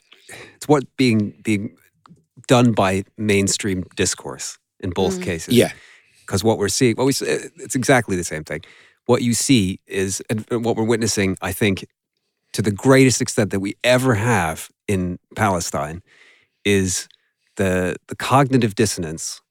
it's 0.55 0.67
what 0.67 0.83
being 0.97 1.33
being 1.43 1.75
done 2.47 2.73
by 2.73 3.03
mainstream 3.17 3.85
discourse 3.95 4.57
in 4.81 4.89
both 4.91 5.19
Mm. 5.19 5.23
cases. 5.23 5.53
yeah, 5.55 5.71
because 6.25 6.43
what 6.43 6.57
we're 6.57 6.67
seeing, 6.69 6.95
what 6.95 7.05
we 7.05 7.13
eh, 7.27 7.49
it's 7.57 7.75
exactly 7.75 8.15
the 8.15 8.23
same 8.23 8.43
thing. 8.43 8.61
What 9.05 9.21
you 9.21 9.33
see 9.33 9.79
is, 9.87 10.21
and 10.29 10.45
and 10.51 10.65
what 10.65 10.75
we're 10.75 10.83
witnessing, 10.83 11.37
I 11.41 11.51
think, 11.53 11.85
to 12.53 12.61
the 12.61 12.71
greatest 12.71 13.21
extent 13.21 13.51
that 13.51 13.59
we 13.59 13.75
ever 13.83 14.15
have 14.15 14.69
in 14.87 15.19
Palestine, 15.35 16.01
is 16.63 17.07
the 17.55 17.95
the 18.07 18.15
cognitive 18.15 18.75
dissonance 18.75 19.41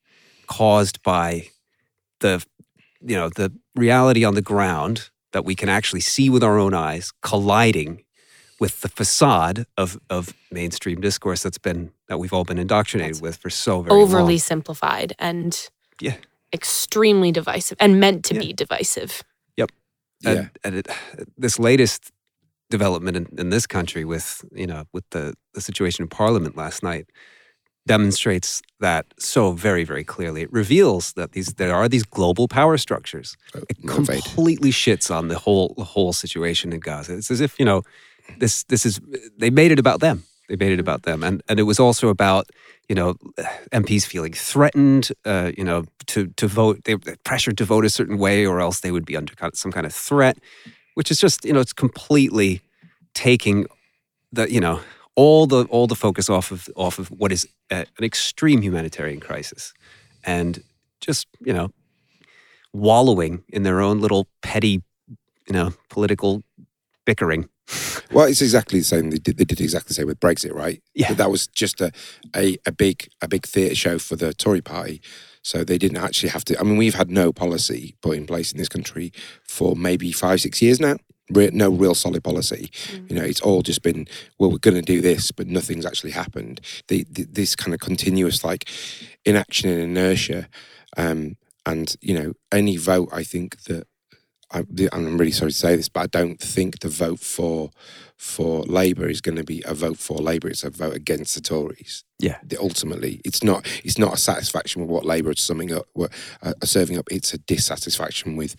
caused 0.46 1.02
by 1.02 1.48
the 2.20 2.44
you 3.00 3.16
know 3.16 3.28
the 3.28 3.52
reality 3.74 4.24
on 4.24 4.34
the 4.34 4.42
ground 4.42 5.10
that 5.32 5.44
we 5.44 5.54
can 5.54 5.68
actually 5.68 6.00
see 6.00 6.30
with 6.30 6.42
our 6.42 6.58
own 6.58 6.74
eyes 6.74 7.12
colliding 7.22 8.02
with 8.60 8.80
the 8.82 8.88
facade 8.88 9.66
of 9.76 9.98
of 10.10 10.32
mainstream 10.50 11.00
discourse 11.00 11.42
that's 11.42 11.58
been 11.58 11.90
that 12.08 12.18
we've 12.18 12.32
all 12.32 12.44
been 12.44 12.58
indoctrinated 12.58 13.14
That's 13.14 13.22
with 13.22 13.36
for 13.36 13.50
so 13.50 13.82
very 13.82 14.00
Overly 14.00 14.34
long. 14.34 14.38
simplified 14.38 15.14
and 15.18 15.68
Yeah. 16.00 16.16
Extremely 16.54 17.32
divisive 17.32 17.76
and 17.80 17.98
meant 18.00 18.24
to 18.26 18.34
Yeah. 18.34 18.40
be 18.40 18.52
divisive. 18.52 19.22
yeah. 19.56 19.66
and, 20.30 20.50
and 20.64 20.74
it, 20.76 20.86
this 21.36 21.58
latest 21.58 22.10
development 22.70 23.16
in, 23.16 23.26
in 23.38 23.50
this 23.50 23.66
country 23.66 24.04
with 24.06 24.42
you 24.54 24.66
know 24.66 24.84
with 24.94 25.04
the, 25.10 25.34
the 25.54 25.60
situation 25.60 26.02
in 26.04 26.08
parliament 26.08 26.56
last 26.56 26.82
night 26.82 27.06
demonstrates 27.86 28.62
that 28.80 29.04
so 29.18 29.52
very 29.52 29.84
very 29.84 30.04
clearly 30.04 30.40
it 30.42 30.52
reveals 30.52 31.12
that 31.12 31.32
these 31.32 31.48
there 31.54 31.74
are 31.74 31.88
these 31.88 32.04
global 32.04 32.48
power 32.48 32.78
structures 32.78 33.36
oh, 33.54 33.60
it 33.68 33.76
motivate. 33.84 34.24
completely 34.24 34.70
shits 34.70 35.14
on 35.14 35.28
the 35.28 35.38
whole 35.38 35.74
the 35.76 35.84
whole 35.84 36.12
situation 36.14 36.72
in 36.72 36.80
gaza 36.80 37.12
it's 37.14 37.30
as 37.30 37.40
if 37.42 37.58
you 37.58 37.64
know 37.66 37.82
this 38.38 38.64
this 38.64 38.86
is 38.86 39.00
they 39.36 39.50
made 39.50 39.70
it 39.70 39.78
about 39.78 40.00
them 40.00 40.22
they 40.48 40.56
made 40.56 40.72
it 40.72 40.80
about 40.80 41.02
them 41.02 41.22
and 41.22 41.42
and 41.48 41.60
it 41.60 41.64
was 41.64 41.78
also 41.78 42.08
about 42.08 42.48
you 42.88 42.94
know 42.94 43.14
MPs 43.72 44.06
feeling 44.06 44.32
threatened 44.32 45.10
uh, 45.24 45.52
you 45.56 45.64
know 45.64 45.84
to 46.06 46.28
to 46.28 46.46
vote 46.46 46.84
they 46.84 46.94
were 46.94 47.16
pressured 47.24 47.58
to 47.58 47.64
vote 47.64 47.84
a 47.84 47.90
certain 47.90 48.18
way 48.18 48.46
or 48.46 48.60
else 48.60 48.80
they 48.80 48.90
would 48.90 49.06
be 49.06 49.16
under 49.16 49.32
some 49.54 49.72
kind 49.72 49.86
of 49.86 49.94
threat 49.94 50.38
which 50.94 51.10
is 51.10 51.18
just 51.18 51.44
you 51.44 51.52
know 51.52 51.60
it's 51.60 51.72
completely 51.72 52.60
taking 53.14 53.66
the 54.32 54.50
you 54.50 54.60
know 54.60 54.80
all 55.14 55.46
the 55.46 55.64
all 55.66 55.86
the 55.86 55.94
focus 55.94 56.28
off 56.28 56.50
of 56.50 56.68
off 56.76 56.98
of 56.98 57.08
what 57.08 57.32
is 57.32 57.46
an 57.70 57.86
extreme 58.02 58.62
humanitarian 58.62 59.20
crisis 59.20 59.72
and 60.24 60.62
just 61.00 61.26
you 61.40 61.52
know 61.52 61.70
wallowing 62.72 63.44
in 63.48 63.62
their 63.62 63.80
own 63.80 64.00
little 64.00 64.26
petty 64.42 64.82
you 65.46 65.52
know 65.52 65.72
political 65.88 66.42
bickering 67.04 67.48
Well, 68.12 68.26
it's 68.26 68.42
exactly 68.42 68.78
the 68.80 68.84
same. 68.84 69.10
They 69.10 69.18
did, 69.18 69.38
they 69.38 69.44
did 69.44 69.60
exactly 69.60 69.88
the 69.88 69.94
same 69.94 70.06
with 70.06 70.20
Brexit, 70.20 70.54
right? 70.54 70.82
Yeah. 70.94 71.14
That 71.14 71.30
was 71.30 71.46
just 71.46 71.80
a, 71.80 71.90
a, 72.36 72.58
a 72.66 72.72
big 72.72 73.08
a 73.22 73.28
big 73.28 73.46
theatre 73.46 73.74
show 73.74 73.98
for 73.98 74.16
the 74.16 74.34
Tory 74.34 74.60
party. 74.60 75.00
So 75.42 75.62
they 75.62 75.76
didn't 75.76 75.98
actually 75.98 76.30
have 76.30 76.44
to. 76.46 76.58
I 76.58 76.62
mean, 76.62 76.78
we've 76.78 76.94
had 76.94 77.10
no 77.10 77.32
policy 77.32 77.96
put 78.00 78.16
in 78.16 78.26
place 78.26 78.50
in 78.52 78.58
this 78.58 78.68
country 78.68 79.12
for 79.42 79.76
maybe 79.76 80.10
five, 80.10 80.40
six 80.40 80.62
years 80.62 80.80
now. 80.80 80.96
Re- 81.30 81.50
no 81.52 81.70
real 81.70 81.94
solid 81.94 82.22
policy. 82.24 82.70
You 83.08 83.16
know, 83.16 83.22
it's 83.22 83.40
all 83.40 83.62
just 83.62 83.82
been, 83.82 84.06
well, 84.38 84.50
we're 84.50 84.58
going 84.58 84.76
to 84.76 84.82
do 84.82 85.00
this, 85.00 85.30
but 85.30 85.46
nothing's 85.46 85.86
actually 85.86 86.12
happened. 86.12 86.60
The, 86.88 87.06
the, 87.10 87.24
this 87.24 87.56
kind 87.56 87.74
of 87.74 87.80
continuous 87.80 88.44
like 88.44 88.68
inaction 89.24 89.70
and 89.70 89.80
inertia. 89.80 90.48
Um, 90.96 91.36
and, 91.66 91.94
you 92.00 92.14
know, 92.18 92.32
any 92.52 92.76
vote, 92.76 93.08
I 93.12 93.22
think 93.22 93.62
that 93.64 93.86
I, 94.52 94.64
I'm 94.92 95.18
really 95.18 95.32
sorry 95.32 95.50
to 95.52 95.56
say 95.56 95.76
this, 95.76 95.88
but 95.88 96.00
I 96.00 96.06
don't 96.06 96.38
think 96.40 96.80
the 96.80 96.88
vote 96.88 97.20
for 97.20 97.70
for 98.16 98.62
Labour 98.62 99.08
is 99.08 99.20
going 99.20 99.36
to 99.36 99.44
be 99.44 99.62
a 99.66 99.74
vote 99.74 99.98
for 99.98 100.16
Labour. 100.18 100.48
It's 100.48 100.64
a 100.64 100.70
vote 100.70 100.94
against 100.94 101.34
the 101.34 101.40
Tories. 101.40 102.04
Yeah. 102.20 102.38
The- 102.44 102.60
ultimately, 102.60 103.20
it's 103.24 103.42
not. 103.42 103.66
It's 103.84 103.98
not 103.98 104.14
a 104.14 104.16
satisfaction 104.16 104.82
with 104.82 104.90
what 104.90 105.04
Labour 105.04 105.30
are 105.30 105.34
summing 105.36 105.72
up, 105.72 105.86
what, 105.94 106.12
uh, 106.42 106.52
are 106.62 106.66
serving 106.66 106.96
up. 106.98 107.06
It's 107.10 107.34
a 107.34 107.38
dissatisfaction 107.38 108.36
with 108.36 108.54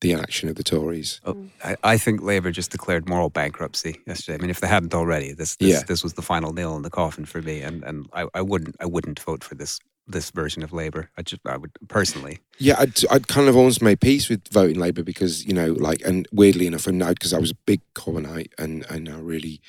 the 0.00 0.12
inaction 0.12 0.48
of 0.48 0.56
the 0.56 0.62
Tories. 0.64 1.20
Oh, 1.24 1.36
I, 1.64 1.76
I 1.82 1.98
think 1.98 2.20
Labour 2.22 2.50
just 2.50 2.70
declared 2.70 3.08
moral 3.08 3.30
bankruptcy 3.30 4.00
yesterday. 4.06 4.36
I 4.38 4.40
mean, 4.42 4.50
if 4.50 4.60
they 4.60 4.66
hadn't 4.68 4.94
already, 4.94 5.32
this 5.32 5.56
this, 5.56 5.68
Yeah. 5.70 5.82
this 5.86 6.02
was 6.02 6.14
the 6.14 6.22
final 6.22 6.52
nail 6.52 6.76
in 6.76 6.82
the 6.82 6.90
coffin 6.90 7.24
for 7.26 7.40
me, 7.42 7.60
and 7.60 7.82
and 7.84 8.06
I, 8.12 8.26
I 8.34 8.42
wouldn't 8.42 8.76
I 8.80 8.86
wouldn't 8.86 9.20
vote 9.20 9.44
for 9.44 9.54
this 9.54 9.78
this 10.06 10.30
version 10.30 10.62
of 10.62 10.72
Labour. 10.72 11.10
I 11.16 11.22
just 11.22 11.42
I 11.46 11.56
would 11.56 11.72
personally. 11.88 12.38
Yeah, 12.58 12.76
I'd, 12.78 12.98
I'd 13.10 13.28
kind 13.28 13.48
of 13.48 13.56
almost 13.56 13.82
made 13.82 14.00
peace 14.00 14.28
with 14.28 14.48
voting 14.48 14.78
Labour 14.78 15.02
because 15.02 15.44
you 15.44 15.52
know, 15.52 15.72
like, 15.72 16.00
and 16.04 16.26
weirdly 16.32 16.66
enough, 16.66 16.86
I 16.86 16.90
and 16.90 17.06
because 17.06 17.32
I 17.32 17.38
was 17.38 17.50
a 17.50 17.56
big 17.66 17.80
Corbynite, 17.94 18.52
and 18.58 18.84
and 18.88 19.08
I 19.08 19.18
really, 19.18 19.60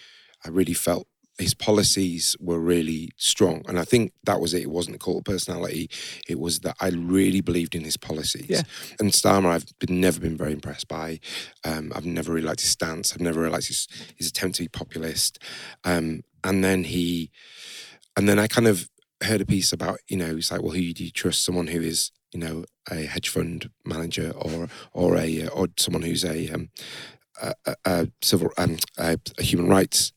I 0.45 0.49
really 0.49 0.73
felt 0.73 1.07
his 1.39 1.53
policies 1.53 2.35
were 2.39 2.59
really 2.59 3.09
strong, 3.17 3.63
and 3.67 3.79
I 3.79 3.83
think 3.83 4.13
that 4.23 4.39
was 4.39 4.53
it. 4.53 4.63
It 4.63 4.69
wasn't 4.69 4.95
the 4.95 5.03
cult 5.03 5.19
of 5.19 5.23
personality; 5.25 5.89
it 6.27 6.39
was 6.39 6.59
that 6.59 6.75
I 6.79 6.89
really 6.89 7.41
believed 7.41 7.75
in 7.75 7.83
his 7.83 7.97
policies. 7.97 8.49
Yeah. 8.49 8.63
And 8.99 9.11
Starmer, 9.11 9.49
I've 9.49 9.65
been, 9.79 9.99
never 9.99 10.19
been 10.19 10.37
very 10.37 10.53
impressed 10.53 10.87
by. 10.87 11.19
Um, 11.63 11.91
I've 11.95 12.05
never 12.05 12.31
really 12.31 12.47
liked 12.47 12.61
his 12.61 12.69
stance. 12.69 13.13
I've 13.13 13.21
never 13.21 13.41
really 13.41 13.53
liked 13.53 13.67
his 13.67 13.87
his 14.15 14.27
attempt 14.29 14.57
to 14.57 14.63
be 14.63 14.67
populist. 14.67 15.39
Um, 15.83 16.21
and 16.43 16.63
then 16.63 16.85
he, 16.85 17.31
and 18.15 18.29
then 18.29 18.39
I 18.39 18.47
kind 18.47 18.67
of 18.67 18.89
heard 19.23 19.41
a 19.41 19.45
piece 19.45 19.73
about 19.73 19.99
you 20.07 20.17
know 20.17 20.35
he's 20.35 20.51
like 20.51 20.61
well 20.61 20.73
who 20.73 20.93
do 20.93 21.03
you 21.03 21.11
trust 21.11 21.43
someone 21.43 21.67
who 21.67 21.81
is 21.81 22.11
you 22.31 22.39
know 22.39 22.65
a 22.91 23.03
hedge 23.03 23.29
fund 23.29 23.69
manager 23.85 24.31
or 24.35 24.67
or 24.93 25.17
a 25.17 25.43
uh, 25.43 25.49
or 25.49 25.67
someone 25.77 26.03
who's 26.03 26.23
a 26.23 26.49
um 26.51 26.69
a, 27.41 27.53
a, 27.65 27.75
a 27.85 28.11
civil 28.21 28.51
um 28.57 28.77
a, 28.97 29.17
a 29.37 29.43
human 29.43 29.67
rights 29.67 30.13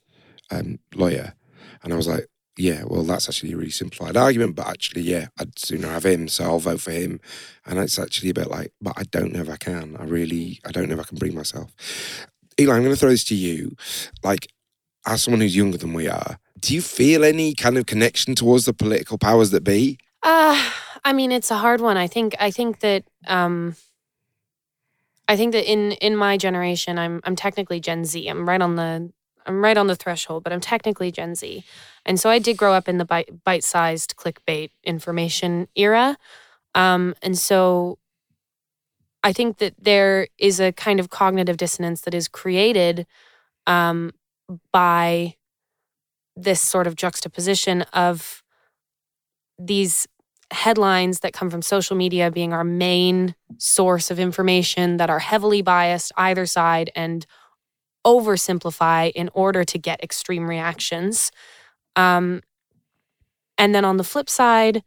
um 0.50 0.78
lawyer 0.94 1.34
and 1.82 1.92
I 1.92 1.96
was 1.96 2.08
like 2.08 2.26
yeah, 2.60 2.84
well, 2.86 3.04
that's 3.04 3.26
actually 3.28 3.52
a 3.52 3.56
really 3.56 3.70
simplified 3.70 4.18
argument, 4.18 4.54
but 4.54 4.66
actually, 4.66 5.02
yeah, 5.02 5.28
I'd 5.38 5.58
sooner 5.58 5.88
have 5.88 6.04
him, 6.04 6.28
so 6.28 6.44
I'll 6.44 6.58
vote 6.58 6.82
for 6.82 6.90
him. 6.90 7.18
And 7.64 7.78
it's 7.78 7.98
actually 7.98 8.30
a 8.30 8.34
bit 8.34 8.50
like, 8.50 8.72
but 8.82 8.92
I 8.98 9.04
don't 9.04 9.32
know 9.32 9.40
if 9.40 9.48
I 9.48 9.56
can. 9.56 9.96
I 9.98 10.04
really, 10.04 10.60
I 10.66 10.70
don't 10.70 10.88
know 10.88 10.94
if 10.94 11.00
I 11.00 11.04
can 11.04 11.16
bring 11.16 11.34
myself. 11.34 11.72
Eli, 12.60 12.74
I'm 12.74 12.82
going 12.82 12.94
to 12.94 13.00
throw 13.00 13.08
this 13.08 13.24
to 13.24 13.34
you. 13.34 13.76
Like, 14.22 14.48
as 15.06 15.22
someone 15.22 15.40
who's 15.40 15.56
younger 15.56 15.78
than 15.78 15.94
we 15.94 16.08
are, 16.08 16.38
do 16.60 16.74
you 16.74 16.82
feel 16.82 17.24
any 17.24 17.54
kind 17.54 17.78
of 17.78 17.86
connection 17.86 18.34
towards 18.34 18.64
the 18.64 18.72
political 18.72 19.18
powers 19.18 19.50
that 19.50 19.64
be? 19.64 19.98
Uh, 20.22 20.70
I 21.04 21.12
mean, 21.12 21.32
it's 21.32 21.50
a 21.50 21.56
hard 21.56 21.80
one. 21.80 21.96
I 21.96 22.06
think. 22.06 22.34
I 22.38 22.50
think 22.50 22.80
that. 22.80 23.04
Um, 23.26 23.76
I 25.28 25.36
think 25.36 25.52
that 25.52 25.70
in 25.70 25.92
in 25.92 26.16
my 26.16 26.36
generation, 26.36 26.98
I'm 26.98 27.20
I'm 27.24 27.36
technically 27.36 27.80
Gen 27.80 28.04
Z. 28.04 28.26
I'm 28.26 28.48
right 28.48 28.60
on 28.60 28.74
the 28.76 29.12
I'm 29.46 29.62
right 29.62 29.76
on 29.76 29.86
the 29.86 29.96
threshold, 29.96 30.42
but 30.44 30.52
I'm 30.52 30.60
technically 30.60 31.10
Gen 31.12 31.34
Z, 31.34 31.64
and 32.04 32.18
so 32.18 32.28
I 32.28 32.38
did 32.38 32.56
grow 32.56 32.72
up 32.74 32.88
in 32.88 32.98
the 32.98 33.04
bite 33.04 33.44
bite 33.44 33.64
sized 33.64 34.16
clickbait 34.16 34.70
information 34.82 35.68
era, 35.76 36.18
um, 36.74 37.14
and 37.22 37.38
so 37.38 37.98
I 39.22 39.32
think 39.32 39.58
that 39.58 39.74
there 39.78 40.28
is 40.36 40.60
a 40.60 40.72
kind 40.72 40.98
of 40.98 41.10
cognitive 41.10 41.56
dissonance 41.56 42.00
that 42.02 42.14
is 42.14 42.26
created 42.26 43.06
um, 43.66 44.12
by 44.72 45.36
this 46.42 46.60
sort 46.60 46.86
of 46.86 46.96
juxtaposition 46.96 47.82
of 47.92 48.42
these 49.58 50.06
headlines 50.52 51.20
that 51.20 51.32
come 51.32 51.50
from 51.50 51.62
social 51.62 51.96
media 51.96 52.30
being 52.30 52.52
our 52.52 52.64
main 52.64 53.34
source 53.58 54.10
of 54.10 54.18
information 54.18 54.96
that 54.96 55.10
are 55.10 55.20
heavily 55.20 55.62
biased 55.62 56.12
either 56.16 56.46
side 56.46 56.90
and 56.96 57.24
oversimplify 58.06 59.12
in 59.14 59.30
order 59.34 59.64
to 59.64 59.78
get 59.78 60.02
extreme 60.02 60.48
reactions. 60.48 61.30
Um, 61.96 62.42
and 63.58 63.74
then 63.74 63.84
on 63.84 63.96
the 63.96 64.04
flip 64.04 64.30
side, 64.30 64.82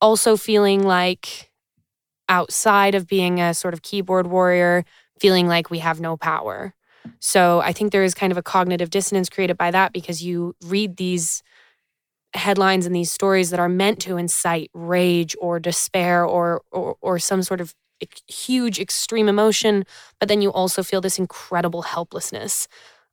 also 0.00 0.36
feeling 0.36 0.82
like 0.82 1.50
outside 2.28 2.94
of 2.94 3.06
being 3.06 3.40
a 3.40 3.54
sort 3.54 3.74
of 3.74 3.82
keyboard 3.82 4.26
warrior, 4.26 4.84
feeling 5.18 5.48
like 5.48 5.70
we 5.70 5.78
have 5.78 6.00
no 6.00 6.16
power. 6.16 6.74
So 7.20 7.60
I 7.60 7.72
think 7.72 7.92
there 7.92 8.04
is 8.04 8.14
kind 8.14 8.32
of 8.32 8.38
a 8.38 8.42
cognitive 8.42 8.90
dissonance 8.90 9.28
created 9.28 9.56
by 9.56 9.70
that 9.70 9.92
because 9.92 10.22
you 10.22 10.54
read 10.64 10.96
these 10.96 11.42
headlines 12.34 12.86
and 12.86 12.94
these 12.94 13.12
stories 13.12 13.50
that 13.50 13.60
are 13.60 13.68
meant 13.68 14.00
to 14.00 14.16
incite 14.16 14.70
rage 14.74 15.36
or 15.40 15.60
despair 15.60 16.24
or 16.24 16.62
or, 16.72 16.96
or 17.00 17.18
some 17.18 17.42
sort 17.42 17.60
of 17.60 17.74
huge 18.26 18.80
extreme 18.80 19.28
emotion, 19.28 19.84
but 20.18 20.28
then 20.28 20.42
you 20.42 20.50
also 20.52 20.82
feel 20.82 21.00
this 21.00 21.18
incredible 21.18 21.82
helplessness 21.82 22.66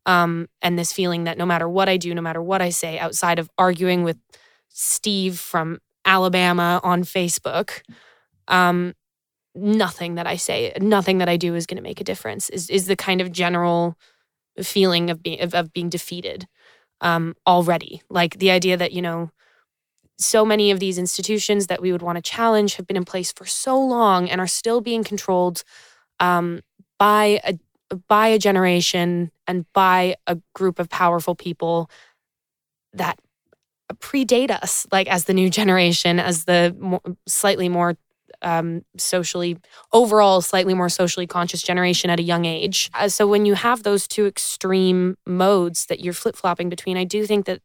um, 0.06 0.48
and 0.62 0.80
this 0.80 0.92
feeling 0.92 1.26
that 1.26 1.38
no 1.38 1.46
matter 1.46 1.70
what 1.70 1.90
I 1.90 1.98
do, 1.98 2.14
no 2.16 2.22
matter 2.22 2.42
what 2.42 2.62
I 2.62 2.70
say, 2.70 2.98
outside 2.98 3.38
of 3.40 3.50
arguing 3.58 4.04
with 4.04 4.18
Steve 4.70 5.38
from 5.38 5.80
Alabama 6.06 6.80
on 6.84 7.04
Facebook, 7.04 7.82
um, 8.48 8.94
nothing 9.56 10.16
that 10.16 10.28
I 10.28 10.36
say, 10.36 10.74
nothing 10.80 11.18
that 11.20 11.30
I 11.30 11.38
do 11.38 11.56
is 11.56 11.66
going 11.66 11.78
to 11.78 11.84
make 11.84 12.02
a 12.02 12.04
difference. 12.06 12.50
Is 12.50 12.70
is 12.70 12.88
the 12.88 12.96
kind 12.96 13.22
of 13.22 13.32
general 13.32 13.98
feeling 14.62 15.10
of 15.10 15.24
being 15.24 15.42
of, 15.42 15.54
of 15.54 15.74
being 15.74 15.90
defeated 15.90 16.48
um, 17.02 17.36
already. 17.48 18.02
Like 18.10 18.40
the 18.40 18.52
idea 18.52 18.78
that 18.78 18.92
you 18.92 19.02
know 19.02 19.32
so 20.18 20.46
many 20.46 20.70
of 20.70 20.80
these 20.80 20.98
institutions 20.98 21.68
that 21.68 21.82
we 21.82 21.92
would 21.92 22.02
want 22.02 22.18
to 22.18 22.22
challenge 22.22 22.76
have 22.76 22.86
been 22.86 22.98
in 22.98 23.06
place 23.06 23.32
for 23.32 23.46
so 23.46 23.80
long 23.80 24.30
and 24.30 24.42
are 24.42 24.48
still 24.48 24.82
being 24.82 25.04
controlled 25.04 25.64
um, 26.20 26.62
by 26.98 27.40
a 27.44 27.58
by 28.08 28.28
a 28.28 28.38
generation 28.38 29.32
and 29.48 29.66
by 29.74 30.16
a 30.28 30.38
group 30.54 30.78
of 30.78 30.90
powerful 30.90 31.34
people 31.34 31.90
that 32.94 33.18
predate 33.96 34.52
us 34.52 34.86
like 34.92 35.08
as 35.08 35.26
the 35.26 35.34
new 35.34 35.50
generation 35.50 36.20
as 36.20 36.46
the 36.46 37.00
slightly 37.26 37.68
more 37.68 37.98
um, 38.42 38.84
socially 38.98 39.58
overall 39.92 40.42
slightly 40.42 40.74
more 40.74 40.90
socially 40.90 41.28
conscious 41.28 41.62
generation 41.62 42.10
at 42.10 42.20
a 42.20 42.24
young 42.24 42.46
age 42.46 42.90
uh, 42.94 43.08
so 43.10 43.28
when 43.28 43.46
you 43.46 43.54
have 43.54 43.84
those 43.84 44.08
two 44.08 44.26
extreme 44.26 45.18
modes 45.26 45.88
that 45.88 46.00
you're 46.00 46.14
flip-flopping 46.14 46.70
between 46.70 46.98
i 46.98 47.04
do 47.04 47.26
think 47.26 47.46
that 47.46 47.62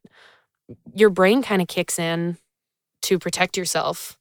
your 0.94 1.10
brain 1.10 1.42
kind 1.42 1.60
of 1.60 1.68
kicks 1.68 1.98
in 1.98 2.38
to 3.02 3.18
protect 3.18 3.56
yourself 3.56 4.18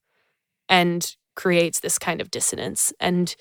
and 0.70 1.16
creates 1.36 1.80
this 1.80 1.98
kind 1.98 2.22
of 2.22 2.32
dissonance. 2.32 2.94
And 3.00 3.36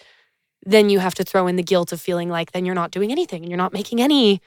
then 0.65 0.89
you 0.91 1.01
have 1.01 1.15
to 1.15 1.25
throw 1.25 1.47
in 1.47 1.57
the 1.57 1.63
guilt 1.63 1.93
of 1.93 2.01
feeling 2.01 2.29
like 2.29 2.53
then 2.53 2.65
you're 2.65 2.75
not 2.75 2.91
doing 2.91 3.11
anything 3.11 3.43
and 3.43 3.51
you're 3.51 3.59
not 3.59 3.73
making 3.73 4.01
any 4.01 4.41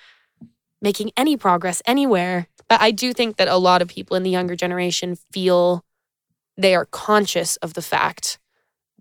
making 0.81 1.11
any 1.17 1.35
progress 1.35 1.81
anywhere. 1.85 2.47
But 2.69 2.81
I 2.81 2.91
do 2.91 3.13
think 3.13 3.37
that 3.37 3.47
a 3.47 3.57
lot 3.57 3.81
of 3.81 3.87
people 3.87 4.15
in 4.15 4.23
the 4.23 4.29
younger 4.29 4.55
generation 4.55 5.17
feel 5.31 5.83
they 6.57 6.75
are 6.75 6.85
conscious 6.85 7.57
of 7.57 7.73
the 7.73 7.81
fact 7.81 8.39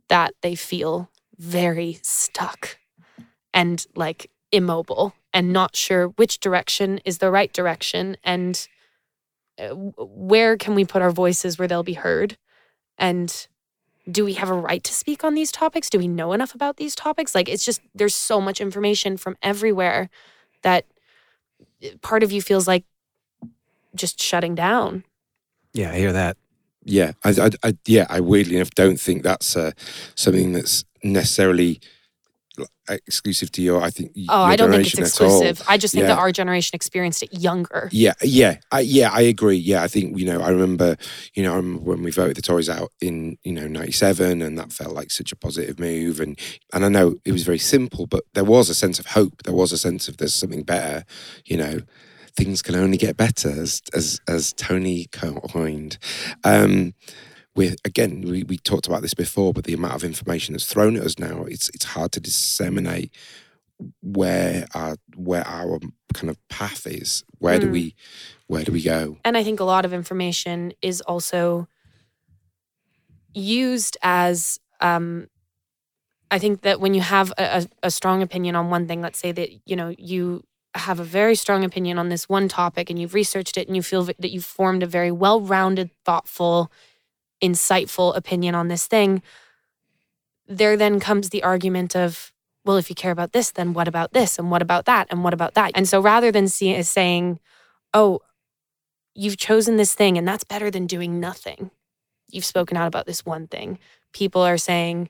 that 0.09 0.35
they 0.43 0.55
feel 0.55 1.11
very 1.39 1.99
stuck 2.03 2.79
and 3.53 3.87
like 3.95 4.31
immobile 4.53 5.15
and 5.33 5.53
not 5.53 5.75
sure 5.75 6.09
which 6.09 6.39
direction 6.39 7.01
is 7.05 7.19
the 7.19 7.31
right 7.31 7.53
direction 7.53 8.17
and 8.23 8.69
uh, 9.59 9.69
where 9.69 10.57
can 10.57 10.75
we 10.75 10.85
put 10.85 11.03
our 11.03 11.11
voices 11.11 11.59
where 11.59 11.69
they'll 11.69 11.83
be 11.83 11.95
heard? 11.95 12.37
And 12.99 13.47
do 14.11 14.25
we 14.25 14.35
have 14.35 14.51
a 14.51 14.55
right 14.55 14.83
to 14.85 14.93
speak 14.93 15.25
on 15.25 15.35
these 15.35 15.53
topics? 15.53 15.89
Do 15.89 15.99
we 15.99 16.09
know 16.09 16.33
enough 16.33 16.55
about 16.55 16.77
these 16.77 16.95
topics? 16.95 17.35
Like, 17.35 17.49
it's 17.49 17.65
just, 17.65 17.81
there's 17.95 18.15
so 18.15 18.41
much 18.41 18.61
information 18.61 19.17
from 19.17 19.37
everywhere 19.43 20.11
that 20.63 20.87
uh, 21.85 21.89
part 22.03 22.23
of 22.23 22.33
you 22.33 22.43
feels 22.43 22.67
like 22.67 22.85
just 23.95 24.21
shutting 24.21 24.55
down. 24.55 25.05
Yeah, 25.73 25.91
I 25.93 25.99
hear 25.99 26.13
that. 26.13 26.37
Yeah, 26.85 27.13
I, 27.25 27.31
I, 27.31 27.51
I 27.63 27.77
yeah, 27.87 28.07
I 28.09 28.21
weirdly 28.21 28.57
enough 28.57 28.71
don't 28.71 29.01
think 29.01 29.23
that's 29.23 29.57
uh, 29.57 29.73
something 30.15 30.53
that's 30.53 30.85
necessarily 31.03 31.81
exclusive 32.89 33.51
to 33.53 33.63
your. 33.63 33.83
I 33.83 33.91
think. 33.91 34.13
Oh, 34.29 34.43
I 34.43 34.57
don't 34.57 34.71
think 34.71 34.87
it's 34.87 34.99
exclusive. 34.99 35.63
I 35.69 35.79
just 35.79 35.95
think 35.95 36.03
yeah. 36.03 36.09
that 36.09 36.19
our 36.19 36.33
generation 36.33 36.75
experienced 36.75 37.23
it 37.23 37.33
younger. 37.33 37.89
Yeah, 37.93 38.15
yeah, 38.23 38.59
I, 38.71 38.81
yeah. 38.81 39.11
I 39.13 39.23
agree. 39.23 39.57
Yeah, 39.57 39.83
I 39.83 39.89
think 39.89 40.19
you 40.19 40.27
know. 40.27 40.41
I 40.41 40.51
remember, 40.51 40.97
you 41.35 41.43
know, 41.43 41.53
I 41.53 41.57
remember 41.57 41.83
when 41.83 42.03
we 42.03 42.11
voted 42.11 42.37
the 42.37 42.43
Tories 42.43 42.69
out 42.69 42.93
in 43.01 43.39
you 43.43 43.53
know 43.53 43.67
'97, 43.67 44.43
and 44.43 44.59
that 44.59 44.73
felt 44.73 44.95
like 44.95 45.11
such 45.11 45.33
a 45.33 45.37
positive 45.37 45.79
move. 45.79 46.21
And 46.21 46.39
and 46.73 46.85
I 46.85 46.89
know 46.89 47.17
it 47.25 47.33
was 47.33 47.45
very 47.45 47.59
simple, 47.59 48.07
but 48.07 48.25
there 48.35 48.45
was 48.45 48.69
a 48.69 48.75
sense 48.75 48.99
of 48.99 49.07
hope. 49.07 49.43
There 49.45 49.55
was 49.55 49.73
a 49.73 49.79
sense 49.79 50.09
of 50.09 50.19
there's 50.19 50.35
something 50.35 50.63
better. 50.63 51.05
You 51.45 51.57
know, 51.57 51.79
things 52.37 52.63
can 52.63 52.75
only 52.75 52.97
get 52.97 53.17
better, 53.17 53.49
as 53.49 53.83
as 53.93 54.21
as 54.29 54.53
Tony 54.53 55.07
coined. 55.13 55.99
Um, 56.43 56.95
we 57.55 57.77
again 57.85 58.23
we, 58.23 58.43
we 58.45 58.59
talked 58.59 58.87
about 58.87 59.03
this 59.03 59.15
before, 59.15 59.53
but 59.53 59.65
the 59.65 59.75
amount 59.75 59.95
of 59.95 60.05
information 60.05 60.53
that's 60.53 60.67
thrown 60.67 60.97
at 60.97 61.05
us 61.05 61.19
now, 61.19 61.45
it's 61.45 61.69
it's 61.71 61.85
hard 61.85 62.13
to 62.13 62.21
disseminate 62.21 63.13
where 64.03 64.67
our 64.75 64.97
where 65.17 65.47
our 65.47 65.79
kind 66.13 66.31
of 66.31 66.39
path 66.49 66.87
is. 66.87 67.25
Where 67.39 67.59
mm. 67.59 67.63
do 67.63 67.71
we 67.71 67.95
where 68.47 68.65
do 68.65 68.73
we 68.73 68.83
go? 68.83 69.19
And 69.25 69.37
I 69.37 69.45
think 69.45 69.61
a 69.61 69.65
lot 69.65 69.85
of 69.85 69.93
information 69.93 70.73
is 70.83 71.01
also 71.03 71.69
used 73.35 73.97
as 74.03 74.59
um, 74.81 75.29
I 76.31 76.39
think 76.39 76.63
that 76.63 76.81
when 76.81 76.95
you 76.95 77.01
have 77.01 77.33
a, 77.39 77.67
a, 77.83 77.91
strong 77.91 78.23
opinion 78.23 78.57
on 78.57 78.71
one 78.71 78.89
thing, 78.89 79.01
let's 79.01 79.19
say 79.19 79.33
that 79.33 79.51
you 79.67 79.77
know 79.77 79.95
you 79.97 80.43
have 80.75 80.99
a 80.99 81.05
very 81.05 81.35
strong 81.35 81.65
opinion 81.65 81.99
on 81.99 82.09
this 82.09 82.29
one 82.29 82.49
topic 82.49 82.91
and 82.91 82.99
you've 82.99 83.15
researched 83.15 83.57
it 83.57 83.69
and 83.69 83.77
you 83.77 83.83
feel 83.83 84.05
that 84.05 84.31
you've 84.31 84.45
formed 84.45 84.83
a 84.83 84.87
very 84.87 85.11
well-rounded, 85.11 85.91
thoughtful, 86.05 86.71
insightful 87.43 88.17
opinion 88.17 88.55
on 88.55 88.69
this 88.69 88.87
thing, 88.87 89.23
there 90.47 90.77
then 90.77 91.01
comes 91.01 91.31
the 91.31 91.43
argument 91.43 91.95
of, 91.95 92.33
well, 92.65 92.77
if 92.77 92.89
you 92.89 92.97
care 92.97 93.13
about 93.13 93.33
this, 93.33 93.51
then 93.53 93.73
what 93.73 93.89
about 93.89 94.13
this? 94.13 94.39
And 94.39 94.51
what 94.51 94.63
about 94.63 94.87
that? 94.87 95.07
And 95.11 95.23
what 95.23 95.35
about 95.35 95.55
that? 95.55 95.73
And 95.75 95.89
so 95.89 96.01
rather 96.01 96.33
than 96.33 96.49
see, 96.49 96.83
saying, 96.83 97.39
oh, 97.93 98.21
you've 99.15 99.37
chosen 99.37 99.77
this 99.77 99.95
thing 99.95 100.19
and 100.19 100.27
that's 100.27 100.45
better 100.45 100.71
than 100.71 100.87
doing 100.87 101.21
nothing, 101.21 101.71
you've 102.31 102.45
spoken 102.45 102.77
out 102.77 102.89
about 102.89 103.07
this 103.07 103.25
one 103.25 103.47
thing, 103.47 103.79
people 104.13 104.43
are 104.43 104.59
saying, 104.59 105.09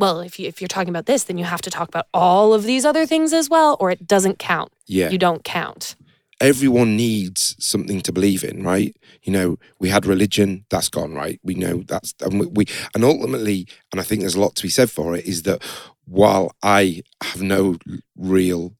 well, 0.00 0.20
if, 0.20 0.40
you, 0.40 0.48
if 0.48 0.60
you're 0.60 0.68
talking 0.68 0.88
about 0.88 1.06
this, 1.06 1.24
then 1.24 1.38
you 1.38 1.44
have 1.44 1.62
to 1.62 1.70
talk 1.70 1.88
about 1.88 2.06
all 2.12 2.52
of 2.52 2.64
these 2.64 2.84
other 2.84 3.06
things 3.06 3.32
as 3.32 3.48
well, 3.48 3.76
or 3.80 3.90
it 3.90 4.06
doesn't 4.06 4.38
count. 4.38 4.72
Yeah. 4.86 5.10
You 5.10 5.18
don't 5.18 5.44
count 5.44 5.96
everyone 6.40 6.96
needs 6.96 7.54
something 7.58 8.00
to 8.00 8.12
believe 8.12 8.42
in, 8.42 8.62
right? 8.62 8.96
You 9.22 9.32
know, 9.32 9.58
we 9.78 9.90
had 9.90 10.06
religion, 10.06 10.64
that's 10.70 10.88
gone, 10.88 11.14
right? 11.14 11.38
We 11.42 11.54
know 11.54 11.82
that's 11.86 12.14
and 12.20 12.56
we 12.56 12.64
and 12.94 13.04
ultimately, 13.04 13.66
and 13.92 14.00
I 14.00 14.04
think 14.04 14.22
there's 14.22 14.34
a 14.34 14.40
lot 14.40 14.56
to 14.56 14.62
be 14.62 14.70
said 14.70 14.90
for 14.90 15.14
it, 15.14 15.26
is 15.26 15.42
that 15.42 15.62
while 16.06 16.52
I 16.62 17.02
have 17.22 17.42
no 17.42 17.76
real 18.16 18.74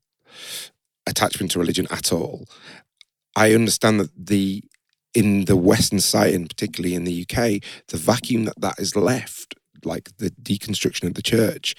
attachment 1.06 1.52
to 1.52 1.58
religion 1.58 1.86
at 1.90 2.12
all, 2.12 2.46
I 3.36 3.52
understand 3.52 4.00
that 4.00 4.10
the 4.16 4.64
in 5.12 5.44
the 5.44 5.56
Western 5.56 6.00
society, 6.00 6.36
and 6.36 6.48
particularly 6.48 6.94
in 6.94 7.04
the 7.04 7.26
UK, 7.28 7.62
the 7.88 7.96
vacuum 7.96 8.44
that 8.44 8.60
that 8.60 8.78
is 8.78 8.96
left, 8.96 9.54
like 9.84 10.16
the 10.18 10.30
deconstruction 10.30 11.04
of 11.04 11.14
the 11.14 11.22
church, 11.22 11.74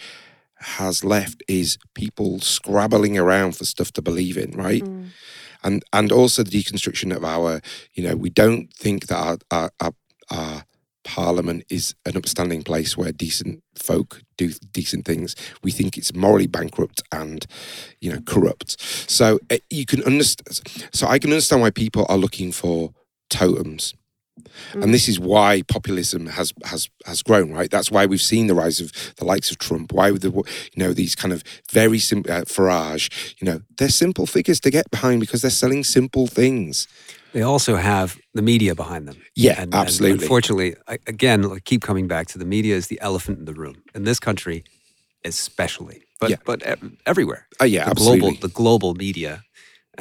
has 0.62 1.04
left 1.04 1.44
is 1.48 1.78
people 1.96 2.40
scrabbling 2.40 3.18
around 3.18 3.56
for 3.56 3.66
stuff 3.66 3.92
to 3.94 4.02
believe 4.02 4.38
in, 4.38 4.52
right? 4.52 4.84
Mm. 4.84 5.08
and 5.64 5.84
and 5.92 6.12
also 6.12 6.44
the 6.44 6.52
deconstruction 6.52 7.16
of 7.16 7.24
our, 7.24 7.62
you 7.94 8.04
know, 8.04 8.16
we 8.16 8.30
don't 8.30 8.72
think 8.74 9.08
that 9.08 9.18
our 9.18 9.38
our, 9.52 9.72
our, 9.80 9.94
our 10.30 10.64
Parliament 11.04 11.64
is 11.70 11.96
an 12.06 12.16
upstanding 12.16 12.62
place 12.62 12.96
where 12.96 13.12
decent 13.12 13.64
folk 13.76 14.22
do 14.38 14.52
decent 14.72 15.06
things. 15.06 15.36
We 15.64 15.72
think 15.72 15.98
it's 15.98 16.14
morally 16.14 16.48
bankrupt 16.48 17.02
and, 17.12 17.46
you 18.00 18.12
know, 18.12 18.22
corrupt. 18.22 18.80
So 19.10 19.40
uh, 19.50 19.58
you 19.70 19.86
can 19.86 20.04
understand. 20.04 20.62
So 20.94 21.08
I 21.08 21.18
can 21.18 21.32
understand 21.32 21.62
why 21.62 21.72
people 21.72 22.06
are 22.08 22.18
looking 22.18 22.52
for 22.52 22.94
totems 23.30 23.96
and 24.74 24.94
this 24.94 25.08
is 25.08 25.20
why 25.20 25.62
populism 25.64 26.28
has 26.28 26.54
has 26.66 26.90
has 27.06 27.22
grown, 27.24 27.52
right? 27.52 27.70
That's 27.72 27.92
why 27.92 28.06
we've 28.06 28.22
seen 28.22 28.48
the 28.48 28.56
rise 28.56 28.80
of 28.80 28.92
the 29.18 29.26
likes 29.26 29.52
of 29.52 29.58
Trump. 29.58 29.92
Why 29.94 30.12
the 30.12 30.32
you 30.32 30.44
know 30.84 30.94
these 30.94 31.16
kind 31.16 31.34
of 31.34 31.44
very 31.72 32.00
simple 32.00 32.32
uh, 32.32 32.42
Farage, 32.46 33.10
you 33.40 33.46
know, 33.46 33.62
they're 33.78 33.90
simple 33.90 34.26
figures 34.26 34.60
to 34.62 34.70
get 34.72 34.90
behind 34.92 35.20
because 35.22 35.42
they're 35.42 35.52
selling 35.52 35.84
simple 35.84 36.28
things. 36.28 36.88
They 37.34 37.44
also 37.44 37.76
have 37.78 38.18
the 38.34 38.42
media 38.42 38.76
behind 38.76 39.08
them. 39.08 39.22
Yeah, 39.36 39.52
And- 39.62 39.74
and 39.74 39.76
absolutely. 39.76 40.24
unfortunately, 40.26 40.76
I, 40.88 40.98
again, 41.08 41.46
I 41.46 41.60
keep 41.64 41.82
coming 41.82 42.08
back 42.08 42.28
to 42.28 42.38
the 42.38 42.46
media 42.46 42.76
is 42.76 42.88
the 42.88 43.00
elephant 43.02 43.40
in 43.40 43.46
the 43.46 43.54
room 43.54 43.76
in 43.96 44.04
this 44.04 44.20
country, 44.20 44.64
especially, 45.26 46.02
but 46.20 46.30
Yeah. 46.30 46.38
but 46.46 46.62
ev- 46.64 46.92
everywhere. 47.06 47.48
Oh 47.60 47.66
yeah, 47.66 47.86
the 47.86 47.92
absolutely. 47.92 48.20
global 48.20 48.38
the 48.42 48.54
global 48.54 48.94
media 48.96 49.44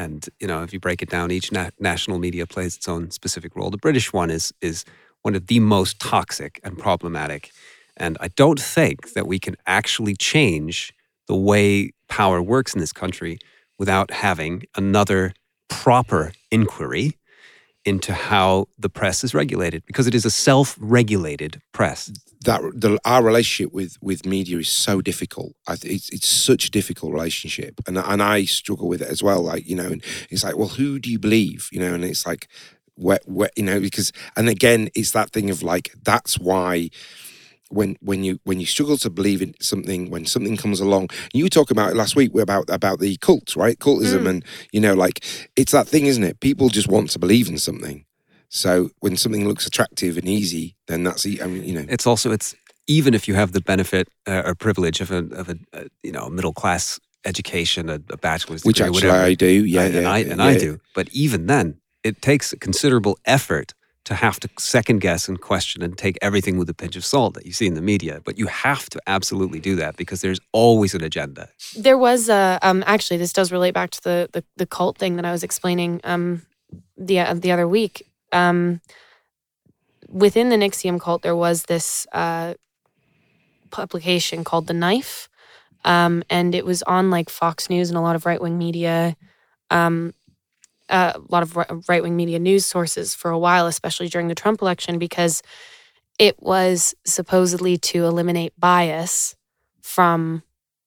and 0.00 0.28
you 0.40 0.46
know 0.46 0.62
if 0.62 0.72
you 0.72 0.80
break 0.80 1.02
it 1.02 1.10
down 1.10 1.30
each 1.30 1.52
na- 1.52 1.70
national 1.78 2.18
media 2.18 2.46
plays 2.46 2.76
its 2.76 2.88
own 2.88 3.10
specific 3.10 3.54
role. 3.56 3.70
The 3.70 3.84
british 3.88 4.12
one 4.12 4.30
is 4.30 4.52
is 4.60 4.84
one 5.22 5.34
of 5.34 5.46
the 5.48 5.60
most 5.60 6.00
toxic 6.00 6.52
and 6.64 6.78
problematic. 6.86 7.50
And 7.96 8.16
i 8.20 8.28
don't 8.42 8.60
think 8.76 9.12
that 9.14 9.26
we 9.32 9.38
can 9.38 9.56
actually 9.66 10.14
change 10.32 10.92
the 11.30 11.36
way 11.50 11.92
power 12.08 12.40
works 12.42 12.74
in 12.74 12.80
this 12.80 12.94
country 13.02 13.38
without 13.78 14.10
having 14.10 14.54
another 14.76 15.32
proper 15.68 16.32
inquiry 16.50 17.16
into 17.84 18.12
how 18.12 18.66
the 18.78 18.90
press 18.90 19.24
is 19.24 19.32
regulated 19.34 19.80
because 19.86 20.06
it 20.06 20.14
is 20.14 20.24
a 20.24 20.30
self-regulated 20.30 21.60
press 21.72 22.10
that 22.42 22.62
the, 22.74 22.98
our 23.05 23.22
relationship 23.22 23.72
with 23.72 23.96
with 24.00 24.24
media 24.24 24.59
is 24.59 24.68
so 24.68 25.00
difficult. 25.00 25.55
I 25.66 25.76
th- 25.76 25.94
it's 25.94 26.09
it's 26.11 26.29
such 26.29 26.66
a 26.66 26.70
difficult 26.70 27.12
relationship, 27.12 27.81
and 27.87 27.98
and 27.98 28.22
I 28.22 28.44
struggle 28.44 28.88
with 28.88 29.03
it 29.03 29.09
as 29.09 29.22
well. 29.22 29.42
Like 29.42 29.68
you 29.68 29.76
know, 29.76 29.88
and 29.88 30.05
it's 30.31 30.44
like, 30.44 30.57
well, 30.57 30.68
who 30.68 30.98
do 30.98 31.11
you 31.11 31.18
believe? 31.18 31.68
You 31.70 31.81
know, 31.81 31.94
and 31.94 32.05
it's 32.05 32.26
like, 32.26 32.48
where, 32.94 33.20
where, 33.26 33.50
you 33.57 33.64
know, 33.64 33.81
because 33.81 34.12
and 34.37 34.48
again, 34.48 34.88
it's 34.94 35.11
that 35.12 35.31
thing 35.31 35.50
of 35.50 35.62
like 35.62 35.92
that's 36.03 36.38
why. 36.38 36.90
When 37.72 37.96
when 38.00 38.24
you 38.24 38.40
when 38.42 38.59
you 38.59 38.66
struggle 38.66 38.96
to 38.96 39.11
believe 39.11 39.40
in 39.40 39.55
something, 39.61 40.11
when 40.11 40.26
something 40.26 40.57
comes 40.57 40.81
along, 40.81 41.11
you 41.33 41.44
were 41.44 41.48
talking 41.48 41.76
about 41.76 41.92
it 41.92 41.96
last 41.96 42.16
week 42.16 42.35
about 42.35 42.68
about 42.68 42.98
the 42.98 43.16
cult, 43.18 43.55
right? 43.55 43.79
Cultism, 43.79 44.22
mm. 44.22 44.29
and 44.29 44.44
you 44.72 44.81
know, 44.81 44.94
like 44.94 45.24
it's 45.55 45.70
that 45.70 45.87
thing, 45.87 46.07
isn't 46.07 46.24
it? 46.24 46.40
People 46.40 46.68
just 46.68 46.88
want 46.88 47.11
to 47.11 47.20
believe 47.20 47.48
in 47.48 47.59
something. 47.59 48.05
So 48.50 48.90
when 48.98 49.16
something 49.16 49.48
looks 49.48 49.66
attractive 49.66 50.18
and 50.18 50.28
easy, 50.28 50.76
then 50.88 51.04
that's 51.04 51.24
I 51.24 51.46
mean, 51.46 51.64
you 51.64 51.74
know, 51.74 51.86
it's 51.88 52.06
also 52.06 52.32
it's 52.32 52.54
even 52.86 53.14
if 53.14 53.28
you 53.28 53.34
have 53.34 53.52
the 53.52 53.60
benefit 53.60 54.08
uh, 54.26 54.42
or 54.44 54.54
privilege 54.54 55.00
of 55.00 55.10
a 55.10 55.18
of 55.32 55.48
a, 55.48 55.56
a 55.72 55.86
you 56.02 56.12
know 56.12 56.28
middle 56.28 56.52
class 56.52 57.00
education, 57.24 57.88
a, 57.88 57.94
a 58.10 58.16
bachelor's 58.16 58.64
which 58.64 58.78
degree, 58.78 58.88
actually 58.88 59.08
whatever. 59.08 59.24
I 59.24 59.34
do. 59.34 59.46
Yeah, 59.46 59.82
and, 59.82 59.94
yeah, 59.94 59.98
and 60.00 60.08
I 60.08 60.18
and 60.18 60.42
I 60.42 60.58
do. 60.58 60.80
But 60.94 61.08
even 61.10 61.46
then, 61.46 61.80
it 62.02 62.20
takes 62.20 62.52
a 62.52 62.58
considerable 62.58 63.18
effort 63.24 63.72
to 64.04 64.14
have 64.14 64.40
to 64.40 64.48
second 64.58 65.00
guess 65.00 65.28
and 65.28 65.40
question 65.40 65.82
and 65.82 65.96
take 65.96 66.18
everything 66.20 66.58
with 66.58 66.68
a 66.68 66.74
pinch 66.74 66.96
of 66.96 67.04
salt 67.04 67.34
that 67.34 67.46
you 67.46 67.52
see 67.52 67.66
in 67.66 67.74
the 67.74 67.82
media. 67.82 68.20
But 68.24 68.38
you 68.38 68.48
have 68.48 68.90
to 68.90 69.00
absolutely 69.06 69.60
do 69.60 69.76
that 69.76 69.96
because 69.96 70.22
there's 70.22 70.40
always 70.52 70.94
an 70.94 71.04
agenda. 71.04 71.48
There 71.76 71.98
was 71.98 72.28
a 72.28 72.58
um 72.62 72.82
actually 72.86 73.18
this 73.18 73.32
does 73.32 73.52
relate 73.52 73.74
back 73.74 73.90
to 73.90 74.02
the 74.02 74.28
the, 74.32 74.44
the 74.56 74.66
cult 74.66 74.98
thing 74.98 75.14
that 75.16 75.24
I 75.24 75.30
was 75.30 75.44
explaining 75.44 76.00
um 76.02 76.42
the 76.96 77.20
uh, 77.20 77.34
the 77.34 77.52
other 77.52 77.68
week. 77.68 78.10
Um 78.32 78.80
within 80.08 80.48
the 80.48 80.56
NXIVM 80.56 81.00
cult 81.00 81.22
there 81.22 81.36
was 81.36 81.64
this 81.64 82.06
uh 82.12 82.54
publication 83.70 84.44
called 84.44 84.66
The 84.66 84.74
Knife. 84.74 85.28
Um 85.84 86.22
and 86.30 86.54
it 86.54 86.64
was 86.64 86.82
on 86.84 87.10
like 87.10 87.30
Fox 87.30 87.70
News 87.70 87.90
and 87.90 87.96
a 87.98 88.02
lot 88.02 88.16
of 88.16 88.26
right-wing 88.26 88.58
media 88.58 89.16
um 89.70 90.14
uh, 90.88 91.12
a 91.14 91.32
lot 91.32 91.42
of 91.42 91.56
right 91.88 92.02
wing 92.02 92.16
media 92.16 92.38
news 92.38 92.66
sources 92.66 93.14
for 93.14 93.30
a 93.30 93.38
while, 93.38 93.66
especially 93.66 94.08
during 94.08 94.28
the 94.28 94.34
Trump 94.34 94.60
election, 94.60 94.98
because 94.98 95.42
it 96.18 96.42
was 96.42 96.94
supposedly 97.06 97.78
to 97.78 98.04
eliminate 98.04 98.52
bias 98.58 99.36
from 99.82 100.42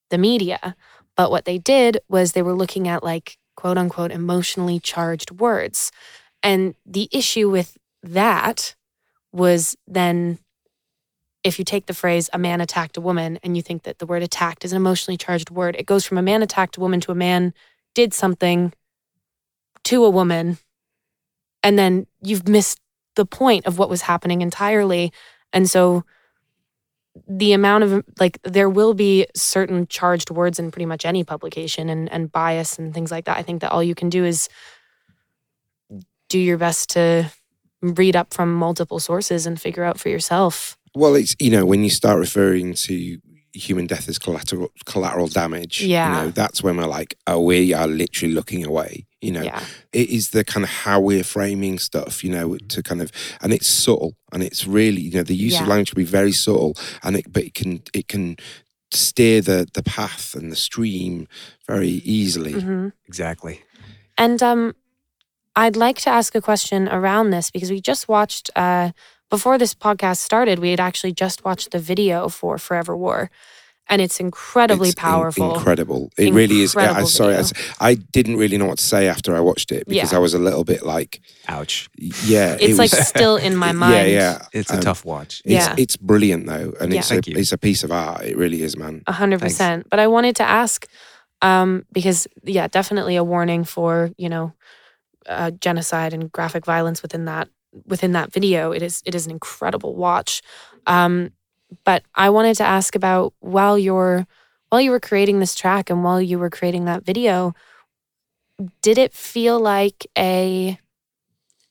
the 0.09 0.17
media. 0.17 0.75
But 1.15 1.31
what 1.31 1.45
they 1.45 1.57
did 1.57 1.99
was 2.09 2.33
they 2.33 2.41
were 2.43 2.53
looking 2.55 2.87
at 2.87 3.03
like 3.03 3.37
quote 3.55 3.77
unquote 3.77 4.11
emotionally 4.11 4.79
charged 4.79 5.31
words. 5.31 5.91
And 6.43 6.75
the 6.85 7.09
issue 7.11 7.49
with 7.49 7.77
that 8.03 8.75
was 9.31 9.75
then 9.87 10.39
if 11.43 11.59
you 11.59 11.65
take 11.65 11.87
the 11.87 11.93
phrase 11.93 12.29
a 12.31 12.37
man 12.37 12.61
attacked 12.61 12.97
a 12.97 13.01
woman 13.01 13.39
and 13.43 13.55
you 13.55 13.63
think 13.63 13.83
that 13.83 13.99
the 13.99 14.05
word 14.05 14.23
attacked 14.23 14.63
is 14.63 14.71
an 14.71 14.77
emotionally 14.77 15.17
charged 15.17 15.49
word, 15.49 15.75
it 15.77 15.85
goes 15.85 16.05
from 16.05 16.17
a 16.17 16.21
man 16.21 16.41
attacked 16.41 16.77
a 16.77 16.79
woman 16.79 16.99
to 17.01 17.11
a 17.11 17.15
man 17.15 17.53
did 17.95 18.13
something 18.13 18.73
to 19.83 20.05
a 20.05 20.09
woman. 20.09 20.57
And 21.61 21.77
then 21.77 22.07
you've 22.21 22.47
missed 22.47 22.79
the 23.15 23.25
point 23.25 23.65
of 23.65 23.77
what 23.77 23.89
was 23.89 24.03
happening 24.03 24.41
entirely. 24.41 25.11
And 25.51 25.69
so 25.69 26.03
the 27.27 27.53
amount 27.53 27.83
of 27.83 28.03
like 28.19 28.39
there 28.43 28.69
will 28.69 28.93
be 28.93 29.27
certain 29.35 29.85
charged 29.87 30.31
words 30.31 30.59
in 30.59 30.71
pretty 30.71 30.85
much 30.85 31.05
any 31.05 31.23
publication 31.23 31.89
and 31.89 32.11
and 32.11 32.31
bias 32.31 32.79
and 32.79 32.93
things 32.93 33.11
like 33.11 33.25
that. 33.25 33.37
I 33.37 33.43
think 33.43 33.61
that 33.61 33.71
all 33.71 33.83
you 33.83 33.93
can 33.93 34.09
do 34.09 34.25
is 34.25 34.49
do 36.33 36.39
your 36.39 36.57
best 36.57 36.89
to 36.89 37.31
read 37.81 38.15
up 38.15 38.33
from 38.33 38.53
multiple 38.53 38.99
sources 38.99 39.45
and 39.45 39.61
figure 39.61 39.83
out 39.83 39.99
for 39.99 40.09
yourself 40.09 40.77
Well, 40.95 41.15
it's 41.21 41.35
you 41.39 41.51
know 41.55 41.65
when 41.71 41.83
you 41.83 41.89
start 41.89 42.17
referring 42.19 42.73
to 42.87 43.19
human 43.55 43.85
death 43.85 44.09
as 44.09 44.17
collateral 44.17 44.69
collateral 44.91 45.27
damage. 45.27 45.75
Yeah. 45.81 46.05
you 46.05 46.11
know 46.15 46.31
that's 46.31 46.63
when 46.63 46.75
we're 46.77 46.93
like, 46.99 47.11
oh, 47.27 47.39
we 47.39 47.73
are 47.79 47.87
literally 47.87 48.33
looking 48.33 48.65
away. 48.65 49.05
You 49.21 49.31
know, 49.35 49.43
yeah 49.43 49.61
it 50.01 50.09
is 50.09 50.31
the 50.31 50.43
kind 50.43 50.63
of 50.63 50.71
how 50.85 50.99
we're 50.99 51.23
framing 51.23 51.77
stuff. 51.79 52.23
You 52.23 52.31
know, 52.35 52.57
to 52.73 52.81
kind 52.81 53.01
of 53.01 53.11
and 53.41 53.53
it's 53.53 53.67
subtle 53.67 54.11
and 54.31 54.41
it's 54.41 54.65
really 54.65 55.01
you 55.01 55.13
know 55.17 55.23
the 55.23 55.35
use 55.47 55.59
of 55.61 55.67
language 55.67 55.91
can 55.91 56.01
be 56.05 56.17
very 56.19 56.31
subtle 56.31 56.73
and 57.03 57.15
it 57.17 57.25
but 57.35 57.43
it 57.43 57.53
can 57.53 57.81
it 57.93 58.07
can 58.13 58.37
steer 58.91 59.41
the 59.49 59.59
the 59.77 59.83
path 59.83 60.35
and 60.37 60.51
the 60.51 60.55
stream 60.69 61.27
very 61.67 61.95
easily. 62.17 62.53
hmm 62.53 62.87
Exactly. 63.07 63.55
And 64.17 64.41
um, 64.43 64.75
I'd 65.55 65.75
like 65.75 65.99
to 66.01 66.09
ask 66.09 66.35
a 66.35 66.41
question 66.41 66.87
around 66.89 67.29
this 67.29 67.51
because 67.51 67.69
we 67.71 67.79
just 67.81 68.07
watched, 68.07 68.49
uh, 68.55 68.91
before 69.29 69.57
this 69.57 69.73
podcast 69.75 70.17
started, 70.17 70.59
we 70.59 70.71
had 70.71 70.79
actually 70.79 71.13
just 71.13 71.43
watched 71.45 71.71
the 71.71 71.79
video 71.79 72.27
for 72.29 72.57
Forever 72.57 72.95
War. 72.97 73.29
And 73.89 74.01
it's 74.01 74.19
incredibly 74.21 74.89
It's 74.89 74.97
in- 74.97 75.01
powerful. 75.01 75.55
incredible. 75.55 76.09
It 76.17 76.33
really 76.33 76.61
is. 76.61 76.73
I, 76.75 76.99
I 76.99 77.03
sorry, 77.03 77.33
I, 77.33 77.41
video. 77.41 77.57
s- 77.57 77.75
I 77.81 77.95
didn't 77.95 78.37
really 78.37 78.57
know 78.57 78.65
what 78.67 78.77
to 78.77 78.83
say 78.83 79.07
after 79.09 79.35
I 79.35 79.41
watched 79.41 79.73
it 79.73 79.85
because 79.87 80.11
Yeah. 80.13 80.17
I 80.17 80.21
was 80.21 80.33
a 80.33 80.39
little 80.39 80.63
bit 80.63 80.83
like, 80.85 81.19
Ouch. 81.49 81.89
yeah, 81.97 82.53
it's 82.53 82.63
it 82.63 82.77
like 82.77 82.91
was, 82.91 83.05
still 83.07 83.35
in 83.35 83.57
my 83.57 83.71
mind. 83.83 84.09
yeah. 84.09 84.37
yeah. 84.39 84.45
It's 84.53 84.71
a 84.71 84.75
Um, 84.75 84.81
tough 84.81 85.03
watch. 85.03 85.41
It's, 85.43 85.67
Yeah. 85.67 85.75
it's 85.77 85.97
brilliant 85.97 86.47
though, 86.47 86.73
and 86.79 86.93
Yeah. 86.93 86.99
it's 86.99 87.11
a, 87.11 87.19
it's 87.27 87.51
a 87.51 87.57
piece 87.57 87.83
of 87.83 87.91
art. 87.91 88.23
It 88.23 88.37
really 88.37 88.63
is, 88.63 88.77
man. 88.77 89.03
A 89.05 89.11
hundred 89.11 89.41
Thanks. 89.41 89.55
percent. 89.55 89.87
But 89.89 89.99
I 89.99 90.07
wanted 90.07 90.37
to 90.37 90.43
ask, 90.43 90.87
um, 91.41 91.85
because 91.91 92.25
yeah, 92.45 92.67
definitely 92.69 93.17
a 93.17 93.23
warning 93.23 93.65
for 93.65 94.11
you 94.17 94.29
know, 94.29 94.53
uh, 95.27 95.51
genocide 95.51 96.13
and 96.13 96.31
graphic 96.31 96.65
violence 96.65 97.01
within 97.01 97.25
that 97.25 97.49
within 97.85 98.11
that 98.13 98.31
video. 98.31 98.71
It 98.71 98.81
is 98.81 99.01
it 99.05 99.15
is 99.15 99.25
an 99.25 99.31
incredible 99.31 99.95
watch. 99.95 100.41
Um, 100.85 101.31
but 101.83 102.03
I 102.15 102.29
wanted 102.29 102.55
to 102.57 102.63
ask 102.63 102.95
about 102.95 103.33
while 103.39 103.77
you're 103.77 104.27
while 104.69 104.81
you 104.81 104.91
were 104.91 104.99
creating 104.99 105.39
this 105.39 105.55
track 105.55 105.89
and 105.89 106.03
while 106.03 106.21
you 106.21 106.39
were 106.39 106.49
creating 106.49 106.85
that 106.85 107.05
video, 107.05 107.53
did 108.81 108.97
it 108.97 109.13
feel 109.13 109.59
like 109.59 110.07
a 110.17 110.79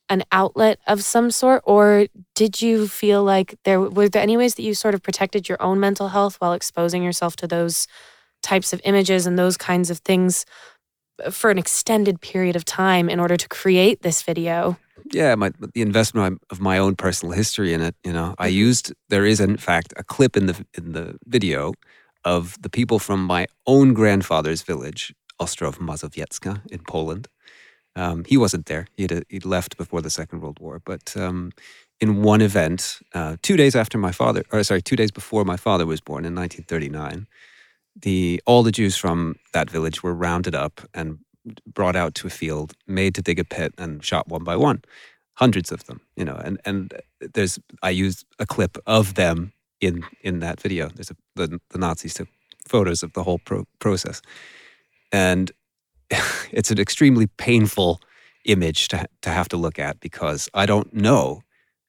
an 0.08 0.22
outlet 0.30 0.78
of 0.86 1.02
some 1.02 1.30
sort 1.30 1.62
or 1.64 2.06
did 2.34 2.60
you 2.60 2.86
feel 2.86 3.24
like 3.24 3.54
there 3.64 3.80
were 3.80 4.08
there 4.08 4.22
any 4.22 4.36
ways 4.36 4.54
that 4.56 4.62
you 4.62 4.74
sort 4.74 4.94
of 4.94 5.02
protected 5.02 5.48
your 5.48 5.60
own 5.62 5.80
mental 5.80 6.08
health 6.08 6.36
while 6.38 6.52
exposing 6.52 7.02
yourself 7.02 7.34
to 7.36 7.46
those 7.46 7.86
types 8.42 8.72
of 8.72 8.80
images 8.84 9.26
and 9.26 9.38
those 9.38 9.56
kinds 9.56 9.88
of 9.88 9.98
things 9.98 10.44
for 11.30 11.50
an 11.50 11.58
extended 11.58 12.20
period 12.20 12.56
of 12.56 12.64
time 12.64 13.08
in 13.08 13.20
order 13.20 13.36
to 13.36 13.48
create 13.48 14.02
this 14.02 14.22
video 14.22 14.76
yeah, 15.10 15.34
my, 15.34 15.50
the 15.74 15.82
investment 15.82 16.42
of 16.50 16.60
my 16.60 16.78
own 16.78 16.96
personal 16.96 17.34
history 17.34 17.72
in 17.72 17.82
it. 17.82 17.94
You 18.04 18.12
know, 18.12 18.34
I 18.38 18.46
used 18.46 18.92
there 19.08 19.24
is 19.24 19.40
in 19.40 19.56
fact 19.56 19.92
a 19.96 20.04
clip 20.04 20.36
in 20.36 20.46
the 20.46 20.64
in 20.74 20.92
the 20.92 21.18
video 21.26 21.74
of 22.24 22.60
the 22.62 22.68
people 22.68 22.98
from 22.98 23.24
my 23.24 23.46
own 23.66 23.94
grandfather's 23.94 24.62
village, 24.62 25.14
Ostrów 25.40 25.78
Mazowiecka 25.78 26.60
in 26.70 26.80
Poland. 26.80 27.28
Um, 27.96 28.24
he 28.24 28.36
wasn't 28.36 28.66
there; 28.66 28.86
he'd 28.96 29.24
he'd 29.28 29.44
left 29.44 29.76
before 29.76 30.00
the 30.00 30.10
Second 30.10 30.40
World 30.40 30.58
War. 30.60 30.80
But 30.84 31.16
um, 31.16 31.52
in 32.00 32.22
one 32.22 32.40
event, 32.40 33.00
uh, 33.14 33.36
two 33.42 33.56
days 33.56 33.76
after 33.76 33.98
my 33.98 34.12
father, 34.12 34.44
or 34.52 34.62
sorry, 34.62 34.82
two 34.82 34.96
days 34.96 35.10
before 35.10 35.44
my 35.44 35.56
father 35.56 35.86
was 35.86 36.00
born 36.00 36.24
in 36.24 36.34
1939, 36.34 37.26
the 37.96 38.42
all 38.46 38.62
the 38.62 38.72
Jews 38.72 38.96
from 38.96 39.36
that 39.52 39.70
village 39.70 40.02
were 40.02 40.14
rounded 40.14 40.54
up 40.54 40.80
and 40.94 41.18
brought 41.66 41.96
out 41.96 42.14
to 42.16 42.26
a 42.26 42.30
field, 42.30 42.74
made 42.86 43.14
to 43.14 43.22
dig 43.22 43.38
a 43.38 43.44
pit, 43.44 43.74
and 43.78 44.04
shot 44.04 44.28
one 44.28 44.44
by 44.44 44.56
one, 44.56 44.82
hundreds 45.34 45.72
of 45.72 45.84
them. 45.84 46.00
You 46.16 46.24
know, 46.24 46.36
and 46.36 46.60
and 46.64 46.94
there's 47.20 47.58
I 47.82 47.90
used 47.90 48.24
a 48.38 48.46
clip 48.46 48.78
of 48.86 49.14
them 49.14 49.52
in 49.80 50.04
in 50.22 50.40
that 50.40 50.60
video. 50.60 50.88
There's 50.88 51.10
a, 51.10 51.16
the 51.36 51.60
the 51.70 51.78
Nazis 51.78 52.14
took 52.14 52.28
photos 52.66 53.02
of 53.02 53.12
the 53.12 53.22
whole 53.22 53.38
pro- 53.38 53.66
process, 53.78 54.22
and 55.10 55.52
it's 56.50 56.70
an 56.70 56.78
extremely 56.78 57.26
painful 57.26 58.00
image 58.44 58.88
to 58.88 59.06
to 59.22 59.30
have 59.30 59.48
to 59.48 59.56
look 59.56 59.78
at 59.78 60.00
because 60.00 60.48
I 60.54 60.66
don't 60.66 60.92
know 60.94 61.42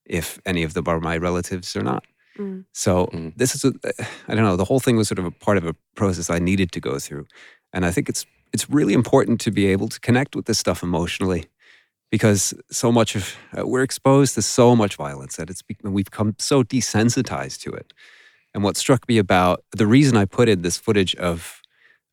if 0.05 0.39
any 0.45 0.63
of 0.63 0.73
them 0.73 0.87
are 0.87 0.99
my 0.99 1.17
relatives 1.17 1.75
or 1.75 1.81
not. 1.81 2.03
Mm. 2.37 2.65
So 2.73 3.07
Mm. 3.13 3.33
this 3.35 3.55
is 3.55 3.63
a, 3.65 3.73
I 4.27 4.35
don't 4.35 4.43
know. 4.45 4.57
The 4.57 4.65
whole 4.65 4.79
thing 4.79 4.97
was 4.97 5.07
sort 5.07 5.19
of 5.19 5.25
a 5.25 5.31
part 5.31 5.57
of 5.57 5.65
a 5.65 5.75
process 5.95 6.29
I 6.29 6.39
needed 6.39 6.71
to 6.71 6.79
go 6.79 6.99
through, 6.99 7.25
and 7.73 7.85
I 7.85 7.91
think 7.91 8.09
it's 8.09 8.25
it's 8.53 8.69
really 8.69 8.93
important 8.93 9.41
to 9.41 9.51
be 9.51 9.65
able 9.73 9.87
to 9.89 9.99
connect 9.99 10.35
with 10.35 10.45
this 10.45 10.59
stuff 10.59 10.83
emotionally, 10.83 11.45
because 12.11 12.53
so 12.71 12.91
much 12.91 13.15
of 13.15 13.35
uh, 13.57 13.65
we're 13.67 13.83
exposed 13.83 14.35
to 14.35 14.41
so 14.41 14.75
much 14.75 14.95
violence 14.95 15.37
that 15.37 15.49
it's, 15.49 15.63
we've 15.83 16.05
become 16.05 16.35
so 16.39 16.63
desensitized 16.63 17.61
to 17.61 17.71
it. 17.71 17.93
And 18.53 18.63
what 18.63 18.77
struck 18.77 19.07
me 19.09 19.17
about 19.17 19.63
the 19.71 19.87
reason 19.87 20.17
I 20.17 20.25
put 20.25 20.47
in 20.49 20.61
this 20.61 20.77
footage 20.77 21.15
of 21.15 21.61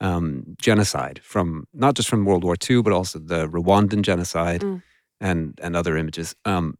um, 0.00 0.44
genocide 0.62 1.20
from 1.22 1.66
not 1.74 1.94
just 1.96 2.08
from 2.08 2.24
World 2.24 2.42
War 2.44 2.56
II, 2.70 2.82
but 2.82 2.92
also 2.94 3.18
the 3.18 3.46
Rwandan 3.48 4.02
genocide 4.02 4.62
Mm. 4.62 4.82
and 5.20 5.58
and 5.62 5.76
other 5.76 5.96
images, 5.98 6.34
um, 6.46 6.74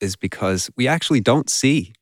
is 0.00 0.16
because 0.16 0.70
we 0.76 0.86
actually 0.88 1.20
don't 1.20 1.48
see 1.50 1.92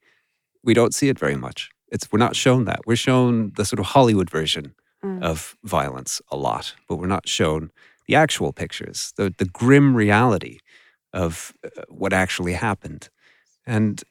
we 0.65 0.75
don't 0.75 0.95
see 0.95 1.09
it 1.09 1.19
very 1.19 1.37
much. 1.37 1.71
It's 1.93 2.09
we're 2.13 2.19
not 2.19 2.37
shown 2.37 2.65
that. 2.67 2.81
We're 2.87 2.97
shown 2.97 3.53
the 3.57 3.65
sort 3.65 3.81
of 3.81 3.87
Hollywood 3.87 4.31
version 4.31 4.75
Mm. 5.03 5.23
of 5.23 5.57
violence 5.65 6.21
a 6.31 6.37
lot, 6.37 6.75
but 6.87 6.97
we're 6.97 7.07
not 7.07 7.27
shown 7.27 7.71
the 8.07 8.15
actual 8.17 8.53
pictures, 8.53 9.15
the 9.17 9.33
the 9.39 9.47
grim 9.47 9.97
reality 9.97 10.59
of 11.15 11.55
uh, 11.65 11.69
what 11.89 12.13
actually 12.13 12.53
happened. 12.53 13.09
And 13.67 14.05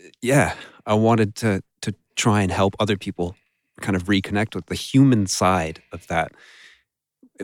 uh, 0.00 0.08
yeah, 0.20 0.54
I 0.84 0.94
wanted 0.94 1.36
to 1.36 1.62
to 1.82 1.94
try 2.16 2.42
and 2.42 2.50
help 2.50 2.74
other 2.80 2.96
people 2.96 3.36
kind 3.80 3.94
of 3.96 4.08
reconnect 4.08 4.56
with 4.56 4.66
the 4.66 4.74
human 4.74 5.26
side 5.28 5.80
of 5.92 6.06
that 6.08 6.32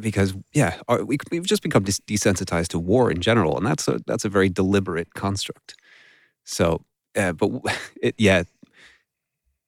because 0.00 0.34
yeah, 0.52 0.80
we, 1.04 1.18
we've 1.30 1.46
just 1.46 1.62
become 1.62 1.84
des- 1.84 2.02
desensitized 2.06 2.68
to 2.68 2.78
war 2.80 3.10
in 3.12 3.20
general, 3.20 3.56
and 3.56 3.64
that's 3.66 3.86
a 3.88 4.00
that's 4.06 4.24
a 4.24 4.28
very 4.28 4.48
deliberate 4.48 5.14
construct. 5.14 5.76
So, 6.44 6.82
uh, 7.18 7.32
but 7.32 7.50
it, 8.02 8.14
yeah, 8.18 8.44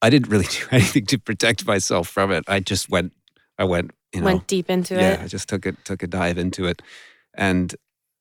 I 0.01 0.11
didn't 0.11 0.31
really 0.31 0.47
do 0.47 0.65
anything 0.71 1.07
to 1.07 1.19
protect 1.19 1.67
myself 1.67 2.09
from 2.09 2.31
it. 2.33 2.45
I 2.49 2.61
just 2.61 2.89
went, 2.89 3.13
I 3.59 3.65
went, 3.65 3.91
you 4.13 4.21
know, 4.21 4.27
Went 4.27 4.47
deep 4.47 4.71
into 4.71 4.95
yeah, 4.95 5.01
it. 5.01 5.19
Yeah, 5.19 5.25
I 5.25 5.29
just 5.29 5.49
took 5.49 5.67
it, 5.67 5.77
took 5.85 6.03
a 6.03 6.07
dive 6.07 6.39
into 6.39 6.67
it, 6.67 6.83
and 7.35 7.75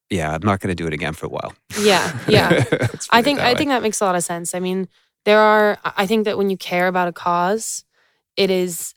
yeah, 0.09 0.33
I'm 0.33 0.41
not 0.43 0.59
going 0.59 0.69
to 0.69 0.75
do 0.75 0.87
it 0.87 0.93
again 0.93 1.13
for 1.13 1.25
a 1.25 1.29
while. 1.29 1.53
Yeah, 1.79 2.17
yeah. 2.27 2.63
I 3.09 3.21
think 3.21 3.39
I 3.39 3.53
way. 3.53 3.57
think 3.57 3.69
that 3.69 3.81
makes 3.81 4.01
a 4.01 4.05
lot 4.05 4.15
of 4.15 4.23
sense. 4.23 4.53
I 4.53 4.59
mean, 4.59 4.87
there 5.25 5.39
are 5.39 5.79
I 5.83 6.05
think 6.05 6.25
that 6.25 6.37
when 6.37 6.49
you 6.51 6.57
care 6.57 6.87
about 6.87 7.07
a 7.07 7.11
cause, 7.11 7.85
it 8.35 8.51
is 8.51 8.93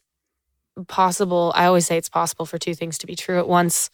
possible. 0.86 1.52
I 1.54 1.64
always 1.64 1.86
say 1.86 1.96
it's 1.96 2.10
possible 2.10 2.44
for 2.44 2.58
two 2.58 2.74
things 2.74 2.98
to 2.98 3.06
be 3.06 3.16
true 3.16 3.38
at 3.38 3.48
once, 3.48 3.88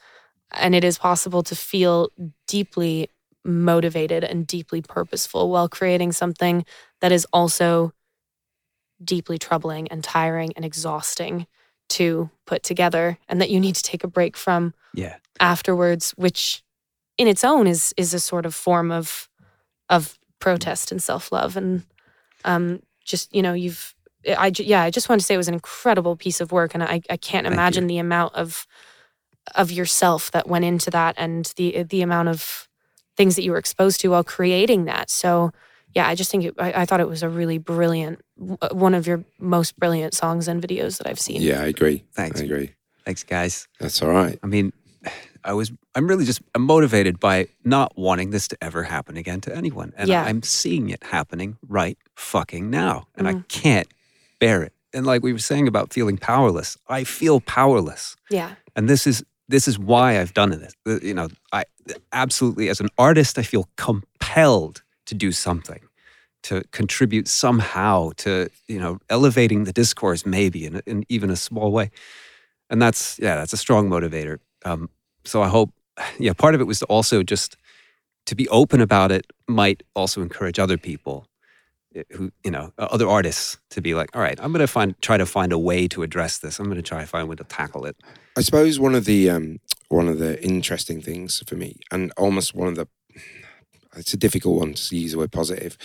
and 0.51 0.75
it 0.75 0.83
is 0.83 0.99
possible 0.99 1.45
to 1.45 1.55
feel 1.55 2.11
deeply 2.49 3.11
motivated 3.49 4.23
and 4.23 4.47
deeply 4.47 4.83
purposeful 4.83 5.51
while 5.51 5.69
creating 5.69 6.13
something 6.13 6.65
that 7.01 7.13
is 7.13 7.27
also 7.33 7.93
deeply 9.03 9.39
troubling 9.39 9.89
and 9.89 10.05
tiring 10.05 10.53
and 10.57 10.65
exhausting 10.65 11.47
to 11.89 12.31
put 12.47 12.63
together 12.63 13.19
and 13.29 13.41
that 13.41 13.51
you 13.51 13.59
need 13.59 13.75
to 13.75 13.83
take 13.83 14.05
a 14.05 14.09
break 14.09 14.37
from 14.37 14.75
yeah, 14.95 15.17
afterwards, 15.41 16.13
which 16.13 16.63
in 17.17 17.29
its 17.29 17.45
own 17.45 17.67
is 17.67 17.95
is 17.97 18.15
a 18.15 18.21
sort 18.21 18.47
of 18.47 18.55
form 18.55 18.91
of 18.91 19.29
of 19.89 20.19
protest 20.39 20.93
and 20.93 21.03
self 21.03 21.33
love, 21.33 21.57
and 21.57 21.85
um, 22.45 22.83
just 23.05 23.35
you 23.35 23.43
know 23.43 23.53
you've 23.53 23.95
I 24.27 24.53
yeah 24.57 24.83
I 24.83 24.91
just 24.91 25.09
want 25.09 25.21
to 25.21 25.27
say 25.27 25.35
it 25.35 25.39
was 25.39 25.49
an 25.49 25.55
incredible 25.55 26.17
piece 26.17 26.41
of 26.41 26.53
work, 26.53 26.75
and 26.75 26.83
I 26.83 27.01
I 27.09 27.17
can't 27.17 27.45
Thank 27.45 27.55
imagine 27.55 27.87
the 27.87 27.99
amount 27.99 28.35
of 28.35 28.67
of 29.55 29.71
yourself 29.71 30.31
that 30.33 30.47
went 30.47 30.65
into 30.65 30.91
that 30.91 31.15
and 31.17 31.53
the 31.57 31.83
the 31.85 32.03
amount 32.03 32.29
of 32.29 32.68
things 33.19 33.37
that 33.37 33.43
you 33.43 33.51
were 33.53 33.59
exposed 33.59 34.01
to 34.01 34.09
while 34.09 34.25
creating 34.25 34.87
that. 34.87 35.11
So 35.11 35.53
yeah, 35.95 36.07
I 36.09 36.15
just 36.15 36.31
think 36.31 36.45
it, 36.45 36.55
I, 36.59 36.83
I 36.83 36.85
thought 36.87 37.01
it 37.01 37.09
was 37.09 37.23
a 37.23 37.29
really 37.29 37.59
brilliant 37.59 38.21
w- 38.39 38.57
one 38.73 38.95
of 38.95 39.07
your 39.07 39.25
most 39.39 39.77
brilliant 39.79 40.15
songs 40.15 40.49
and 40.49 40.63
videos 40.63 40.99
that 40.99 41.07
I've 41.07 41.19
seen. 41.21 41.43
Yeah, 41.43 41.61
I 41.63 41.67
agree. 41.67 42.05
Thanks. 42.13 42.41
I 42.41 42.45
agree. 42.45 42.71
thanks, 43.05 43.25
guys. 43.25 43.69
That's 43.81 44.01
all 44.03 44.11
right. 44.11 44.39
I 44.43 44.47
mean, 44.47 44.73
I 45.45 45.53
was 45.55 45.73
I'm 45.95 46.07
really 46.07 46.25
just 46.25 46.41
I'm 46.55 46.63
motivated 46.63 47.19
by 47.19 47.49
not 47.65 47.93
wanting 47.97 48.31
this 48.31 48.49
to 48.49 48.57
ever 48.63 48.83
happen 48.85 49.17
again 49.17 49.41
to 49.43 49.55
anyone. 49.57 49.93
And 49.97 50.09
Yeah. 50.09 50.25
I'm 50.25 50.43
seeing 50.43 50.91
it 50.91 51.03
happening 51.03 51.57
right 51.69 51.99
fucking 52.17 52.71
now. 52.71 53.07
And 53.17 53.27
I 53.29 53.35
Mhm. 53.35 53.49
can't 53.49 53.89
bear 54.41 54.63
it. 54.63 54.73
And 54.95 55.07
like 55.07 55.23
we 55.23 55.33
were 55.33 55.39
saying 55.39 55.67
about 55.69 55.93
feeling 55.93 56.19
powerless, 56.19 56.77
I 56.89 57.05
feel 57.05 57.41
powerless. 57.41 58.15
Yeah. 58.31 58.51
And 58.77 58.89
this 58.89 59.07
is 59.07 59.25
this 59.49 59.69
is 59.69 59.79
why 59.79 60.21
I've 60.21 60.35
done 60.35 60.51
this. 60.51 60.75
Uh, 60.87 61.01
You 61.03 61.15
know, 61.15 61.29
I 61.53 61.65
absolutely 62.13 62.69
as 62.69 62.81
an 62.81 62.89
artist 62.99 63.39
I 63.39 63.43
feel 63.43 63.69
compelled 63.77 64.83
to 65.07 65.15
do 65.15 65.33
something 65.33 65.81
to 66.43 66.63
contribute 66.73 67.29
somehow 67.29 68.13
to, 68.17 68.49
you 68.69 68.79
know, 68.79 68.99
elevating 69.11 69.65
the 69.65 69.73
discourse 69.73 70.27
maybe 70.27 70.67
in, 70.67 70.83
in 70.87 71.05
even 71.09 71.31
a 71.31 71.37
small 71.37 71.73
way. 71.73 71.91
And 72.71 72.83
that's 72.83 73.19
yeah, 73.19 73.37
that's 73.37 73.55
a 73.55 73.57
strong 73.59 73.89
motivator. 73.91 74.39
Um, 74.65 74.91
so 75.25 75.43
I 75.43 75.49
hope, 75.49 75.71
yeah, 76.19 76.35
part 76.35 76.55
of 76.55 76.61
it 76.61 76.67
was 76.67 76.81
to 76.81 76.87
also 76.87 77.23
just 77.23 77.57
to 78.27 78.35
be 78.37 78.49
open 78.51 78.81
about 78.81 79.13
it 79.13 79.27
might 79.49 79.83
also 79.95 80.23
encourage 80.23 80.59
other 80.59 80.79
people 80.79 81.28
who, 82.11 82.31
you 82.45 82.51
know, 82.51 82.73
other 82.79 83.09
artists 83.09 83.59
to 83.71 83.81
be 83.81 83.95
like, 83.95 84.15
all 84.15 84.23
right, 84.23 84.39
I'm 84.41 84.53
going 84.53 84.61
to 84.61 84.67
find, 84.67 85.01
try 85.01 85.17
to 85.17 85.27
find 85.27 85.53
a 85.53 85.59
way 85.59 85.89
to 85.89 86.03
address 86.03 86.39
this. 86.39 86.59
I'm 86.59 86.67
going 86.67 86.77
to 86.77 86.83
try 86.83 87.01
to 87.01 87.07
find 87.07 87.25
a 87.25 87.27
way 87.27 87.37
to 87.37 87.45
tackle 87.45 87.85
it. 87.85 87.97
I 88.37 88.43
suppose 88.43 88.79
one 88.79 88.95
of 88.95 89.05
the 89.05 89.31
um, 89.31 89.59
one 89.89 90.09
of 90.09 90.19
the 90.19 90.43
interesting 90.45 91.01
things 91.01 91.43
for 91.47 91.57
me, 91.57 91.81
and 91.91 92.13
almost 92.17 92.55
one 92.55 92.69
of 92.69 92.77
the, 92.77 92.87
it's 93.97 94.13
a 94.13 94.19
difficult 94.19 94.61
one 94.61 94.75
to 94.75 94.97
use 94.97 95.13
the 95.13 95.19
word 95.19 95.33
positive, 95.33 95.77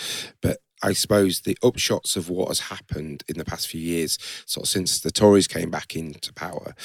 but 0.42 0.60
I 0.84 0.92
suppose 0.92 1.42
the 1.42 1.58
upshots 1.64 2.18
of 2.18 2.30
what 2.30 2.50
has 2.50 2.60
happened 2.60 3.24
in 3.30 3.38
the 3.38 3.46
past 3.46 3.68
few 3.70 3.80
years, 3.80 4.18
sort 4.46 4.66
of 4.66 4.70
since 4.70 5.00
the 5.00 5.12
Tories 5.12 5.48
came 5.48 5.72
back 5.72 5.96
into 5.96 6.34
power, 6.34 6.76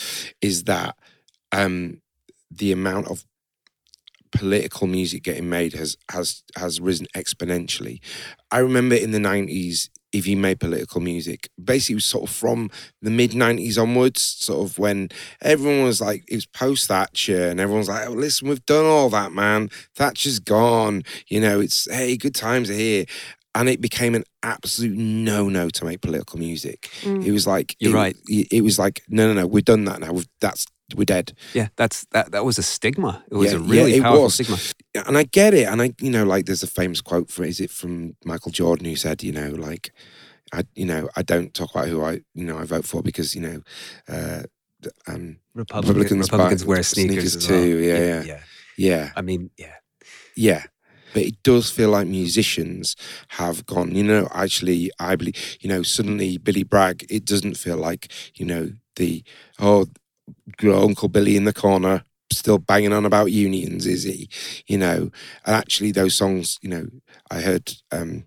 is 0.41 0.65
that 0.65 0.97
um, 1.51 2.01
the 2.51 2.71
amount 2.71 3.09
of 3.09 3.25
political 4.31 4.87
music 4.87 5.23
getting 5.23 5.49
made 5.49 5.73
has 5.75 5.97
has 6.11 6.43
has 6.57 6.81
risen 6.81 7.07
exponentially. 7.15 8.01
I 8.51 8.59
remember 8.59 8.95
in 8.95 9.11
the 9.11 9.19
nineties, 9.19 9.91
if 10.13 10.27
you 10.27 10.37
made 10.37 10.61
political 10.61 11.01
music, 11.01 11.51
basically 11.63 11.97
was 11.97 12.05
sort 12.05 12.29
of 12.29 12.35
from 12.35 12.71
the 13.03 13.11
mid 13.11 13.35
nineties 13.35 13.79
onwards, 13.79 14.23
sort 14.23 14.69
of 14.69 14.79
when 14.79 15.11
everyone 15.43 15.85
was 15.85 16.01
like, 16.01 16.25
it 16.29 16.35
was 16.35 16.47
post 16.47 16.89
Thatcher, 16.89 17.49
and 17.49 17.61
everyone's 17.61 17.89
like, 17.89 18.09
oh, 18.09 18.13
listen, 18.13 18.49
we've 18.49 18.65
done 18.67 18.85
all 18.85 19.11
that, 19.11 19.33
man. 19.33 19.71
Thatcher's 19.95 20.39
gone. 20.39 21.03
You 21.29 21.41
know, 21.41 21.61
it's 21.61 21.91
hey, 21.91 22.17
good 22.17 22.35
times 22.35 22.71
are 22.71 22.75
here. 22.75 23.05
And 23.55 23.69
it 23.69 23.81
became 23.81 24.15
an 24.15 24.25
absolute 24.45 24.97
no-no 24.97 25.69
to 25.71 25.85
make 25.85 26.01
political 26.01 26.39
music. 26.39 26.91
Mm. 27.01 27.25
It 27.25 27.33
was 27.33 27.45
like 27.47 27.75
You're 27.81 27.93
it, 27.93 27.95
right. 27.95 28.17
It 28.29 28.63
was 28.63 28.79
like 28.79 29.03
no, 29.09 29.27
no, 29.27 29.41
no, 29.41 29.47
we've 29.47 29.65
done 29.65 29.85
that 29.87 30.01
now. 30.01 30.13
We've, 30.13 30.29
that's 30.41 30.67
we're 30.97 31.05
dead. 31.05 31.33
Yeah, 31.55 31.69
that's 31.77 32.07
that. 32.13 32.33
That 32.33 32.45
was 32.45 32.59
a 32.59 32.63
stigma. 32.63 33.25
It 33.31 33.35
was 33.35 33.53
Yeah, 33.53 33.59
a 33.59 33.63
yeah, 33.63 33.71
really 33.71 33.95
it 33.97 34.03
powerful 34.03 34.25
was. 34.25 34.35
stigma. 34.35 34.57
and 35.07 35.19
I 35.19 35.25
get 35.25 35.55
it. 35.55 35.69
And 35.69 35.83
I, 35.83 35.93
you 36.01 36.11
know, 36.11 36.25
like 36.25 36.47
there's 36.47 36.63
a 36.63 36.67
famous 36.69 37.01
quote 37.01 37.31
from 37.31 37.45
is 37.45 37.61
it 37.61 37.71
from 37.71 38.17
Michael 38.25 38.53
Jordan 38.53 38.87
who 38.87 38.97
said, 38.97 39.23
you 39.23 39.33
know, 39.33 39.51
like 39.51 39.93
I, 40.53 40.65
you 40.75 40.87
know, 40.87 41.09
I 41.17 41.23
don't 41.23 41.53
talk 41.53 41.71
about 41.75 41.89
who 41.89 42.03
I, 42.03 42.21
you 42.35 42.45
know, 42.45 42.59
I 42.59 42.65
vote 42.65 42.87
for 42.87 43.03
because 43.03 43.35
you 43.35 43.43
know, 43.43 43.63
uh, 44.09 44.43
um, 45.07 45.39
Republicans, 45.55 45.89
Republicans 45.89 46.33
Republicans 46.33 46.63
buy 46.65 46.69
wear 46.69 46.83
sneakers, 46.83 47.33
sneakers 47.33 47.49
well. 47.51 47.61
too, 47.61 47.79
yeah, 47.79 47.99
yeah. 47.99 48.23
yeah. 48.23 48.41
yeah, 48.77 49.11
I 49.17 49.21
mean, 49.23 49.51
yeah, 49.59 49.75
yeah. 50.37 50.65
But 51.15 51.23
it 51.23 51.43
does 51.43 51.71
feel 51.71 51.89
like 51.89 52.07
musicians 52.07 52.95
have 53.29 53.65
gone, 53.65 53.95
you 53.95 54.05
know, 54.05 54.29
actually, 54.31 54.91
I 54.99 55.17
believe, 55.17 55.57
you 55.61 55.69
know, 55.69 55.83
suddenly 55.83 56.37
Billy 56.37 56.65
Bragg, 56.65 57.07
it 57.09 57.25
doesn't 57.25 57.57
feel 57.57 57.79
like, 57.79 58.13
you 58.35 58.45
know, 58.45 58.73
the, 58.97 59.25
oh, 59.59 59.87
Uncle 60.63 61.09
Billy 61.09 61.37
in 61.37 61.45
the 61.45 61.53
corner, 61.53 62.05
still 62.33 62.59
banging 62.59 62.93
on 62.93 63.05
about 63.05 63.33
unions, 63.33 63.87
is 63.87 64.05
he? 64.05 64.29
You 64.67 64.79
know, 64.79 65.11
and 65.45 65.57
actually, 65.57 65.93
those 65.93 66.15
songs, 66.15 66.59
you 66.63 66.69
know, 66.69 66.87
I 67.31 67.41
heard 67.41 67.73
um, 67.93 68.27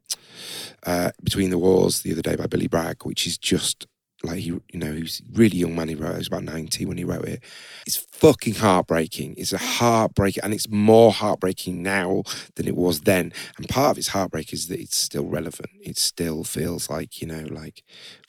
uh, 0.85 1.11
Between 1.23 1.49
the 1.49 1.57
Wars 1.57 2.01
the 2.01 2.11
other 2.11 2.21
day 2.21 2.35
by 2.35 2.47
Billy 2.47 2.67
Bragg, 2.67 3.03
which 3.03 3.27
is 3.27 3.37
just 3.37 3.87
like 4.23 4.39
he, 4.39 4.47
you 4.49 4.61
know, 4.73 4.93
he 4.93 5.01
was 5.01 5.21
really 5.33 5.57
young 5.57 5.75
man. 5.75 5.87
He 5.89 5.95
wrote. 5.95 6.11
He 6.13 6.17
was 6.19 6.27
about 6.27 6.43
ninety 6.43 6.85
when 6.85 6.97
he 6.97 7.03
wrote 7.03 7.25
it. 7.25 7.43
It's 7.87 7.97
fucking 7.97 8.55
heartbreaking. 8.55 9.35
It's 9.37 9.53
a 9.53 9.57
heartbreaking, 9.57 10.43
and 10.43 10.53
it's 10.53 10.69
more 10.69 11.11
heartbreaking 11.11 11.81
now 11.81 12.23
than 12.55 12.67
it 12.67 12.75
was 12.75 13.01
then. 13.01 13.33
And 13.57 13.67
part 13.67 13.91
of 13.91 13.97
its 13.97 14.09
heartbreak 14.09 14.53
is 14.53 14.67
that 14.67 14.79
it's 14.79 14.97
still 14.97 15.25
relevant. 15.25 15.69
It 15.81 15.97
still 15.97 16.43
feels 16.43 16.89
like 16.89 17.21
you 17.21 17.27
know, 17.27 17.45
like 17.49 17.83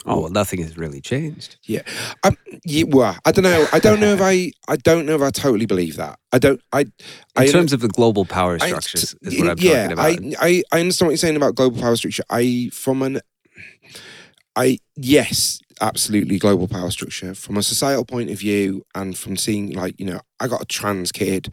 Oh 0.05 0.23
well, 0.23 0.31
nothing 0.31 0.61
has 0.63 0.77
really 0.77 1.01
changed. 1.01 1.59
yeah. 1.65 1.83
Um, 2.25 2.37
yeah, 2.65 2.85
well, 2.89 3.17
I 3.25 3.31
don't 3.33 3.45
know. 3.45 3.67
I 3.73 3.79
don't 3.79 4.01
know 4.01 4.15
if 4.15 4.21
I. 4.23 4.53
I 4.69 4.77
don't 4.77 5.07
know 5.07 5.15
if 5.15 5.23
I 5.23 5.31
totally 5.31 5.67
believe 5.67 5.97
that. 5.97 6.19
I 6.33 6.39
don't. 6.39 6.61
I. 6.73 6.81
In 6.81 6.93
I 7.37 7.47
terms 7.47 7.73
of 7.73 7.81
the 7.81 7.89
global 7.89 8.25
power 8.25 8.59
I- 8.61 8.67
structures, 8.69 9.15
is 9.23 9.39
what 9.39 9.51
I'm 9.51 9.57
yeah, 9.59 9.89
talking 9.89 9.93
about. 9.93 10.43
I, 10.43 10.47
I, 10.49 10.63
I 10.73 10.81
understand 10.81 11.07
what 11.09 11.13
you're 11.13 11.19
saying 11.19 11.37
about 11.37 11.55
global 11.55 11.81
power 11.81 11.95
structure. 11.97 12.25
I, 12.31 12.71
from 12.73 13.03
an, 13.03 13.21
I, 14.57 14.79
yes, 14.97 15.61
absolutely 15.83 16.39
global 16.39 16.69
power 16.69 16.91
structure. 16.91 17.35
From 17.35 17.59
a 17.59 17.63
societal 17.63 18.07
point 18.07 18.31
of 18.31 18.39
view, 18.39 18.85
and 18.95 19.19
from 19.19 19.37
seeing, 19.37 19.73
like, 19.73 19.99
you 19.99 20.07
know, 20.07 20.21
I 20.41 20.49
got 20.49 20.63
a 20.63 20.67
trans 20.67 21.13
kid, 21.13 21.53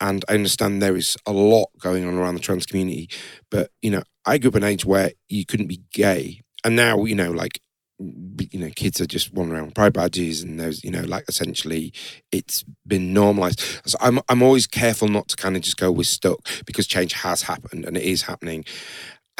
and 0.00 0.24
I 0.28 0.34
understand 0.34 0.80
there 0.82 0.96
is 0.96 1.16
a 1.26 1.32
lot 1.32 1.70
going 1.80 2.04
on 2.06 2.14
around 2.14 2.34
the 2.34 2.40
trans 2.40 2.66
community, 2.66 3.08
but, 3.50 3.70
you 3.82 3.90
know, 3.90 4.02
I 4.24 4.38
grew 4.38 4.50
up 4.50 4.56
in 4.56 4.62
an 4.62 4.68
age 4.68 4.84
where 4.84 5.12
you 5.28 5.44
couldn't 5.44 5.68
be 5.68 5.80
gay. 5.92 6.42
And 6.64 6.76
now, 6.76 7.04
you 7.04 7.14
know, 7.14 7.32
like, 7.32 7.60
you 7.98 8.58
know, 8.58 8.70
kids 8.74 9.00
are 9.00 9.06
just 9.06 9.32
wandering 9.32 9.58
around 9.58 9.66
with 9.66 9.74
pride 9.74 9.92
badges, 9.92 10.42
and 10.42 10.58
there's, 10.58 10.82
you 10.82 10.90
know, 10.90 11.02
like 11.02 11.24
essentially 11.28 11.92
it's 12.32 12.64
been 12.86 13.12
normalized. 13.12 13.60
So 13.84 13.96
I'm, 14.00 14.20
I'm 14.28 14.42
always 14.42 14.66
careful 14.66 15.08
not 15.08 15.28
to 15.28 15.36
kind 15.36 15.56
of 15.56 15.62
just 15.62 15.76
go, 15.76 15.90
we're 15.90 16.04
stuck 16.04 16.40
because 16.66 16.86
change 16.86 17.12
has 17.12 17.42
happened 17.42 17.84
and 17.84 17.96
it 17.96 18.02
is 18.02 18.22
happening. 18.22 18.64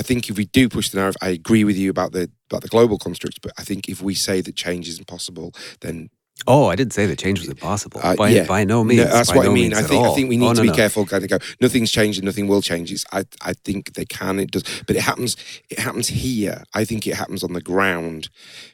I 0.02 0.04
think 0.04 0.28
if 0.28 0.36
we 0.36 0.46
do 0.46 0.68
push 0.68 0.88
the 0.90 0.98
narrative, 0.98 1.16
I 1.22 1.28
agree 1.28 1.62
with 1.62 1.76
you 1.76 1.88
about 1.88 2.10
the 2.10 2.28
about 2.50 2.62
the 2.62 2.68
global 2.68 2.98
constructs, 2.98 3.38
but 3.38 3.52
I 3.56 3.62
think 3.62 3.88
if 3.88 4.02
we 4.02 4.14
say 4.14 4.40
that 4.40 4.56
change 4.56 4.88
is 4.88 4.98
impossible, 4.98 5.52
then 5.80 6.10
oh, 6.48 6.66
I 6.66 6.74
didn't 6.74 6.92
say 6.92 7.06
that 7.06 7.20
change 7.20 7.38
was 7.38 7.48
impossible. 7.48 8.00
Uh, 8.02 8.16
by, 8.16 8.30
yeah. 8.30 8.44
by 8.44 8.64
no 8.64 8.78
no, 8.78 8.84
means. 8.84 9.04
that's 9.04 9.30
by 9.30 9.36
what 9.36 9.44
no 9.44 9.52
I 9.52 9.54
mean. 9.54 9.72
I 9.72 9.82
think 9.82 10.04
I 10.04 10.12
think 10.12 10.28
we 10.28 10.36
need 10.36 10.48
Oh, 10.48 10.54
to 10.54 10.62
be 10.62 10.74
no. 10.74 10.74
careful. 10.74 11.06
Kind 11.06 11.22
of 11.22 11.30
go, 11.30 11.38
nothing's 11.60 11.92
changed 11.92 12.18
and 12.18 12.26
nothing 12.26 12.48
will 12.48 12.62
change. 12.62 12.90
It's, 12.90 13.04
I 13.12 13.22
I 13.42 13.52
think 13.64 13.94
they 13.94 14.04
can. 14.04 14.40
It 14.40 14.50
does, 14.50 14.64
but 14.88 14.96
it 14.96 15.02
happens. 15.02 15.36
It 15.70 15.78
happens 15.78 16.08
here. 16.08 16.64
I 16.74 16.84
think 16.84 17.06
it 17.06 17.14
happens 17.14 17.44
on 17.44 17.52
the 17.52 17.62
ground, 17.62 18.28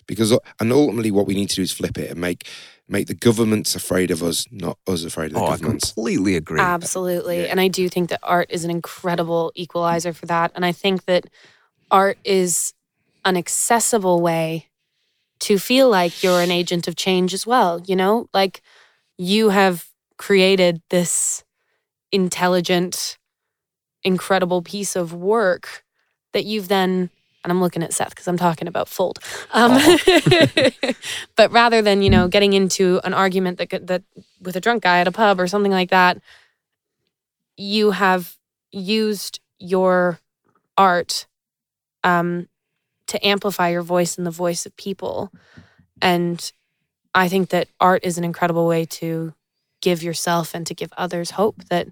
because 0.06 0.30
and 0.60 0.72
ultimately 0.72 1.10
what 1.10 1.26
we 1.26 1.34
need 1.34 1.50
to 1.50 1.56
do 1.56 1.62
is 1.62 1.72
flip 1.72 1.98
it 1.98 2.10
and 2.10 2.20
make 2.20 2.48
make 2.88 3.06
the 3.06 3.14
governments 3.14 3.74
afraid 3.74 4.10
of 4.10 4.22
us, 4.22 4.46
not 4.50 4.78
us 4.86 5.04
afraid 5.04 5.26
of 5.26 5.32
the 5.34 5.40
Oh, 5.40 5.46
I 5.46 5.50
governments. 5.56 5.92
completely 5.92 6.36
agree. 6.36 6.60
Absolutely. 6.60 7.42
Yeah. 7.42 7.48
And 7.48 7.60
I 7.60 7.68
do 7.68 7.88
think 7.88 8.08
that 8.10 8.20
art 8.22 8.48
is 8.50 8.64
an 8.64 8.70
incredible 8.70 9.52
equalizer 9.54 10.12
for 10.12 10.26
that. 10.26 10.52
And 10.54 10.64
I 10.64 10.72
think 10.72 11.04
that 11.04 11.26
art 11.90 12.18
is 12.24 12.72
an 13.24 13.36
accessible 13.36 14.20
way 14.22 14.68
to 15.40 15.58
feel 15.58 15.88
like 15.90 16.22
you're 16.22 16.40
an 16.40 16.50
agent 16.50 16.88
of 16.88 16.96
change 16.96 17.34
as 17.34 17.46
well. 17.46 17.80
You 17.84 17.94
know, 17.96 18.28
like 18.32 18.62
you 19.18 19.50
have 19.50 19.86
created 20.16 20.80
this 20.90 21.44
intelligent, 22.10 23.18
incredible 24.02 24.62
piece 24.62 24.96
of 24.96 25.12
work 25.12 25.84
that 26.32 26.44
you've 26.44 26.68
then. 26.68 27.10
And 27.48 27.56
I'm 27.56 27.62
looking 27.62 27.82
at 27.82 27.94
Seth 27.94 28.10
because 28.10 28.28
I'm 28.28 28.36
talking 28.36 28.68
about 28.68 28.88
fold. 28.88 29.20
Um, 29.52 29.72
but 31.36 31.50
rather 31.50 31.80
than 31.80 32.02
you 32.02 32.10
know 32.10 32.28
getting 32.28 32.52
into 32.52 33.00
an 33.04 33.14
argument 33.14 33.56
that 33.56 33.86
that 33.86 34.02
with 34.38 34.54
a 34.54 34.60
drunk 34.60 34.82
guy 34.82 34.98
at 35.00 35.08
a 35.08 35.12
pub 35.12 35.40
or 35.40 35.46
something 35.46 35.72
like 35.72 35.88
that, 35.88 36.20
you 37.56 37.92
have 37.92 38.36
used 38.70 39.40
your 39.58 40.20
art 40.76 41.26
um, 42.04 42.48
to 43.06 43.26
amplify 43.26 43.70
your 43.70 43.80
voice 43.80 44.18
and 44.18 44.26
the 44.26 44.30
voice 44.30 44.66
of 44.66 44.76
people. 44.76 45.32
And 46.02 46.52
I 47.14 47.28
think 47.28 47.48
that 47.48 47.68
art 47.80 48.04
is 48.04 48.18
an 48.18 48.24
incredible 48.24 48.66
way 48.66 48.84
to 48.84 49.32
give 49.80 50.02
yourself 50.02 50.54
and 50.54 50.66
to 50.66 50.74
give 50.74 50.92
others 50.98 51.30
hope 51.30 51.64
that 51.70 51.88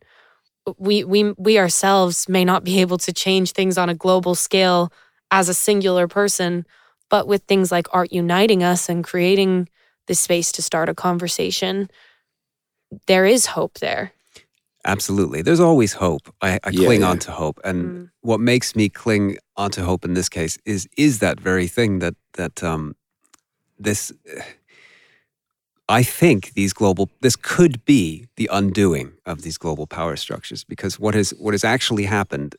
we 0.77 1.03
we 1.03 1.33
we 1.39 1.59
ourselves 1.59 2.29
may 2.29 2.45
not 2.45 2.63
be 2.63 2.81
able 2.83 2.99
to 2.99 3.13
change 3.13 3.53
things 3.53 3.79
on 3.79 3.89
a 3.89 3.95
global 3.95 4.35
scale 4.35 4.93
as 5.31 5.49
a 5.49 5.55
singular 5.55 6.07
person, 6.09 6.67
but 7.11 7.27
with 7.27 7.43
things 7.45 7.71
like 7.73 7.87
art 7.93 8.13
uniting 8.13 8.63
us 8.63 8.89
and 8.89 9.05
creating 9.05 9.69
the 10.07 10.15
space 10.15 10.53
to 10.53 10.63
start 10.63 10.89
a 10.89 10.95
conversation, 10.95 11.91
there 13.07 13.27
is 13.27 13.47
hope 13.47 13.79
there. 13.79 14.13
Absolutely. 14.85 15.43
There's 15.43 15.61
always 15.61 15.95
hope. 15.95 16.33
I, 16.41 16.61
I 16.63 16.71
Yeah, 16.71 16.85
cling 16.87 17.01
yeah. 17.01 17.09
on 17.11 17.19
to 17.21 17.33
hope. 17.33 17.61
And 17.65 17.85
Mm. 17.85 18.11
what 18.21 18.41
makes 18.41 18.77
me 18.77 18.89
cling 18.89 19.39
onto 19.57 19.83
hope 19.83 20.05
in 20.05 20.15
this 20.15 20.29
case 20.29 20.59
is 20.65 20.89
is 20.97 21.19
that 21.19 21.41
very 21.41 21.67
thing 21.67 21.99
that 22.01 22.15
that 22.35 22.63
um 22.63 22.95
this 23.79 24.13
I 25.89 26.03
think 26.03 26.53
these 26.55 26.73
global 26.73 27.09
this 27.21 27.37
could 27.37 27.85
be 27.85 28.27
the 28.37 28.49
undoing 28.53 29.13
of 29.25 29.43
these 29.43 29.59
global 29.59 29.87
power 29.87 30.17
structures 30.17 30.65
because 30.65 30.99
what 31.01 31.15
has 31.15 31.31
what 31.39 31.55
has 31.55 31.65
actually 31.65 32.05
happened 32.07 32.57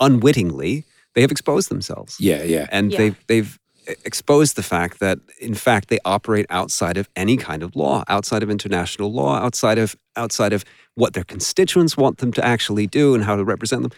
unwittingly 0.00 0.84
they 1.14 1.20
have 1.22 1.30
exposed 1.30 1.68
themselves 1.70 2.16
Yeah, 2.20 2.42
yeah. 2.42 2.66
and 2.70 2.92
Yeah. 2.92 2.98
they've 2.98 3.26
they've 3.26 3.58
exposed 4.04 4.54
the 4.56 4.62
fact 4.62 4.98
that 5.00 5.18
in 5.40 5.54
fact 5.54 5.88
they 5.88 5.98
operate 6.04 6.44
outside 6.50 6.98
of 6.98 7.08
any 7.16 7.36
kind 7.38 7.62
of 7.62 7.74
law 7.74 8.04
outside 8.08 8.42
of 8.42 8.50
international 8.50 9.10
law 9.10 9.36
outside 9.36 9.78
of 9.78 9.96
outside 10.14 10.52
of 10.52 10.62
what 10.94 11.14
their 11.14 11.24
constituents 11.24 11.96
want 11.96 12.18
them 12.18 12.30
to 12.32 12.44
actually 12.44 12.86
do 12.86 13.14
and 13.14 13.24
how 13.24 13.34
to 13.34 13.44
represent 13.44 13.82
them 13.82 13.92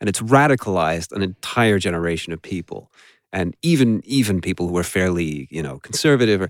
and 0.00 0.08
it's 0.08 0.20
radicalized 0.20 1.12
an 1.12 1.22
entire 1.22 1.78
generation 1.78 2.32
of 2.32 2.42
people 2.42 2.90
and 3.32 3.54
even 3.62 4.00
even 4.04 4.40
people 4.40 4.66
who 4.66 4.76
are 4.76 4.82
fairly 4.82 5.46
you 5.48 5.62
know 5.62 5.78
conservative 5.78 6.40
or 6.42 6.48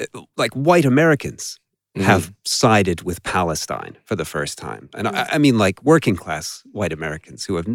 uh, 0.00 0.22
like 0.38 0.52
white 0.54 0.86
americans 0.86 1.58
Mhm. 1.96 2.02
have 2.02 2.32
sided 2.44 3.02
with 3.02 3.22
Palestine 3.22 3.96
for 4.04 4.16
the 4.16 4.24
first 4.24 4.58
time. 4.58 4.88
And 4.94 5.08
I, 5.08 5.28
I 5.32 5.38
mean, 5.38 5.56
like 5.58 5.82
working 5.82 6.14
class 6.16 6.62
white 6.72 6.92
Americans 6.92 7.44
who 7.46 7.56
have 7.56 7.66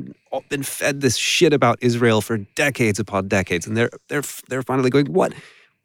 been 0.49 0.63
fed 0.63 1.01
this 1.01 1.17
shit 1.17 1.53
about 1.53 1.79
Israel 1.81 2.21
for 2.21 2.37
decades 2.55 2.99
upon 2.99 3.27
decades, 3.27 3.65
and 3.67 3.75
they're 3.75 3.89
they're 4.09 4.23
they're 4.47 4.63
finally 4.63 4.89
going, 4.89 5.07
"What? 5.11 5.33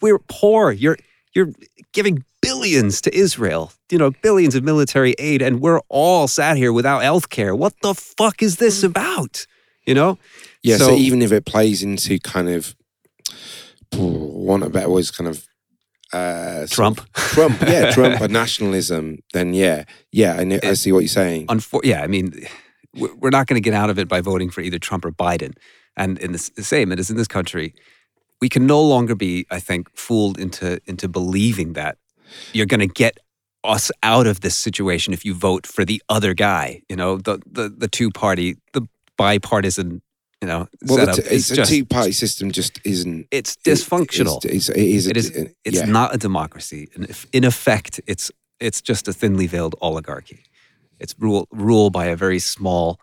We're 0.03 0.19
poor. 0.29 0.71
You're 0.73 0.99
you're 1.35 1.53
giving 1.93 2.25
billions 2.43 3.01
to 3.03 3.15
Israel. 3.17 3.73
You 3.91 3.99
know, 3.99 4.11
billions 4.23 4.55
of 4.55 4.63
military 4.65 5.15
aid, 5.19 5.41
and 5.43 5.61
we're 5.61 5.81
all 5.89 6.29
sat 6.29 6.57
here 6.57 6.73
without 6.73 7.03
health 7.03 7.31
care. 7.31 7.55
What 7.55 7.75
the 7.83 7.95
fuck 7.95 8.43
is 8.43 8.57
this 8.57 8.83
about? 8.83 9.47
You 9.87 9.95
know? 9.95 10.19
Yeah, 10.63 10.77
so, 10.79 10.89
So- 10.89 10.97
even 10.97 11.23
if 11.23 11.33
it 11.33 11.45
plays 11.47 11.83
into 11.83 12.19
kind 12.19 12.49
of 12.49 12.75
want 13.93 14.63
a 14.65 14.69
better 14.71 14.91
words, 14.91 15.11
kind 15.11 15.29
of 15.29 15.47
uh, 16.13 16.67
sort 16.67 16.71
Trump. 16.71 17.01
of- 17.01 17.13
Trump, 17.15 17.61
yeah, 17.63 17.91
Trump 17.95 18.21
and 18.21 18.33
nationalism, 18.33 19.19
then 19.33 19.55
yeah, 19.55 19.85
yeah, 20.13 20.35
I, 20.35 20.45
know, 20.45 20.59
I 20.63 20.75
see 20.75 20.93
what 20.93 21.01
you're 21.01 21.09
saying. 21.09 21.47
Unfor- 21.49 21.85
yeah, 21.85 22.03
I 22.03 22.07
mean, 22.07 22.33
we're 22.95 23.31
not 23.31 23.47
going 23.47 23.61
to 23.61 23.65
get 23.65 23.75
out 23.75 23.91
of 23.91 23.99
it 23.99 24.09
by 24.09 24.21
voting 24.21 24.51
for 24.51 24.61
either 24.61 24.79
Trump 24.79 25.05
or 25.05 25.13
Biden. 25.13 25.55
And 25.97 26.19
in 26.19 26.33
this, 26.33 26.51
the 26.51 26.63
same, 26.65 26.93
it 26.93 26.99
is 27.01 27.11
in 27.11 27.17
this 27.17 27.29
country, 27.29 27.75
we 28.41 28.49
can 28.49 28.67
no 28.67 28.81
longer 28.83 29.15
be, 29.15 29.47
I 29.51 29.61
think, 29.61 29.89
fooled 29.97 30.39
into 30.39 30.79
into 30.87 31.09
believing 31.09 31.73
that 31.75 31.97
you're 32.53 32.67
going 32.67 32.81
to 32.81 32.87
get 32.87 33.19
us 33.65 33.91
out 34.03 34.27
of 34.27 34.41
this 34.41 34.57
situation 34.57 35.13
if 35.13 35.25
you 35.25 35.35
vote 35.35 35.67
for 35.67 35.85
the 35.85 36.03
other 36.09 36.35
guy. 36.35 36.83
You 36.89 36.97
know, 36.97 37.17
the 37.17 37.41
the 37.51 37.69
the 37.71 37.89
two 37.89 38.11
party, 38.11 38.57
the 38.73 38.87
bipartisan, 39.17 40.03
you 40.47 40.53
know, 40.53 40.69
Well, 40.87 41.07
the 41.07 41.13
t- 41.13 41.23
it's 41.23 41.31
is 41.33 41.51
a 41.51 41.57
just, 41.57 41.71
two-party 41.73 42.13
system. 42.13 42.51
Just 42.53 42.81
isn't 42.85 43.27
it's 43.31 43.57
dysfunctional. 43.57 44.45
It's, 44.45 44.69
it's, 44.69 44.69
it 44.69 44.77
is. 44.79 45.07
a- 45.07 45.11
It 45.11 45.17
is. 45.17 45.31
uh, 45.31 45.45
It's 45.65 45.77
yeah. 45.79 45.87
not 45.87 46.15
a 46.15 46.19
democracy. 46.19 46.89
And 46.95 47.05
if, 47.11 47.27
in 47.33 47.45
effect, 47.45 48.01
it's 48.07 48.31
it's 48.61 48.81
just 48.81 49.09
a 49.09 49.13
thinly 49.13 49.47
veiled 49.49 49.75
oligarchy. 49.81 50.45
It's 51.01 51.15
rule 51.19 51.47
ruled 51.51 51.93
by 51.93 52.07
a 52.07 52.17
very 52.17 52.39
small 52.39 52.99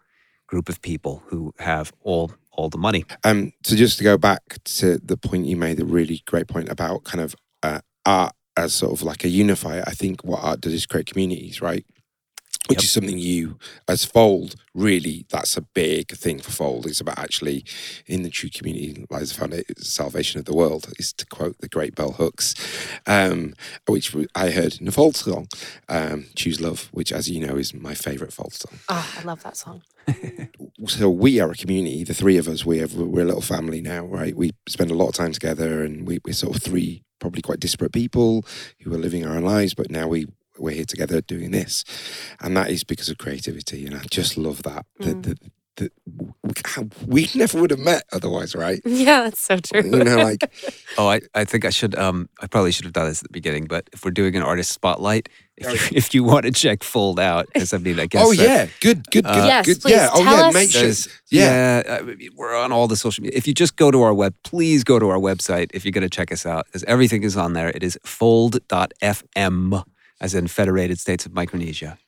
group 0.47 0.69
of 0.69 0.81
people 0.81 1.21
who 1.29 1.53
have 1.59 1.91
all 2.01 2.31
all 2.51 2.69
the 2.69 2.77
money. 2.77 3.03
Um, 3.23 3.51
so 3.65 3.75
just 3.75 3.97
to 3.97 4.03
go 4.03 4.17
back 4.17 4.41
to 4.63 4.97
the 5.03 5.17
point 5.17 5.45
you 5.47 5.57
made, 5.57 5.79
a 5.79 5.85
really 5.85 6.21
great 6.25 6.47
point 6.47 6.69
about 6.69 7.03
kind 7.03 7.21
of 7.21 7.35
uh, 7.63 7.79
art 8.05 8.33
as 8.55 8.73
sort 8.73 8.91
of 8.93 9.01
like 9.03 9.23
a 9.25 9.29
unifier. 9.29 9.83
I 9.87 9.91
think 9.95 10.23
what 10.23 10.43
art 10.43 10.61
does 10.61 10.73
is 10.73 10.85
create 10.85 11.07
communities, 11.07 11.61
right? 11.61 11.85
Which 12.69 12.77
Yep. 12.79 12.83
is 12.83 12.91
something 12.91 13.17
you, 13.17 13.57
as 13.89 14.05
Fold, 14.05 14.55
really, 14.73 15.25
that's 15.29 15.57
a 15.57 15.61
big 15.61 16.11
thing 16.13 16.39
for 16.39 16.51
Fold. 16.51 16.85
It's 16.85 17.01
about 17.01 17.19
actually, 17.19 17.65
in 18.07 18.23
the 18.23 18.29
true 18.29 18.49
community 18.49 19.05
lies 19.09 19.29
the 19.33 19.35
foundation, 19.39 19.75
salvation 19.77 20.39
of 20.39 20.45
the 20.45 20.55
world, 20.55 20.87
is 20.97 21.11
to 21.13 21.25
quote 21.25 21.57
the 21.59 21.67
great 21.67 21.93
Bell 21.93 22.13
Hooks, 22.13 22.55
um, 23.05 23.53
which 23.87 24.15
I 24.33 24.51
heard 24.51 24.79
in 24.79 24.87
a 24.87 24.91
Fold 24.91 25.17
song, 25.17 25.47
um, 25.89 26.27
Choose 26.35 26.61
Love, 26.61 26.87
which, 26.93 27.11
as 27.11 27.29
you 27.29 27.45
know, 27.45 27.57
is 27.57 27.73
my 27.73 27.93
favourite 27.93 28.31
Fold 28.33 28.53
song 28.53 28.79
Oh, 28.87 29.13
I 29.19 29.23
love 29.23 29.43
that 29.43 29.57
song. 29.57 29.81
so 30.87 31.09
we 31.09 31.39
are 31.41 31.51
a 31.51 31.55
community. 31.55 32.03
The 32.05 32.13
three 32.13 32.37
of 32.37 32.47
us, 32.47 32.65
we 32.65 32.77
have 32.79 32.93
we're 32.95 33.21
a 33.23 33.25
little 33.25 33.41
family 33.41 33.81
now, 33.81 34.05
right? 34.05 34.35
We 34.35 34.51
spend 34.67 34.89
a 34.91 34.95
lot 34.95 35.09
of 35.09 35.15
time 35.15 35.33
together, 35.33 35.83
and 35.83 36.07
we, 36.07 36.19
we're 36.25 36.33
sort 36.33 36.55
of 36.55 36.63
three 36.63 37.03
probably 37.19 37.41
quite 37.41 37.59
disparate 37.59 37.93
people 37.93 38.45
who 38.81 38.93
are 38.93 38.97
living 38.97 39.25
our 39.25 39.35
own 39.35 39.43
lives, 39.43 39.73
but 39.73 39.89
now 39.89 40.07
we 40.07 40.27
we're 40.57 40.75
here 40.75 40.85
together 40.85 41.21
doing 41.21 41.51
this, 41.51 41.83
and 42.39 42.55
that 42.57 42.69
is 42.69 42.83
because 42.83 43.09
of 43.09 43.17
creativity. 43.17 43.85
And 43.85 43.95
I 43.95 44.03
just 44.09 44.37
love 44.37 44.63
that. 44.63 44.85
Mm. 45.01 45.23
the, 45.23 45.37
that 45.77 45.91
we 47.07 47.27
never 47.35 47.59
would 47.59 47.71
have 47.71 47.79
met 47.79 48.03
otherwise, 48.11 48.53
right? 48.53 48.79
Yeah, 48.85 49.23
that's 49.23 49.41
so 49.41 49.57
true. 49.57 49.81
You 49.83 50.03
know, 50.03 50.17
like 50.17 50.43
Oh, 50.99 51.07
I, 51.07 51.21
I 51.33 51.45
think 51.45 51.65
I 51.65 51.71
should. 51.71 51.95
Um, 51.97 52.29
I 52.39 52.45
probably 52.45 52.71
should 52.71 52.85
have 52.85 52.93
done 52.93 53.07
this 53.07 53.21
at 53.21 53.23
the 53.23 53.33
beginning. 53.33 53.65
But 53.65 53.89
if 53.91 54.05
we're 54.05 54.11
doing 54.11 54.35
an 54.35 54.43
artist 54.43 54.71
spotlight, 54.71 55.29
if 55.57 55.91
you, 55.91 55.97
if 55.97 56.13
you 56.13 56.23
want 56.23 56.45
to 56.45 56.51
check 56.51 56.83
Fold 56.83 57.19
Out, 57.19 57.47
because 57.51 57.73
I 57.73 57.79
mean, 57.79 57.99
I 57.99 58.05
guess. 58.05 58.23
oh 58.23 58.35
that- 58.35 58.43
yeah, 58.43 58.65
good, 58.81 59.09
good, 59.09 59.23
good, 59.25 59.35
Uh, 59.43 59.45
Yes, 59.47 59.65
good. 59.65 59.81
please 59.81 59.91
yeah, 59.93 60.09
oh 60.13 60.23
yeah, 60.23 60.47
us- 60.47 60.53
make 60.53 60.69
sure. 60.69 60.81
There's- 60.81 61.07
Yeah. 61.31 61.81
yeah, 61.87 61.97
I 61.97 62.01
mean, 62.03 62.29
we're 62.35 62.55
on 62.55 62.71
all 62.71 62.87
the 62.87 62.95
social 62.95 63.23
media. 63.23 63.35
If 63.35 63.47
you 63.47 63.55
just 63.55 63.75
go 63.75 63.89
to 63.89 64.03
our 64.03 64.13
web, 64.13 64.35
please 64.43 64.83
go 64.83 64.99
to 64.99 65.09
our 65.09 65.17
website 65.17 65.71
if 65.73 65.83
you're 65.85 65.91
going 65.91 66.07
to 66.07 66.15
check 66.17 66.31
us 66.31 66.45
out, 66.45 66.67
because 66.67 66.83
everything 66.83 67.23
is 67.23 67.35
on 67.35 67.53
there. 67.53 67.69
It 67.69 67.81
is 67.81 67.97
fold.fm, 68.05 69.83
as 70.23 70.33
in 70.33 70.47
Federated 70.47 70.99
States 70.99 71.25
of 71.27 71.33
Micronesia, 71.33 71.99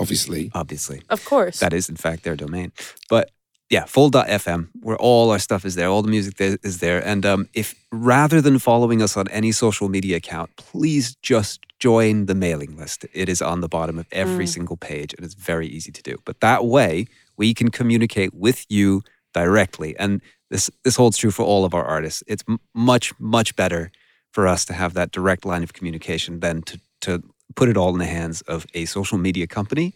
Obviously, 0.00 0.50
obviously. 0.54 1.02
Of 1.10 1.24
course. 1.26 1.60
That 1.60 1.74
is, 1.74 1.90
in 1.90 1.96
fact, 1.96 2.24
their 2.24 2.34
domain. 2.34 2.72
But 3.10 3.30
yeah, 3.68 3.84
fold.fm, 3.84 4.68
where 4.80 4.96
all 4.96 5.30
our 5.30 5.38
stuff 5.38 5.66
is 5.66 5.74
there, 5.74 5.88
all 5.88 6.02
the 6.02 6.08
music 6.08 6.36
there 6.38 6.58
is 6.62 6.78
there. 6.78 7.06
And 7.06 7.26
um, 7.26 7.48
if 7.52 7.74
rather 7.92 8.40
than 8.40 8.58
following 8.58 9.02
us 9.02 9.14
on 9.16 9.28
any 9.28 9.52
social 9.52 9.90
media 9.90 10.16
account, 10.16 10.56
please 10.56 11.16
just 11.16 11.60
join 11.78 12.26
the 12.26 12.34
mailing 12.34 12.76
list. 12.78 13.04
It 13.12 13.28
is 13.28 13.42
on 13.42 13.60
the 13.60 13.68
bottom 13.68 13.98
of 13.98 14.06
every 14.10 14.46
single 14.46 14.78
page, 14.78 15.14
and 15.14 15.24
it's 15.24 15.34
very 15.34 15.68
easy 15.68 15.92
to 15.92 16.02
do. 16.02 16.16
But 16.24 16.40
that 16.40 16.64
way, 16.64 17.06
we 17.36 17.52
can 17.52 17.70
communicate 17.70 18.32
with 18.34 18.64
you 18.70 19.02
directly. 19.34 19.96
And 19.98 20.22
this 20.48 20.70
this 20.82 20.96
holds 20.96 21.18
true 21.18 21.30
for 21.30 21.44
all 21.44 21.64
of 21.66 21.74
our 21.74 21.84
artists. 21.84 22.24
It's 22.26 22.42
m- 22.48 22.58
much 22.74 23.12
much 23.20 23.54
better 23.54 23.92
for 24.32 24.48
us 24.48 24.64
to 24.64 24.72
have 24.72 24.94
that 24.94 25.12
direct 25.12 25.44
line 25.44 25.62
of 25.62 25.74
communication 25.74 26.40
than 26.40 26.62
to 26.62 26.80
to 27.02 27.22
put 27.56 27.68
it 27.68 27.76
all 27.76 27.92
in 27.92 27.98
the 27.98 28.06
hands 28.06 28.40
of 28.42 28.66
a 28.74 28.84
social 28.84 29.18
media 29.18 29.46
company 29.46 29.94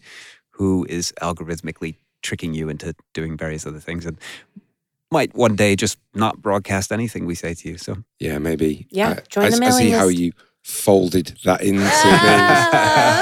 who 0.51 0.85
is 0.89 1.13
algorithmically 1.21 1.95
tricking 2.21 2.53
you 2.53 2.69
into 2.69 2.95
doing 3.13 3.37
various 3.37 3.65
other 3.67 3.79
things 3.79 4.05
and 4.05 4.17
might 5.11 5.35
one 5.35 5.55
day 5.55 5.75
just 5.75 5.97
not 6.13 6.41
broadcast 6.41 6.91
anything 6.91 7.25
we 7.25 7.35
say 7.35 7.53
to 7.53 7.69
you. 7.69 7.77
So 7.77 7.97
yeah, 8.19 8.37
maybe. 8.39 8.87
Yeah, 8.89 9.09
I- 9.17 9.21
join 9.29 9.45
I, 9.45 9.49
the 9.49 9.55
I 9.65 9.69
see 9.71 9.89
mailing 9.89 9.93
how 9.93 10.07
you 10.07 10.31
folded 10.63 11.37
that 11.45 11.61
into 11.61 11.79
me. 11.79 11.85
Oh, 11.85 11.91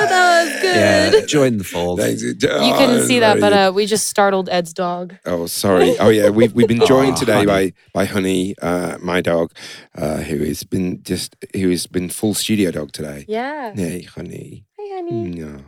that 0.09 0.45
was 0.45 0.61
good. 0.61 0.62
Yeah, 0.73 1.25
join 1.25 1.57
the 1.57 1.63
fold. 1.63 1.99
Thanks. 1.99 2.21
You 2.21 2.35
Oh, 2.49 2.75
couldn't 2.77 3.07
see 3.07 3.19
that, 3.19 3.39
but 3.39 3.53
uh, 3.53 3.71
we 3.73 3.85
just 3.85 4.07
startled 4.07 4.49
Ed's 4.49 4.73
dog. 4.73 5.15
Oh, 5.25 5.45
sorry. 5.47 5.97
Oh, 5.99 6.09
yeah. 6.09 6.29
We've 6.29 6.53
we've 6.53 6.67
been 6.67 6.85
joined 6.87 7.13
Aw, 7.13 7.19
today 7.19 7.33
Honey. 7.33 7.45
by 7.47 7.73
by 7.93 8.05
Honey, 8.05 8.55
uh, 8.61 8.97
my 9.01 9.21
dog, 9.21 9.51
uh, 9.95 10.17
who 10.17 10.37
has 10.43 10.63
been 10.63 11.01
just 11.03 11.35
who 11.55 11.69
has 11.69 11.87
been 11.87 12.09
full 12.09 12.33
studio 12.33 12.71
dog 12.71 12.91
today. 12.91 13.25
Yeah. 13.27 13.73
Hey, 13.73 14.01
Honey. 14.03 14.65
Hi, 14.79 14.95
honey. 14.95 15.29
No. 15.29 15.59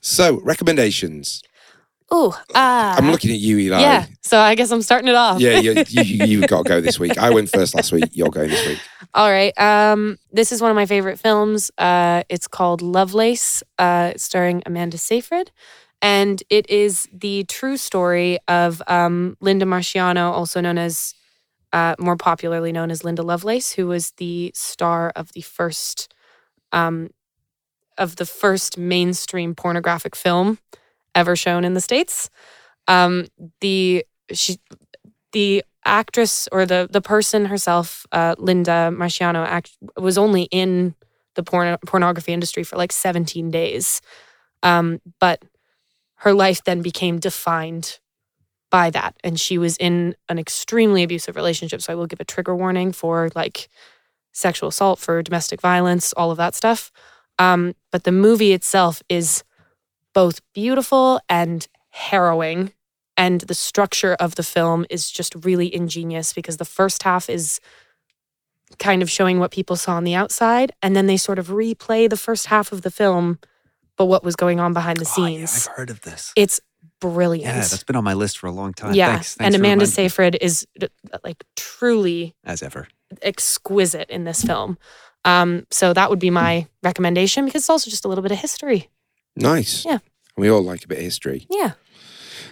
So 0.00 0.40
recommendations. 0.42 1.42
Oh, 2.14 2.38
ah. 2.54 2.94
I'm 2.98 3.10
looking 3.10 3.30
at 3.30 3.38
you, 3.38 3.56
Eli. 3.56 3.80
Yeah. 3.80 4.04
So 4.22 4.38
I 4.38 4.54
guess 4.54 4.70
I'm 4.70 4.82
starting 4.82 5.08
it 5.08 5.14
off. 5.14 5.40
Yeah, 5.40 5.58
you, 5.60 5.82
you, 5.88 6.02
you 6.40 6.46
got 6.46 6.64
to 6.64 6.68
go 6.68 6.80
this 6.82 6.98
week. 7.00 7.16
I 7.16 7.30
went 7.30 7.48
first 7.50 7.74
last 7.74 7.90
week. 7.90 8.04
You're 8.12 8.28
going 8.28 8.50
this 8.50 8.66
week. 8.66 8.78
All 9.14 9.30
right. 9.30 9.58
Um, 9.60 10.18
this 10.32 10.52
is 10.52 10.62
one 10.62 10.70
of 10.70 10.74
my 10.74 10.86
favorite 10.86 11.18
films. 11.18 11.70
Uh, 11.76 12.22
it's 12.28 12.48
called 12.48 12.80
Lovelace, 12.80 13.62
uh, 13.78 14.12
starring 14.16 14.62
Amanda 14.64 14.96
Seyfried. 14.96 15.50
And 16.00 16.42
it 16.48 16.68
is 16.70 17.08
the 17.12 17.44
true 17.44 17.76
story 17.76 18.38
of 18.48 18.82
um, 18.86 19.36
Linda 19.40 19.66
Marciano, 19.66 20.32
also 20.32 20.60
known 20.60 20.78
as, 20.78 21.14
uh, 21.72 21.94
more 21.98 22.16
popularly 22.16 22.72
known 22.72 22.90
as 22.90 23.04
Linda 23.04 23.22
Lovelace, 23.22 23.72
who 23.72 23.86
was 23.86 24.12
the 24.12 24.50
star 24.54 25.12
of 25.14 25.32
the 25.32 25.42
first, 25.42 26.12
um, 26.72 27.10
of 27.98 28.16
the 28.16 28.26
first 28.26 28.78
mainstream 28.78 29.54
pornographic 29.54 30.16
film 30.16 30.58
ever 31.14 31.36
shown 31.36 31.64
in 31.64 31.74
the 31.74 31.80
states. 31.80 32.30
Um, 32.88 33.26
the 33.60 34.04
she, 34.32 34.58
the 35.32 35.64
actress 35.84 36.48
or 36.52 36.66
the 36.66 36.88
the 36.90 37.00
person 37.00 37.46
herself, 37.46 38.06
uh, 38.12 38.34
Linda 38.38 38.90
Marciano, 38.92 39.44
act, 39.46 39.76
was 39.96 40.18
only 40.18 40.44
in 40.44 40.94
the 41.34 41.42
porn, 41.42 41.76
pornography 41.86 42.32
industry 42.32 42.62
for 42.62 42.76
like 42.76 42.92
17 42.92 43.50
days, 43.50 44.00
um, 44.62 45.00
but 45.18 45.42
her 46.16 46.32
life 46.32 46.62
then 46.64 46.82
became 46.82 47.18
defined 47.18 47.98
by 48.70 48.90
that, 48.90 49.16
and 49.22 49.38
she 49.38 49.58
was 49.58 49.76
in 49.76 50.14
an 50.28 50.38
extremely 50.38 51.02
abusive 51.02 51.36
relationship. 51.36 51.82
So 51.82 51.92
I 51.92 51.96
will 51.96 52.06
give 52.06 52.20
a 52.20 52.24
trigger 52.24 52.54
warning 52.56 52.92
for 52.92 53.30
like 53.34 53.68
sexual 54.32 54.70
assault, 54.70 54.98
for 54.98 55.22
domestic 55.22 55.60
violence, 55.60 56.12
all 56.14 56.30
of 56.30 56.38
that 56.38 56.54
stuff. 56.54 56.90
Um, 57.38 57.74
but 57.90 58.04
the 58.04 58.12
movie 58.12 58.52
itself 58.52 59.02
is 59.08 59.44
both 60.14 60.40
beautiful 60.54 61.20
and 61.28 61.66
harrowing 61.90 62.72
and 63.16 63.42
the 63.42 63.54
structure 63.54 64.14
of 64.14 64.34
the 64.36 64.42
film 64.42 64.86
is 64.90 65.10
just 65.10 65.34
really 65.44 65.74
ingenious 65.74 66.32
because 66.32 66.56
the 66.56 66.64
first 66.64 67.02
half 67.02 67.28
is 67.30 67.60
kind 68.78 69.02
of 69.02 69.10
showing 69.10 69.38
what 69.38 69.50
people 69.50 69.76
saw 69.76 69.92
on 69.96 70.04
the 70.04 70.14
outside 70.14 70.72
and 70.82 70.96
then 70.96 71.06
they 71.06 71.16
sort 71.18 71.38
of 71.38 71.48
replay 71.48 72.08
the 72.08 72.16
first 72.16 72.46
half 72.46 72.72
of 72.72 72.82
the 72.82 72.90
film 72.90 73.38
but 73.98 74.06
what 74.06 74.24
was 74.24 74.34
going 74.34 74.58
on 74.58 74.72
behind 74.72 74.98
the 74.98 75.04
Oh, 75.18 75.26
yeah, 75.26 75.44
scenes 75.46 75.68
I've 75.68 75.76
heard 75.76 75.90
of 75.90 76.00
this. 76.00 76.32
it's 76.36 76.58
brilliant 77.00 77.44
Yeah, 77.54 77.60
that's 77.60 77.82
been 77.84 77.96
on 77.96 78.04
my 78.04 78.14
list 78.14 78.38
for 78.38 78.46
a 78.46 78.50
long 78.52 78.72
time. 78.72 78.94
yeah 78.94 79.12
Thanks. 79.12 79.34
Thanks 79.34 79.46
and 79.46 79.54
amanda 79.54 79.84
reminding 79.84 79.86
seyfried 79.92 80.38
is 80.40 80.66
like 81.22 81.44
truly 81.54 82.34
as 82.44 82.62
ever. 82.62 82.88
exquisite 83.20 84.08
in 84.08 84.24
this 84.24 84.42
film 84.42 84.78
um, 85.24 85.66
so 85.70 85.92
that 85.92 86.10
would 86.10 86.18
be 86.18 86.30
my 86.30 86.66
recommendation 86.82 87.44
because 87.44 87.62
it's 87.62 87.70
also 87.70 87.90
just 87.90 88.04
a 88.04 88.08
little 88.08 88.22
bit 88.22 88.32
of 88.32 88.38
history 88.38 88.88
Nice. 89.36 89.84
Yeah. 89.86 89.98
We 90.36 90.48
all 90.50 90.62
like 90.62 90.84
a 90.84 90.88
bit 90.88 90.98
of 90.98 91.04
history. 91.04 91.46
yeah 91.50 91.72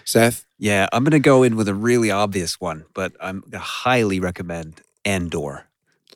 Seth? 0.04 0.46
Yeah, 0.60 0.88
I'm 0.92 1.04
going 1.04 1.12
to 1.12 1.18
go 1.20 1.42
in 1.42 1.56
with 1.56 1.68
a 1.68 1.74
really 1.74 2.10
obvious 2.10 2.60
one, 2.60 2.84
but 2.92 3.12
I'm 3.18 3.40
going 3.40 3.52
to 3.52 3.58
highly 3.58 4.20
recommend 4.20 4.82
Andor, 5.06 5.64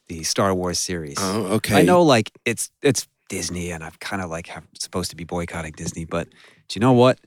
the 0.08 0.22
Star 0.22 0.54
Wars 0.54 0.78
series. 0.78 1.16
Oh, 1.18 1.44
okay. 1.54 1.78
I 1.78 1.82
know, 1.82 2.02
like 2.02 2.30
it's 2.44 2.70
it's 2.82 3.08
Disney, 3.30 3.70
and 3.70 3.82
I'm 3.82 3.94
kind 4.00 4.20
of 4.20 4.28
like 4.28 4.48
have, 4.48 4.64
supposed 4.78 5.08
to 5.10 5.16
be 5.16 5.24
boycotting 5.24 5.72
Disney, 5.72 6.04
but 6.04 6.28
do 6.68 6.78
you 6.78 6.80
know 6.80 6.92
what? 6.92 7.18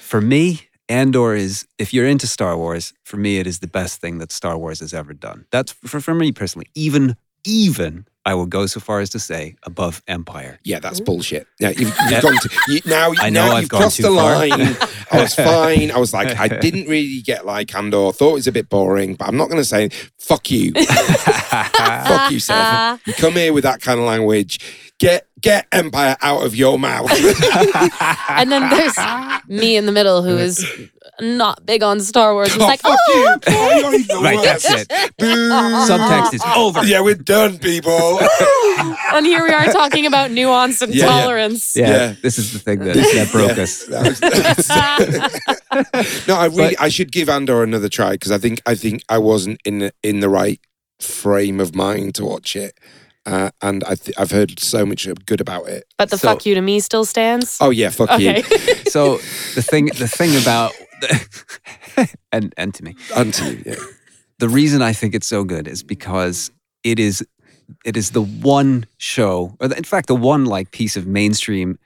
For 0.00 0.20
me, 0.20 0.62
Andor 0.88 1.36
is 1.36 1.64
if 1.78 1.94
you're 1.94 2.08
into 2.08 2.26
Star 2.26 2.56
Wars, 2.56 2.92
for 3.04 3.18
me, 3.18 3.38
it 3.38 3.46
is 3.46 3.60
the 3.60 3.68
best 3.68 4.00
thing 4.00 4.18
that 4.18 4.32
Star 4.32 4.58
Wars 4.58 4.80
has 4.80 4.92
ever 4.92 5.14
done. 5.14 5.46
That's 5.52 5.70
for, 5.70 6.00
for 6.00 6.12
me 6.12 6.32
personally. 6.32 6.66
Even 6.74 7.16
even 7.44 8.06
I 8.26 8.34
will 8.34 8.46
go 8.46 8.66
so 8.66 8.80
far 8.80 9.00
as 9.00 9.10
to 9.10 9.18
say 9.18 9.56
above 9.64 10.02
Empire. 10.08 10.58
Yeah, 10.64 10.78
that's 10.78 10.98
bullshit. 11.00 11.46
Yeah, 11.60 11.70
you've, 11.70 11.94
you've 12.08 12.22
gone 12.22 12.36
to 12.36 12.50
you, 12.68 12.80
now. 12.86 13.12
I 13.18 13.28
know 13.28 13.46
now 13.48 13.52
I've 13.52 13.62
you've 13.62 13.70
gone 13.70 13.80
crossed 13.82 13.96
too 13.98 14.04
the 14.04 14.08
far. 14.08 14.34
line. 14.34 14.76
I 15.10 15.20
was 15.20 15.34
fine. 15.34 15.90
I 15.90 15.98
was 15.98 16.14
like, 16.14 16.38
I 16.38 16.48
didn't 16.48 16.88
really 16.88 17.20
get 17.20 17.44
like 17.44 17.74
Andor. 17.74 18.12
Thought 18.12 18.30
it 18.30 18.34
was 18.34 18.46
a 18.46 18.52
bit 18.52 18.68
boring, 18.70 19.14
but 19.14 19.28
I'm 19.28 19.36
not 19.36 19.48
going 19.48 19.60
to 19.60 19.64
say 19.64 19.90
fuck 20.18 20.50
you. 20.50 20.72
fuck 20.74 22.30
you, 22.30 22.40
Seth. 22.40 23.06
You 23.06 23.12
come 23.14 23.34
here 23.34 23.52
with 23.52 23.64
that 23.64 23.82
kind 23.82 24.00
of 24.00 24.06
language. 24.06 24.58
Get 24.98 25.26
get 25.40 25.66
Empire 25.72 26.16
out 26.22 26.46
of 26.46 26.54
your 26.56 26.78
mouth. 26.78 27.10
and 28.30 28.50
then 28.50 28.70
there's 28.70 28.96
me 29.48 29.76
in 29.76 29.84
the 29.84 29.92
middle 29.92 30.22
who 30.22 30.38
is 30.38 30.64
not 31.20 31.64
big 31.66 31.82
on 31.82 32.00
Star 32.00 32.34
Wars. 32.34 32.48
It's 32.48 32.56
Oh, 32.62 32.66
like, 32.66 32.80
fuck 32.80 32.98
oh, 33.08 33.14
you. 33.14 33.40
Oh, 33.54 33.74
you 33.76 33.82
don't 33.82 33.94
even 33.94 34.06
know 34.16 34.22
Right, 34.22 34.36
what. 34.36 34.44
that's 34.44 34.70
it. 34.70 34.88
Boo. 35.18 35.26
Subtext 35.50 36.34
is 36.34 36.42
over. 36.56 36.84
Yeah, 36.84 37.00
we're 37.02 37.14
done, 37.14 37.58
people. 37.58 38.18
and 39.12 39.24
here 39.26 39.42
we 39.44 39.50
are 39.52 39.66
talking 39.66 40.06
about 40.06 40.30
nuance 40.30 40.82
and 40.82 40.94
Yeah, 40.94 41.04
yeah. 41.06 41.20
tolerance. 41.22 41.76
Yeah, 41.76 41.88
Yeah. 41.88 42.14
this 42.22 42.38
is 42.38 42.52
the 42.52 42.58
thing 42.58 42.80
that, 42.80 42.94
that 42.96 43.28
broke 43.32 43.56
Yeah, 43.56 43.62
us. 43.62 43.84
that 43.86 44.06
was- 46.18 46.28
no, 46.28 46.34
I 46.36 46.46
really, 46.46 46.76
I 46.78 46.88
should 46.88 47.12
give 47.12 47.28
Andor 47.28 47.62
another 47.62 47.88
try 47.88 48.12
because 48.12 48.30
I 48.32 48.38
think, 48.38 48.60
I 48.66 48.74
think 48.74 49.02
I 49.08 49.18
wasn't 49.18 49.60
in 49.64 49.78
the, 49.80 49.92
in 50.02 50.20
the 50.20 50.28
right 50.28 50.60
frame 51.00 51.60
of 51.60 51.74
mind 51.74 52.14
to 52.16 52.24
watch 52.24 52.56
it, 52.56 52.78
uh, 53.26 53.50
and 53.62 53.82
I 53.84 53.94
th- 53.96 54.16
I've 54.18 54.30
heard 54.30 54.58
so 54.60 54.86
much 54.86 55.08
good 55.26 55.40
about 55.40 55.68
it. 55.68 55.84
But 55.98 56.10
the 56.10 56.18
So- 56.18 56.28
fuck 56.28 56.46
you 56.46 56.54
to 56.54 56.60
me 56.60 56.80
still 56.80 57.04
stands. 57.04 57.58
Oh 57.60 57.70
yeah, 57.70 57.90
fuck 57.90 58.10
okay. 58.10 58.38
you, 58.38 58.74
So 58.90 59.16
the 59.54 59.62
thing, 59.62 59.86
the 59.86 60.08
thing 60.08 60.40
about, 60.40 60.72
and 62.32 62.52
and 62.56 62.74
to 62.74 62.84
me, 62.84 62.94
unto 63.14 63.44
you. 63.44 63.62
Yeah. 63.66 63.74
the 64.38 64.48
reason 64.48 64.82
I 64.82 64.92
think 64.92 65.14
it's 65.14 65.26
so 65.26 65.44
good 65.44 65.68
is 65.68 65.82
because 65.82 66.50
it 66.82 66.98
is 66.98 67.24
it 67.84 67.96
is 67.96 68.10
the 68.10 68.22
one 68.22 68.86
show, 68.98 69.56
or 69.60 69.68
the- 69.68 69.76
in 69.76 69.84
fact, 69.84 70.06
the 70.08 70.16
one 70.16 70.44
like 70.44 70.70
piece 70.70 70.96
of 70.96 71.06
mainstream 71.06 71.78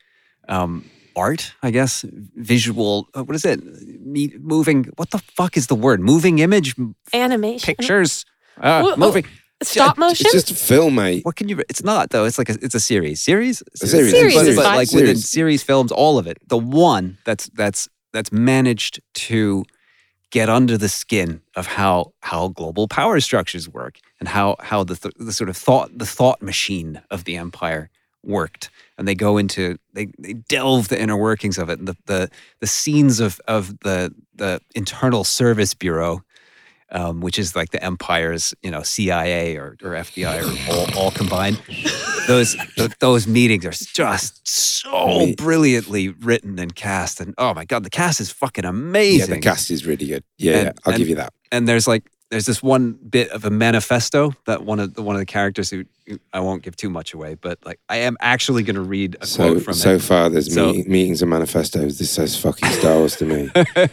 um, 0.48 0.84
art, 1.14 1.52
I 1.62 1.70
guess, 1.70 2.04
visual. 2.36 3.06
uh, 3.14 3.22
What 3.22 3.34
is 3.36 3.44
it? 3.44 3.60
Me, 4.04 4.32
moving. 4.40 4.84
What 4.96 5.10
the 5.10 5.18
fuck 5.18 5.56
is 5.56 5.66
the 5.66 5.74
word? 5.76 6.00
Moving 6.00 6.38
image 6.40 6.74
Animation. 7.12 7.66
pictures. 7.76 8.24
Uh, 8.60 8.82
Wha- 8.84 8.96
moving. 8.96 9.24
Stop 9.62 9.98
motion. 9.98 10.26
It's 10.26 10.32
just 10.34 10.50
a 10.52 10.54
film, 10.54 10.94
mate. 10.94 11.24
What 11.24 11.34
can 11.36 11.48
you? 11.48 11.58
It's 11.68 11.82
not 11.82 12.10
though. 12.10 12.24
It's 12.24 12.38
like 12.38 12.48
a, 12.48 12.56
it's 12.62 12.74
a 12.76 12.80
series. 12.80 13.20
Series. 13.20 13.60
A 13.82 13.86
series. 13.86 14.10
Series 14.12 14.34
But, 14.34 14.46
is 14.46 14.56
but 14.56 14.64
fine. 14.64 14.76
like 14.76 14.90
within 14.92 15.16
Series. 15.16 15.28
series 15.28 15.62
films, 15.64 15.90
all 15.92 16.16
of 16.18 16.26
it. 16.28 16.38
The 16.48 16.58
one 16.58 17.18
that's 17.24 17.48
that's 17.54 17.88
that's 18.12 18.32
managed 18.32 19.00
to 19.14 19.64
get 20.30 20.48
under 20.48 20.76
the 20.76 20.88
skin 20.88 21.40
of 21.56 21.66
how 21.66 22.12
how 22.20 22.48
global 22.48 22.86
power 22.86 23.20
structures 23.20 23.68
work 23.68 23.98
and 24.20 24.28
how 24.28 24.56
how 24.60 24.84
the 24.84 24.96
th- 24.96 25.14
the 25.18 25.32
sort 25.32 25.48
of 25.48 25.56
thought 25.56 25.96
the 25.96 26.06
thought 26.06 26.42
machine 26.42 27.00
of 27.10 27.24
the 27.24 27.36
empire 27.36 27.90
worked. 28.24 28.70
And 28.96 29.06
they 29.06 29.14
go 29.14 29.38
into 29.38 29.78
they, 29.94 30.08
they 30.18 30.34
delve 30.34 30.88
the 30.88 31.00
inner 31.00 31.16
workings 31.16 31.58
of 31.58 31.70
it 31.70 31.78
and 31.78 31.88
the 31.88 31.96
the, 32.06 32.30
the 32.60 32.66
scenes 32.66 33.20
of 33.20 33.40
of 33.48 33.78
the 33.80 34.14
the 34.34 34.60
internal 34.74 35.24
service 35.24 35.74
bureau, 35.74 36.22
um, 36.90 37.20
which 37.20 37.38
is 37.38 37.54
like 37.56 37.70
the 37.70 37.82
empire's 37.84 38.54
you 38.62 38.70
know 38.70 38.82
CIA 38.82 39.56
or, 39.56 39.76
or 39.82 39.90
FBI 39.90 40.42
or 40.42 40.72
all, 40.96 41.04
all 41.04 41.10
combined. 41.10 41.60
Those 42.26 42.56
th- 42.76 42.92
those 43.00 43.26
meetings 43.26 43.64
are 43.64 43.70
just 43.72 44.46
so 44.46 45.32
brilliantly 45.36 46.08
written 46.08 46.58
and 46.58 46.74
cast, 46.74 47.20
and 47.20 47.34
oh 47.38 47.54
my 47.54 47.64
god, 47.64 47.84
the 47.84 47.90
cast 47.90 48.20
is 48.20 48.30
fucking 48.30 48.64
amazing. 48.64 49.18
Yeah, 49.18 49.24
amazing 49.24 49.34
the 49.40 49.40
cast 49.40 49.70
is 49.70 49.86
really 49.86 50.06
good. 50.06 50.24
Yeah, 50.38 50.52
And- 50.56 50.64
yeah, 50.66 50.72
I'll 50.84 50.92
and- 50.92 50.98
give 50.98 51.08
you 51.08 51.16
that. 51.16 51.32
and 51.52 51.66
there's 51.68 51.86
like 51.88 52.10
there's 52.30 52.44
this 52.44 52.62
one 52.62 52.92
bit 53.08 53.30
of 53.30 53.46
a 53.46 53.50
manifesto 53.50 54.34
that 54.44 54.62
one 54.62 54.78
of 54.80 54.92
the 54.92 55.02
one 55.02 55.16
of 55.16 55.20
the 55.20 55.26
characters 55.26 55.70
who 55.70 55.84
who- 56.06 56.18
I 56.34 56.40
won't 56.40 56.62
give 56.62 56.76
too 56.76 56.90
much 56.90 57.14
away, 57.14 57.34
but 57.34 57.58
like 57.64 57.80
I 57.88 57.96
am 57.98 58.16
actually 58.20 58.62
going 58.64 58.76
to 58.76 58.82
read 58.82 59.16
a 59.22 59.26
So 59.26 59.52
quote 59.52 59.62
from 59.62 59.74
so 59.74 59.94
it. 59.94 60.02
far, 60.02 60.28
there's 60.28 60.52
So- 60.52 60.72
meeting, 60.72 60.92
meetings 60.92 61.22
and 61.22 61.30
manifestos. 61.30 61.98
This 61.98 62.10
says 62.10 62.38
fucking 62.38 62.68
Star 62.70 62.96
Wars 62.98 63.16
to 63.16 63.24
me. 63.24 63.50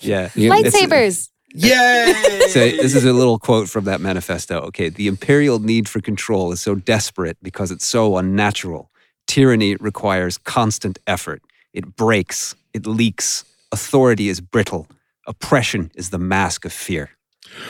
Yeah. 0.00 0.28
Yeah, 0.34 0.56
it's- 0.56 0.74
Lightsabers. 0.74 1.28
Yay! 1.54 2.12
So 2.48 2.58
this 2.58 2.96
is 2.96 3.04
a 3.04 3.12
little 3.12 3.38
quote 3.38 3.68
from 3.68 3.84
that 3.84 4.00
manifesto. 4.00 4.60
Okay, 4.62 4.88
the 4.88 5.06
imperial 5.06 5.60
need 5.60 5.88
for 5.88 6.00
control 6.00 6.50
is 6.50 6.60
so 6.60 6.74
desperate 6.74 7.38
because 7.42 7.70
it's 7.70 7.84
so 7.84 8.16
unnatural. 8.18 8.90
Tyranny 9.26 9.76
requires 9.76 10.36
constant 10.36 10.98
effort. 11.06 11.42
It 11.72 11.96
breaks, 11.96 12.56
it 12.72 12.86
leaks. 12.86 13.44
Authority 13.72 14.28
is 14.28 14.40
brittle. 14.40 14.88
Oppression 15.26 15.90
is 15.94 16.10
the 16.10 16.18
mask 16.18 16.64
of 16.64 16.72
fear. 16.72 17.10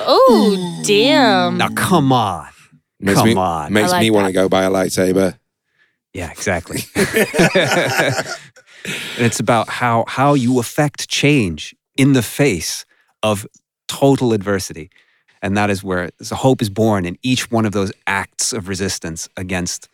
Oh, 0.01 0.57
hmm. 0.59 0.83
damn. 0.83 1.59
Now 1.59 1.69
come 1.69 2.11
on. 2.11 2.49
makes 3.01 3.19
Come 3.19 3.29
me, 3.29 3.37
on. 3.37 3.73
Makes 3.73 3.93
I 3.93 4.01
me 4.01 4.11
want 4.11 4.27
to 4.29 4.33
go 4.33 4.49
buy 4.49 4.65
a 4.65 4.71
lightsaber. 4.71 5.39
Yeah, 6.15 6.31
exactly. 6.31 6.85
and 6.97 7.17
it's 9.19 9.41
about 9.41 9.69
how 9.69 10.05
how 10.07 10.35
you 10.35 10.59
affect 10.59 11.09
change 11.09 11.75
in 11.97 12.13
the 12.13 12.23
face 12.23 12.87
of 13.23 13.47
total 13.89 14.33
adversity. 14.33 14.91
And 15.43 15.57
that 15.57 15.69
is 15.71 15.85
where 15.85 16.11
so 16.23 16.37
hope 16.37 16.63
is 16.63 16.71
born 16.71 17.05
in 17.05 17.19
each 17.23 17.51
one 17.51 17.67
of 17.67 17.73
those 17.73 17.93
acts 18.07 18.53
of 18.53 18.67
resistance 18.69 19.29
against 19.37 19.89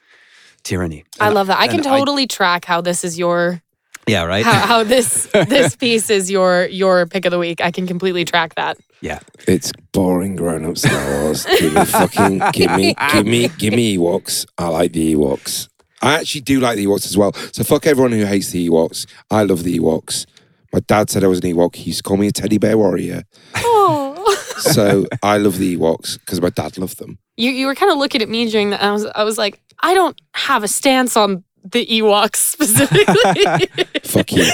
tyranny. 0.63 1.05
I 1.19 1.27
And- 1.27 1.35
love 1.35 1.47
that. 1.49 1.59
I 1.59 1.67
can 1.69 1.79
and 1.81 1.87
I- 1.89 1.99
totally 1.99 2.27
track 2.27 2.65
how 2.65 2.81
this 2.81 3.05
is 3.05 3.19
your 3.19 3.61
Yeah, 4.07 4.25
right? 4.25 4.45
how, 4.45 4.67
how 4.67 4.85
this 4.95 5.27
this 5.33 5.75
piece 5.77 6.09
is 6.11 6.31
your 6.31 6.67
your 6.67 7.07
pick 7.07 7.25
of 7.25 7.33
the 7.33 7.39
week. 7.39 7.61
I 7.61 7.71
can 7.71 7.87
completely 7.87 8.25
track 8.25 8.55
that. 8.55 8.77
yeah. 9.01 9.19
It's 9.49 9.73
boring 9.93 10.37
grown 10.37 10.65
up 10.65 10.79
Star 10.79 11.23
Wars. 11.23 11.47
give 11.47 11.73
me 11.75 11.85
fucking 11.85 12.43
give 12.53 12.71
me 12.77 12.95
give 13.13 13.27
me 13.27 13.49
give 13.59 13.75
me 13.75 13.97
Ewoks. 13.97 14.47
I 14.57 14.69
like 14.69 14.93
the 14.93 15.15
Ewoks. 15.15 15.69
I 16.03 16.15
actually 16.15 16.43
do 16.43 16.61
like 16.61 16.77
the 16.77 16.87
Ewoks 16.87 17.07
as 17.07 17.17
well. 17.19 17.33
So 17.53 17.65
fuck 17.65 17.87
everyone 17.87 18.13
who 18.13 18.25
hates 18.25 18.51
the 18.53 18.69
Ewoks. 18.69 19.07
I 19.31 19.43
love 19.43 19.65
the 19.65 19.79
Ewoks. 19.79 20.27
My 20.73 20.81
dad 20.81 21.11
said 21.11 21.25
I 21.25 21.27
was 21.27 21.39
an 21.41 21.53
Ewok. 21.53 21.75
He 21.77 21.85
used 21.91 21.99
to 21.99 22.03
call 22.05 22.17
me 22.17 22.29
a 22.29 22.33
teddy 22.33 22.59
bear 22.59 22.79
warrior. 22.79 23.25
Oh. 23.57 24.17
So 24.59 25.07
I 25.23 25.39
love 25.39 25.59
the 25.59 25.77
Ewoks 25.77 26.19
because 26.19 26.41
my 26.41 26.51
dad 26.51 26.77
loved 26.79 26.99
them. 26.99 27.19
You 27.37 27.51
you 27.51 27.67
were 27.67 27.75
kind 27.75 27.91
of 27.91 27.99
looking 27.99 28.21
at 28.23 28.29
me 28.29 28.49
during 28.51 28.71
that. 28.71 28.83
I 28.83 28.93
was 28.93 29.07
I 29.07 29.25
was 29.25 29.39
like, 29.39 29.61
I 29.81 29.95
don't 29.95 30.21
have 30.35 30.63
a 30.63 30.69
stance 30.69 31.17
on 31.17 31.45
the 31.65 31.85
Ewoks 31.87 32.37
specifically. 32.37 33.69
Fuck 34.05 34.33
you. 34.33 34.45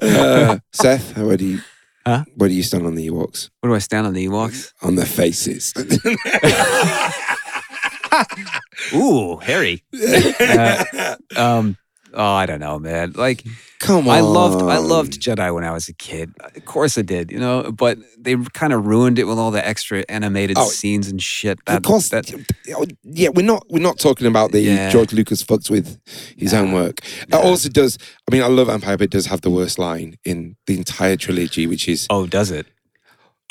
uh, 0.00 0.58
Seth, 0.72 1.16
where 1.18 1.36
do 1.36 1.44
you 1.44 1.60
Huh? 2.06 2.24
where 2.34 2.48
do 2.48 2.54
you 2.54 2.64
stand 2.64 2.84
on 2.86 2.96
the 2.96 3.06
Ewoks? 3.08 3.48
Where 3.60 3.70
do 3.70 3.76
I 3.76 3.78
stand 3.78 4.06
on 4.08 4.14
the 4.14 4.26
Ewoks? 4.26 4.72
On 4.82 4.96
their 4.96 5.06
faces. 5.06 5.72
Ooh, 8.94 9.36
Harry. 9.38 9.82
Uh, 9.94 11.16
um, 11.36 11.76
oh, 12.14 12.32
I 12.34 12.46
don't 12.46 12.60
know, 12.60 12.78
man. 12.78 13.12
Like 13.14 13.44
Come 13.80 14.06
on. 14.06 14.14
I 14.14 14.20
loved 14.20 14.62
I 14.62 14.78
loved 14.78 15.20
Jedi 15.20 15.52
when 15.52 15.64
I 15.64 15.72
was 15.72 15.88
a 15.88 15.92
kid. 15.92 16.32
Of 16.40 16.64
course 16.64 16.96
I 16.96 17.02
did, 17.02 17.32
you 17.32 17.40
know, 17.40 17.72
but 17.72 17.98
they 18.16 18.36
kind 18.52 18.72
of 18.72 18.86
ruined 18.86 19.18
it 19.18 19.24
with 19.24 19.38
all 19.38 19.50
the 19.50 19.66
extra 19.66 20.04
animated 20.08 20.56
Oh, 20.56 20.68
scenes 20.68 21.08
and 21.08 21.20
shit. 21.20 21.58
Of 21.58 21.64
That, 21.66 21.82
course, 21.82 22.10
that 22.10 22.30
yeah, 22.64 22.76
oh, 23.28 23.32
we're 23.34 23.44
not 23.44 23.66
we're 23.68 23.82
not 23.82 23.98
talking 23.98 24.28
about 24.28 24.52
the 24.52 24.60
Yeah. 24.60 24.90
George 24.90 25.12
Lucas 25.12 25.42
fucks 25.42 25.68
with 25.68 25.98
his 26.36 26.54
own 26.54 26.72
work. 26.72 27.00
It 27.26 27.34
also 27.34 27.68
does. 27.68 27.98
I 28.30 28.34
mean, 28.34 28.42
I 28.42 28.46
love 28.46 28.68
Empire, 28.68 28.96
but 28.96 29.04
it 29.04 29.10
does 29.10 29.26
have 29.26 29.40
the 29.40 29.50
worst 29.50 29.78
line 29.78 30.16
in 30.24 30.54
the 30.68 30.78
entire 30.78 31.16
trilogy, 31.16 31.66
which 31.66 31.88
is 31.88 32.06
Oh, 32.08 32.26
does 32.26 32.52
it? 32.52 32.66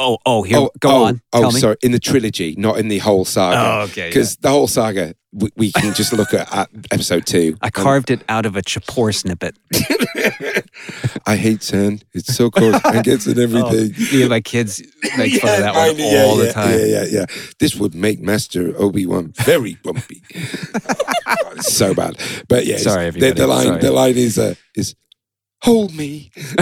Oh, 0.03 0.17
oh, 0.25 0.41
here 0.41 0.57
oh, 0.57 0.71
go 0.79 0.89
oh, 0.89 1.03
on. 1.05 1.21
Oh, 1.31 1.41
Tell 1.41 1.51
me. 1.51 1.59
sorry, 1.59 1.75
in 1.83 1.91
the 1.91 1.99
trilogy, 1.99 2.55
not 2.57 2.79
in 2.79 2.87
the 2.87 2.97
whole 2.97 3.23
saga. 3.23 3.57
Oh, 3.57 3.81
okay, 3.83 4.09
Because 4.09 4.35
the 4.37 4.49
whole 4.49 4.65
saga, 4.67 5.13
we, 5.31 5.49
we 5.55 5.71
can 5.71 5.93
just 5.93 6.11
look 6.11 6.33
at, 6.33 6.51
at 6.51 6.69
episode 6.91 7.27
two. 7.27 7.55
I 7.61 7.67
and 7.67 7.73
carved 7.73 8.09
it 8.09 8.23
out 8.27 8.47
of 8.47 8.55
a 8.55 8.63
Chapor 8.63 9.11
snippet. 9.11 9.55
I 11.27 11.35
hate 11.35 11.61
sand. 11.61 12.03
It's 12.13 12.35
so 12.35 12.49
coarse 12.49 12.81
and 12.83 13.03
gets 13.03 13.27
in 13.27 13.39
everything. 13.47 13.93
Oh, 13.95 14.13
me 14.15 14.21
and 14.21 14.29
my 14.31 14.41
kids 14.41 14.81
make 15.17 15.39
fun 15.39 15.53
of 15.53 15.59
that 15.59 15.75
one 15.75 15.83
I 15.83 15.93
yeah, 15.95 16.23
all 16.23 16.35
the 16.35 16.51
time. 16.51 16.71
Yeah, 16.71 16.85
yeah, 16.85 17.05
yeah. 17.09 17.25
This 17.59 17.75
would 17.75 17.93
make 17.93 18.19
Master 18.19 18.73
Obi 18.77 19.05
Wan 19.05 19.33
very 19.35 19.77
bumpy. 19.83 20.23
So 21.59 21.93
bad. 21.93 22.17
But 22.47 22.65
yeah, 22.65 22.77
Sorry, 22.77 23.07
it's- 23.07 23.19
the, 23.19 23.27
everybody. 23.27 23.39
the 23.39 23.47
line, 23.47 23.65
Sorry. 23.65 23.81
the 23.81 23.91
line 23.91 24.17
is, 24.17 24.39
uh, 24.39 24.55
is 24.75 24.95
hold 25.61 25.93
me. 25.95 26.31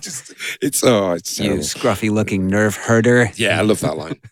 Just, 0.00 0.34
it's 0.60 0.82
oh, 0.84 1.12
it's 1.12 1.38
You 1.38 1.54
scruffy 1.58 2.10
looking 2.10 2.50
nerf 2.50 2.76
herder. 2.76 3.30
Yeah, 3.36 3.58
I 3.58 3.62
love 3.62 3.80
that 3.80 3.96
line. 3.96 4.16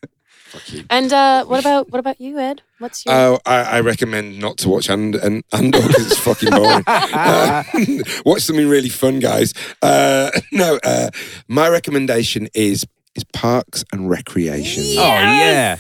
Fuck 0.53 0.70
you. 0.70 0.85
and 0.91 1.11
uh, 1.11 1.47
what 1.47 1.61
about 1.61 1.89
what 1.91 1.99
about 1.99 2.20
you, 2.20 2.39
Ed? 2.39 2.61
What's 2.78 3.07
your 3.07 3.14
Oh, 3.14 3.39
I, 3.47 3.62
I 3.62 3.80
recommend 3.80 4.39
not 4.39 4.59
to 4.59 4.68
watch 4.68 4.91
and 4.91 5.14
and 5.14 5.43
Andor 5.51 5.80
because 5.80 6.07
it's 6.12 6.18
fucking 6.18 6.51
boring. 6.51 6.85
Uh, 6.87 7.62
watch 8.26 8.43
something 8.43 8.68
really 8.68 8.91
fun, 8.91 9.18
guys. 9.18 9.55
Uh, 9.80 10.30
no, 10.53 10.78
uh, 10.85 11.09
my 11.49 11.68
recommendation 11.70 12.49
is 12.53 12.85
is 13.14 13.24
Parks 13.33 13.83
and 13.93 14.11
Recreation 14.11 14.83
Oh 14.99 15.03
yeah. 15.07 15.78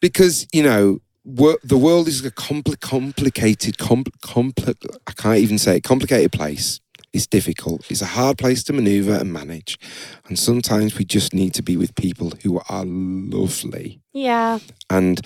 because 0.00 0.46
you 0.54 0.62
know 0.62 1.00
wor- 1.26 1.58
the 1.62 1.76
world 1.76 2.08
is 2.08 2.24
a 2.24 2.30
compli- 2.30 2.80
complicated, 2.80 3.76
compl- 3.78 4.12
compli- 4.22 4.96
I 5.06 5.12
can't 5.12 5.38
even 5.38 5.58
say 5.58 5.76
it, 5.76 5.82
complicated 5.84 6.32
place. 6.32 6.80
It's 7.12 7.26
difficult. 7.26 7.90
It's 7.90 8.02
a 8.02 8.06
hard 8.06 8.36
place 8.38 8.62
to 8.64 8.72
maneuver 8.72 9.14
and 9.14 9.32
manage, 9.32 9.78
and 10.26 10.38
sometimes 10.38 10.96
we 10.98 11.04
just 11.04 11.32
need 11.34 11.54
to 11.54 11.62
be 11.62 11.76
with 11.76 11.94
people 11.94 12.32
who 12.42 12.60
are 12.68 12.84
lovely. 12.86 14.00
yeah? 14.12 14.58
And 14.90 15.20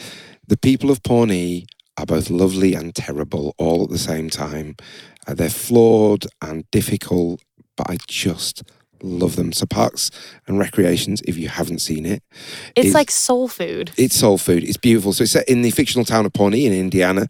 the 0.47 0.57
people 0.57 0.91
of 0.91 1.03
Pawnee 1.03 1.67
are 1.97 2.07
both 2.07 2.31
lovely 2.31 2.75
and 2.75 2.95
terrible 2.95 3.55
all 3.59 3.83
at 3.85 3.91
the 3.91 3.99
same 3.99 4.31
time. 4.31 4.77
Uh, 5.27 5.35
they're 5.35 5.51
flawed 5.51 6.27
and 6.41 6.65
difficult, 6.71 7.43
but 7.77 7.91
I 7.91 7.99
just 8.09 8.63
love 9.03 9.37
them. 9.37 9.53
So, 9.53 9.67
Parks 9.67 10.11
and 10.47 10.59
Recreations, 10.59 11.21
if 11.23 11.37
you 11.37 11.49
haven't 11.49 11.81
seen 11.81 12.07
it, 12.07 12.23
It's 12.77 12.89
is- 12.89 12.95
like 12.95 13.11
soul 13.11 13.49
food. 13.49 13.93
it's 13.97 14.17
soul 14.17 14.39
food. 14.39 14.65
It's 14.65 14.77
beautiful. 14.77 15.13
So 15.13 15.23
it's 15.23 15.33
set 15.33 15.49
in 15.49 15.63
the 15.63 15.71
fictional 15.71 16.05
town 16.05 16.27
of 16.27 16.33
Pawnee 16.33 16.67
in 16.67 16.73
Indiana. 16.73 17.29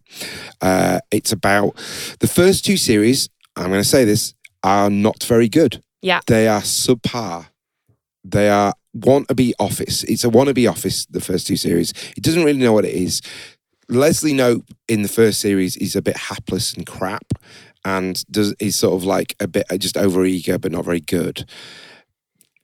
Uh, 0.60 1.00
it's 1.10 1.32
about 1.32 1.76
the 2.20 2.26
first 2.28 2.64
two 2.64 2.76
series. 2.76 3.28
I'm 3.56 3.68
going 3.70 3.82
to 3.82 3.88
say 3.88 4.04
this 4.04 4.34
are 4.62 4.90
not 4.90 5.22
very 5.24 5.48
good. 5.48 5.82
Yeah. 6.02 6.20
they 6.26 6.48
are 6.48 6.62
subpar. 6.62 7.46
They 8.24 8.48
are 8.48 8.74
wannabe 8.96 9.52
office. 9.58 10.02
It's 10.04 10.24
a 10.24 10.28
wannabe 10.28 10.68
office. 10.70 11.06
The 11.06 11.20
first 11.20 11.46
two 11.46 11.56
series. 11.56 11.92
It 12.16 12.22
doesn't 12.22 12.44
really 12.44 12.58
know 12.58 12.72
what 12.72 12.84
it 12.84 12.94
is. 12.94 13.20
Leslie 13.88 14.32
Knope 14.34 14.66
in 14.88 15.02
the 15.02 15.08
first 15.08 15.40
series 15.40 15.76
is 15.76 15.96
a 15.96 16.02
bit 16.02 16.16
hapless 16.16 16.72
and 16.74 16.86
crap, 16.86 17.24
and 17.84 18.24
does 18.30 18.54
is 18.60 18.76
sort 18.76 18.94
of 18.94 19.04
like 19.04 19.34
a 19.40 19.48
bit 19.48 19.66
just 19.78 19.96
over 19.96 20.24
eager 20.24 20.58
but 20.58 20.72
not 20.72 20.84
very 20.84 21.00
good. 21.00 21.44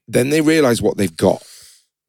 Then 0.07 0.29
they 0.29 0.41
realize 0.41 0.81
what 0.81 0.97
they've 0.97 1.15
got 1.15 1.43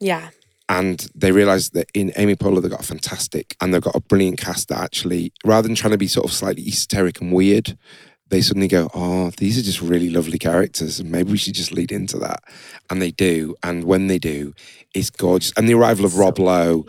Yeah. 0.00 0.30
and 0.68 1.08
they 1.14 1.32
realize 1.32 1.70
that 1.70 1.88
in 1.94 2.12
Amy 2.16 2.36
Poehler 2.36 2.62
they've 2.62 2.70
got 2.70 2.80
a 2.80 2.86
fantastic 2.86 3.56
and 3.60 3.72
they've 3.72 3.82
got 3.82 3.96
a 3.96 4.00
brilliant 4.00 4.38
cast 4.38 4.68
that 4.68 4.80
actually, 4.82 5.32
rather 5.44 5.66
than 5.66 5.74
trying 5.74 5.92
to 5.92 5.98
be 5.98 6.06
sort 6.08 6.26
of 6.26 6.32
slightly 6.32 6.66
esoteric 6.66 7.20
and 7.20 7.32
weird, 7.32 7.76
they 8.30 8.42
suddenly 8.42 8.68
go, 8.68 8.90
"Oh, 8.92 9.30
these 9.38 9.58
are 9.58 9.62
just 9.62 9.80
really 9.80 10.10
lovely 10.10 10.38
characters, 10.38 11.00
and 11.00 11.10
maybe 11.10 11.32
we 11.32 11.38
should 11.38 11.54
just 11.54 11.72
lead 11.72 11.90
into 11.90 12.18
that." 12.18 12.42
And 12.90 13.00
they 13.00 13.10
do, 13.10 13.56
and 13.62 13.84
when 13.84 14.06
they 14.08 14.18
do, 14.18 14.52
it's 14.94 15.08
gorgeous. 15.08 15.50
And 15.56 15.66
the 15.66 15.72
arrival 15.72 16.04
of 16.04 16.16
Rob 16.18 16.38
Lowe. 16.38 16.84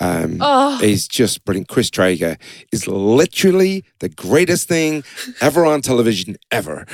Um, 0.00 0.38
Oh. 0.40 0.80
is 0.82 1.06
just 1.06 1.44
brilliant. 1.44 1.68
Chris 1.68 1.88
Traeger 1.88 2.36
is 2.72 2.88
literally 2.88 3.84
the 4.00 4.08
greatest 4.08 4.66
thing 4.68 5.04
ever 5.40 5.64
on 5.64 5.82
television 5.82 6.36
ever. 6.50 6.84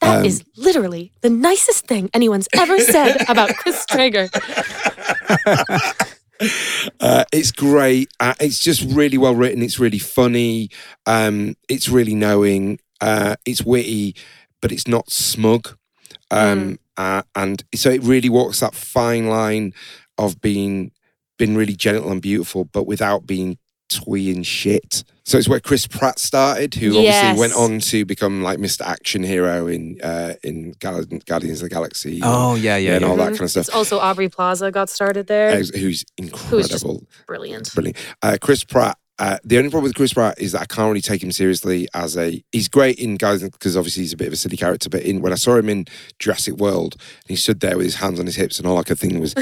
That 0.00 0.18
Um, 0.20 0.24
is 0.26 0.42
literally 0.56 1.12
the 1.20 1.30
nicest 1.30 1.86
thing 1.86 2.10
anyone's 2.12 2.48
ever 2.54 2.78
said 2.80 3.24
about 3.28 3.54
Chris 3.56 3.84
Traeger. 3.86 4.28
Uh, 7.00 7.24
it's 7.32 7.50
great. 7.50 8.08
Uh, 8.20 8.34
it's 8.38 8.60
just 8.60 8.82
really 8.82 9.18
well 9.18 9.34
written. 9.34 9.60
It's 9.60 9.80
really 9.80 9.98
funny. 9.98 10.70
Um, 11.04 11.56
it's 11.68 11.88
really 11.88 12.14
knowing. 12.14 12.78
Uh, 13.00 13.34
it's 13.44 13.62
witty, 13.64 14.14
but 14.62 14.70
it's 14.70 14.86
not 14.86 15.10
smug. 15.10 15.76
Um, 16.30 16.78
uh, 16.96 17.22
and 17.34 17.64
so 17.74 17.90
it 17.90 18.02
really 18.04 18.28
walks 18.28 18.60
that 18.60 18.74
fine 18.76 19.26
line 19.28 19.72
of 20.16 20.40
being 20.40 20.92
been 21.38 21.56
really 21.56 21.74
gentle 21.74 22.10
and 22.12 22.20
beautiful, 22.20 22.64
but 22.66 22.86
without 22.86 23.26
being 23.26 23.58
twee 23.88 24.30
and 24.30 24.46
shit. 24.46 25.02
So 25.24 25.38
it's 25.38 25.48
where 25.48 25.60
Chris 25.60 25.86
Pratt 25.86 26.18
started, 26.18 26.74
who 26.74 26.90
Yes. 27.00 27.24
obviously 27.24 27.40
went 27.40 27.52
on 27.54 27.80
to 27.90 28.04
become 28.04 28.42
like 28.42 28.58
Mr. 28.58 28.82
Action 28.82 29.22
Hero 29.22 29.66
in 29.66 29.98
uh, 30.02 30.34
in 30.42 30.72
Gal- 30.78 31.04
Guardians 31.26 31.60
of 31.62 31.68
the 31.68 31.74
Galaxy. 31.74 32.20
Oh 32.22 32.54
yeah, 32.54 32.76
yeah, 32.76 32.92
and 32.96 33.02
yeah. 33.02 33.08
all 33.08 33.16
that 33.16 33.30
kind 33.30 33.42
of 33.42 33.50
stuff. 33.50 33.66
It's 33.68 33.74
also 33.74 33.98
Aubrey 33.98 34.28
Plaza 34.28 34.70
got 34.70 34.88
started 34.90 35.26
there. 35.26 35.50
Uh, 35.50 35.62
Who's 35.78 36.04
incredible. 36.18 37.02
Brilliant. 37.26 37.72
Brilliant. 37.74 37.96
Uh, 38.22 38.36
Chris 38.40 38.64
Pratt. 38.64 38.96
Uh, 39.20 39.36
the 39.42 39.58
only 39.58 39.68
problem 39.68 39.82
with 39.88 39.96
Chris 39.96 40.12
Pratt 40.12 40.38
is 40.38 40.52
that 40.52 40.60
I 40.60 40.66
can't 40.66 40.86
really 40.88 41.00
take 41.00 41.22
him 41.22 41.32
seriously 41.32 41.88
as 41.92 42.16
a. 42.16 42.42
He's 42.52 42.68
great 42.68 42.98
in 43.00 43.16
guys 43.16 43.42
because 43.42 43.76
obviously 43.76 44.04
he's 44.04 44.12
a 44.12 44.16
bit 44.16 44.28
of 44.28 44.32
a 44.32 44.36
silly 44.36 44.56
character. 44.56 44.88
But 44.88 45.02
in 45.02 45.20
when 45.22 45.32
I 45.32 45.36
saw 45.36 45.56
him 45.56 45.68
in 45.68 45.86
Jurassic 46.20 46.54
World, 46.56 46.94
and 46.94 47.28
he 47.28 47.36
stood 47.36 47.58
there 47.60 47.76
with 47.76 47.84
his 47.86 47.96
hands 47.96 48.20
on 48.20 48.26
his 48.26 48.36
hips, 48.36 48.58
and 48.58 48.66
all 48.68 48.78
I 48.78 48.84
could 48.84 48.98
think 48.98 49.18
was, 49.20 49.34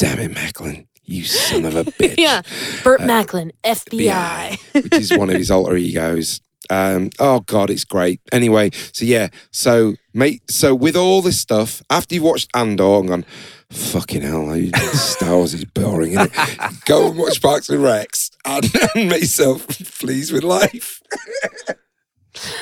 "Damn 0.00 0.18
it, 0.18 0.34
Macklin, 0.34 0.86
you 1.04 1.24
son 1.24 1.64
of 1.64 1.76
a 1.76 1.84
bitch!" 2.00 2.16
Yeah. 2.18 2.42
Burt 2.82 3.00
Macklin, 3.02 3.52
FBI. 3.62 4.58
which 4.84 4.94
is 4.94 5.16
one 5.16 5.30
of 5.30 5.36
his 5.36 5.50
alter 5.50 5.76
egos. 5.76 6.40
Um, 6.70 7.10
oh 7.18 7.40
God, 7.40 7.68
it's 7.68 7.84
great. 7.84 8.20
Anyway, 8.32 8.70
so 8.92 9.04
yeah, 9.04 9.28
so 9.50 9.94
mate, 10.14 10.42
so 10.48 10.72
with 10.74 10.94
all 10.96 11.20
this 11.20 11.40
stuff, 11.40 11.82
after 11.90 12.14
you've 12.14 12.24
watched 12.24 12.48
Andor 12.54 13.00
and 13.00 13.08
gone, 13.08 13.24
fucking 13.70 14.22
hell, 14.22 14.56
Star 14.92 15.36
Wars 15.36 15.52
is 15.52 15.64
boring. 15.64 16.12
Isn't 16.12 16.32
it? 16.32 16.74
Go 16.86 17.08
and 17.08 17.18
watch 17.18 17.42
Parks 17.42 17.68
and 17.68 17.80
Recs 17.80 18.30
and, 18.44 18.64
and 18.94 19.08
make 19.10 19.22
yourself 19.22 19.66
pleased 19.98 20.32
with 20.32 20.44
life. 20.44 21.02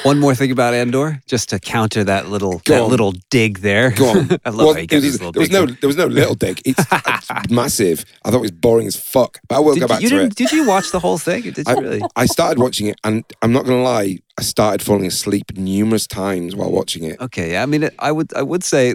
One 0.02 0.18
more 0.18 0.34
thing 0.34 0.50
about 0.50 0.74
Andor, 0.74 1.20
just 1.26 1.48
to 1.50 1.58
counter 1.60 2.04
that 2.04 2.28
little 2.28 2.60
Go 2.64 2.74
that 2.74 2.82
on. 2.82 2.90
little 2.90 3.12
dig 3.30 3.58
there. 3.60 3.90
Go 3.92 4.08
on. 4.10 4.16
I 4.44 4.50
love 4.50 4.56
Well, 4.58 4.74
how 4.74 4.80
you 4.80 4.86
get 4.86 4.96
was, 4.96 5.04
these 5.04 5.12
little 5.20 5.32
there 5.32 5.40
was 5.40 5.48
digs 5.48 5.60
no, 5.60 5.66
there 5.80 5.86
was 5.88 5.96
no 5.96 6.06
little 6.06 6.34
dig. 6.34 6.60
It's, 6.64 6.84
it's 6.92 7.50
massive. 7.50 8.04
I 8.24 8.30
thought 8.30 8.38
it 8.38 8.42
was 8.42 8.50
boring 8.50 8.86
as 8.86 8.96
fuck, 8.96 9.38
but 9.48 9.56
I 9.56 9.58
will 9.60 9.74
Did 9.74 9.80
go 9.80 9.88
back 9.88 10.00
you 10.02 10.08
to 10.08 10.14
didn't? 10.16 10.32
it. 10.32 10.36
Did 10.36 10.52
you 10.52 10.66
watch 10.66 10.90
the 10.90 11.00
whole 11.00 11.18
thing? 11.18 11.42
Did 11.42 11.58
you 11.58 11.64
I, 11.66 11.72
really? 11.74 12.00
I 12.16 12.26
started 12.26 12.58
watching 12.60 12.86
it, 12.88 12.98
and 13.04 13.24
I'm 13.42 13.52
not 13.52 13.64
gonna 13.64 13.82
lie, 13.82 14.18
I 14.38 14.42
started 14.42 14.82
falling 14.84 15.06
asleep 15.06 15.56
numerous 15.56 16.06
times 16.06 16.54
while 16.56 16.70
watching 16.70 17.04
it. 17.04 17.20
Okay, 17.20 17.52
yeah. 17.52 17.62
I 17.62 17.66
mean, 17.66 17.84
it, 17.84 17.94
I 17.98 18.12
would 18.12 18.32
I 18.34 18.42
would 18.42 18.64
say, 18.64 18.94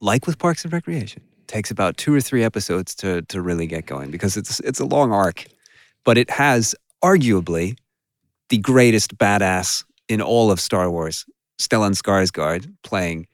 like 0.00 0.26
with 0.26 0.38
Parks 0.38 0.64
and 0.64 0.72
Recreation, 0.72 1.22
takes 1.46 1.70
about 1.70 1.96
two 1.96 2.14
or 2.14 2.20
three 2.20 2.44
episodes 2.44 2.94
to 2.96 3.22
to 3.22 3.40
really 3.42 3.66
get 3.66 3.86
going 3.86 4.10
because 4.10 4.36
it's 4.36 4.60
it's 4.60 4.80
a 4.80 4.86
long 4.86 5.12
arc, 5.12 5.46
but 6.04 6.16
it 6.18 6.30
has 6.30 6.74
arguably 7.04 7.76
the 8.48 8.58
greatest 8.58 9.16
badass 9.18 9.84
in 10.08 10.20
all 10.20 10.50
of 10.50 10.60
Star 10.60 10.90
Wars, 10.90 11.26
Stellan 11.58 11.94
Skarsgård 11.94 12.72
playing 12.82 13.26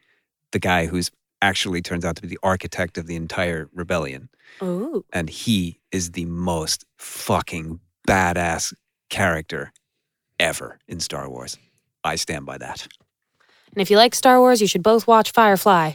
the 0.52 0.58
guy 0.58 0.86
who's 0.86 1.10
actually 1.40 1.82
turns 1.82 2.04
out 2.04 2.16
to 2.16 2.22
be 2.22 2.28
the 2.28 2.38
architect 2.42 2.98
of 2.98 3.06
the 3.06 3.16
entire 3.16 3.68
rebellion, 3.72 4.28
Ooh. 4.62 5.04
and 5.12 5.30
he 5.30 5.80
is 5.92 6.12
the 6.12 6.24
most 6.24 6.84
fucking 6.98 7.80
badass 8.06 8.74
character 9.08 9.72
ever 10.40 10.78
in 10.88 11.00
Star 11.00 11.28
Wars. 11.28 11.56
I 12.04 12.16
stand 12.16 12.46
by 12.46 12.58
that. 12.58 12.86
And 13.72 13.82
if 13.82 13.90
you 13.90 13.96
like 13.96 14.14
Star 14.14 14.40
Wars, 14.40 14.60
you 14.60 14.66
should 14.66 14.82
both 14.82 15.06
watch 15.06 15.30
Firefly. 15.30 15.92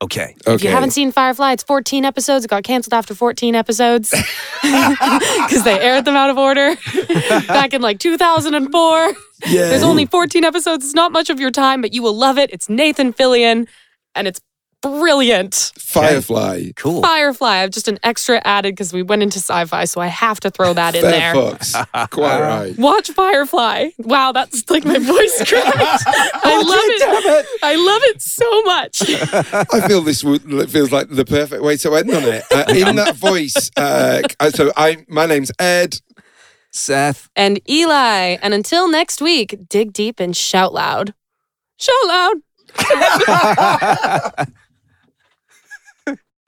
Okay. 0.00 0.36
Okay. 0.46 0.54
If 0.54 0.62
you 0.62 0.70
haven't 0.70 0.90
seen 0.90 1.10
Firefly, 1.10 1.52
it's 1.52 1.64
14 1.64 2.04
episodes. 2.04 2.44
It 2.44 2.48
got 2.48 2.62
canceled 2.62 2.94
after 2.94 3.14
14 3.14 3.54
episodes 3.56 4.10
because 4.62 5.64
they 5.64 5.78
aired 5.80 6.04
them 6.04 6.14
out 6.14 6.30
of 6.30 6.38
order 6.38 6.76
back 7.48 7.74
in 7.74 7.82
like 7.82 7.98
2004. 7.98 8.96
yeah, 8.96 9.12
There's 9.46 9.82
only 9.82 10.06
14 10.06 10.44
episodes. 10.44 10.84
It's 10.84 10.94
not 10.94 11.10
much 11.10 11.30
of 11.30 11.40
your 11.40 11.50
time, 11.50 11.80
but 11.80 11.92
you 11.92 12.02
will 12.02 12.14
love 12.16 12.38
it. 12.38 12.50
It's 12.52 12.68
Nathan 12.68 13.12
Fillion, 13.12 13.66
and 14.14 14.28
it's 14.28 14.40
brilliant. 14.82 15.72
Firefly. 15.78 16.70
Cool. 16.76 17.02
Firefly. 17.02 17.58
I've 17.62 17.70
just 17.70 17.88
an 17.88 17.98
extra 18.02 18.40
added 18.44 18.74
because 18.74 18.92
we 18.92 19.02
went 19.02 19.22
into 19.22 19.38
sci-fi, 19.38 19.84
so 19.84 20.00
I 20.00 20.06
have 20.06 20.40
to 20.40 20.50
throw 20.50 20.72
that 20.74 20.94
in 20.94 21.02
Fair 21.02 21.10
there. 21.10 21.34
fucks. 21.34 22.10
Quite 22.10 22.40
right. 22.40 22.78
Watch 22.78 23.10
Firefly. 23.10 23.90
Wow, 23.98 24.32
that's 24.32 24.68
like 24.70 24.84
my 24.84 24.98
voice 24.98 25.36
cracked. 25.48 26.04
I 26.06 26.62
love 26.62 26.84
it. 26.84 27.00
Damn 27.00 27.34
it. 27.40 27.46
I 27.62 27.74
love 27.76 28.02
it 28.04 28.22
so 28.22 28.62
much. 28.62 29.02
I 29.82 29.88
feel 29.88 30.02
this 30.02 30.22
would, 30.22 30.50
it 30.52 30.70
feels 30.70 30.92
like 30.92 31.08
the 31.08 31.24
perfect 31.24 31.62
way 31.62 31.76
to 31.78 31.94
end 31.94 32.10
on 32.10 32.22
it. 32.24 32.44
Uh, 32.52 32.64
in 32.88 32.96
that 32.96 33.16
voice, 33.16 33.70
uh, 33.76 34.22
so 34.50 34.72
I, 34.76 35.04
my 35.08 35.26
name's 35.26 35.50
Ed. 35.58 36.00
Seth. 36.70 37.28
And 37.34 37.60
Eli. 37.68 38.36
And 38.42 38.52
until 38.54 38.88
next 38.88 39.20
week, 39.22 39.58
dig 39.68 39.92
deep 39.92 40.20
and 40.20 40.36
shout 40.36 40.72
loud. 40.74 41.14
Shout 41.78 42.06
loud. 42.06 42.36